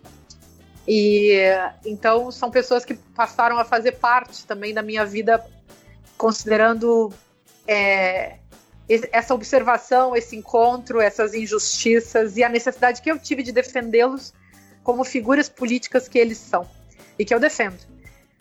[0.86, 1.38] E
[1.86, 5.42] então são pessoas que passaram a fazer parte também da minha vida
[6.18, 7.14] considerando
[7.66, 8.40] é,
[9.12, 14.34] essa observação, esse encontro, essas injustiças e a necessidade que eu tive de defendê-los
[14.84, 16.68] como figuras políticas que eles são
[17.18, 17.80] e que eu defendo.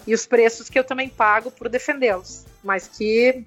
[0.06, 3.44] E os preços que eu também pago por defendê-los, mas que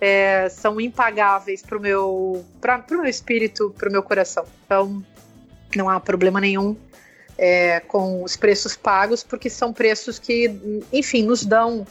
[0.00, 2.44] é, são impagáveis para o meu,
[2.90, 4.44] meu espírito, para o meu coração.
[4.66, 5.04] Então,
[5.76, 6.76] não há problema nenhum
[7.38, 11.86] é, com os preços pagos, porque são preços que, enfim, nos dão,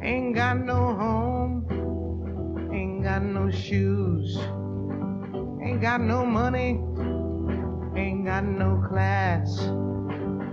[0.09, 1.53] Ain't got no home,
[2.73, 4.35] ain't got no shoes,
[5.61, 6.81] ain't got no money,
[7.95, 9.59] Ain't got no class,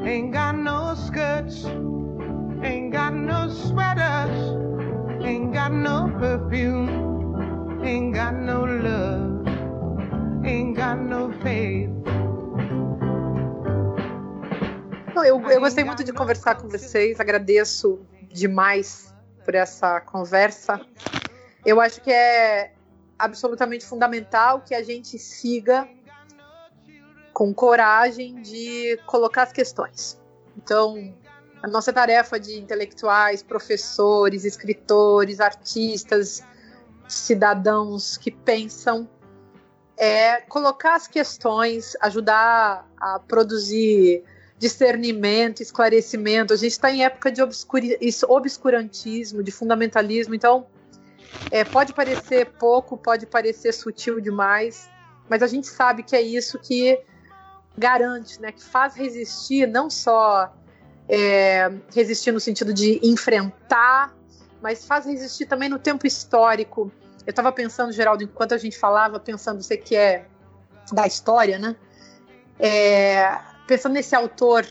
[0.05, 1.65] ain't got no skirts,
[2.63, 4.37] ain't got no sweaters,
[5.25, 9.47] ain't got no perfume, ain't got no love,
[10.45, 11.89] ain't got no faith.
[15.15, 18.01] Não, eu, eu gostei muito de conversar com vocês, agradeço
[18.35, 19.06] demais
[19.47, 20.81] por essa conversa.
[21.65, 22.73] Eu acho que é
[23.17, 25.89] absolutamente fundamental que a gente siga
[27.33, 30.21] com coragem de colocar as questões.
[30.57, 31.15] Então,
[31.63, 36.43] a nossa tarefa de intelectuais, professores, escritores, artistas,
[37.07, 39.09] cidadãos que pensam
[39.97, 44.25] é colocar as questões, ajudar a produzir
[44.59, 46.53] discernimento, esclarecimento.
[46.53, 47.43] A gente está em época de
[48.29, 50.67] obscurantismo, de fundamentalismo, então
[51.51, 54.89] é, pode parecer pouco, pode parecer sutil demais,
[55.29, 56.99] mas a gente sabe que é isso que
[57.77, 60.53] garante, né, que faz resistir, não só
[61.09, 64.17] é, resistir no sentido de enfrentar,
[64.63, 66.91] mas faz resistir também no tempo histórico.
[67.27, 70.27] Eu estava pensando, Geraldo, enquanto a gente falava, pensando, você que é
[70.93, 71.77] da história, né?
[72.59, 74.67] É, pensando nesse autor,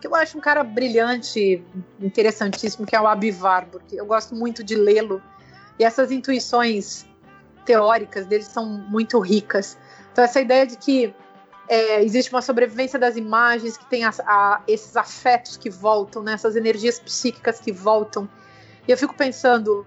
[0.00, 1.64] que eu acho um cara brilhante,
[2.00, 3.84] interessantíssimo, que é o Abi Warburg.
[3.96, 5.22] Eu gosto muito de lê-lo.
[5.78, 7.06] E essas intuições
[7.64, 9.76] teóricas dele são muito ricas.
[10.12, 11.14] Então, essa ideia de que
[11.68, 16.32] é, existe uma sobrevivência das imagens, que tem a, a, esses afetos que voltam, né,
[16.32, 18.28] essas energias psíquicas que voltam.
[18.86, 19.84] E eu fico pensando,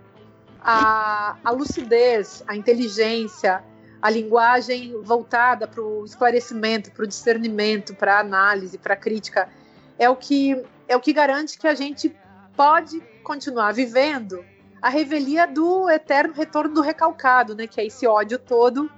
[0.62, 3.64] a, a lucidez, a inteligência,
[4.02, 9.50] a linguagem voltada para o esclarecimento, para o discernimento, para a análise, para a crítica,
[9.98, 12.16] é o que é o que garante que a gente
[12.56, 14.44] pode continuar vivendo
[14.82, 17.68] a revelia do eterno retorno do recalcado, né?
[17.68, 18.90] Que é esse ódio todo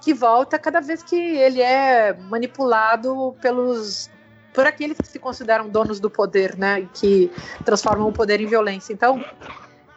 [0.00, 4.08] que volta cada vez que ele é manipulado pelos
[4.54, 6.88] por aqueles que se consideram donos do poder, né?
[6.94, 7.30] Que
[7.64, 8.92] transformam o poder em violência.
[8.92, 9.24] Então,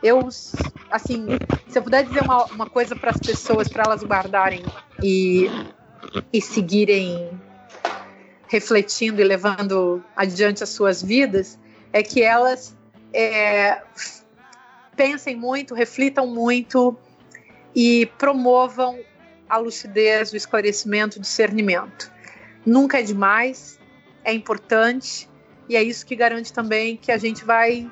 [0.04, 0.28] eu,
[0.90, 1.28] assim,
[1.68, 4.64] se eu puder dizer uma, uma coisa para as pessoas, para elas guardarem
[5.02, 5.48] e,
[6.34, 7.30] e seguirem
[8.48, 11.58] refletindo e levando adiante as suas vidas,
[11.94, 12.76] é que elas
[13.14, 13.82] é,
[14.96, 16.98] pensem muito, reflitam muito
[17.76, 19.00] e promovam
[19.48, 22.12] a lucidez, o esclarecimento, o discernimento.
[22.66, 23.80] Nunca é demais,
[24.24, 25.30] é importante
[25.70, 27.90] e é isso que garante também que a gente vai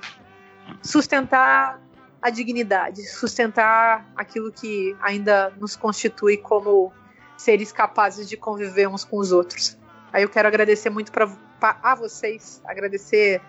[0.81, 1.79] sustentar
[2.21, 6.91] a dignidade, sustentar aquilo que ainda nos constitui como
[7.37, 9.77] seres capazes de conviver uns com os outros.
[10.11, 11.27] Aí eu quero agradecer muito pra,
[11.59, 13.41] pra, a vocês, agradecer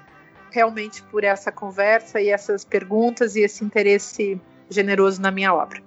[0.51, 5.82] realmente por essa conversa e essas perguntas e esse interesse generoso na minha obra.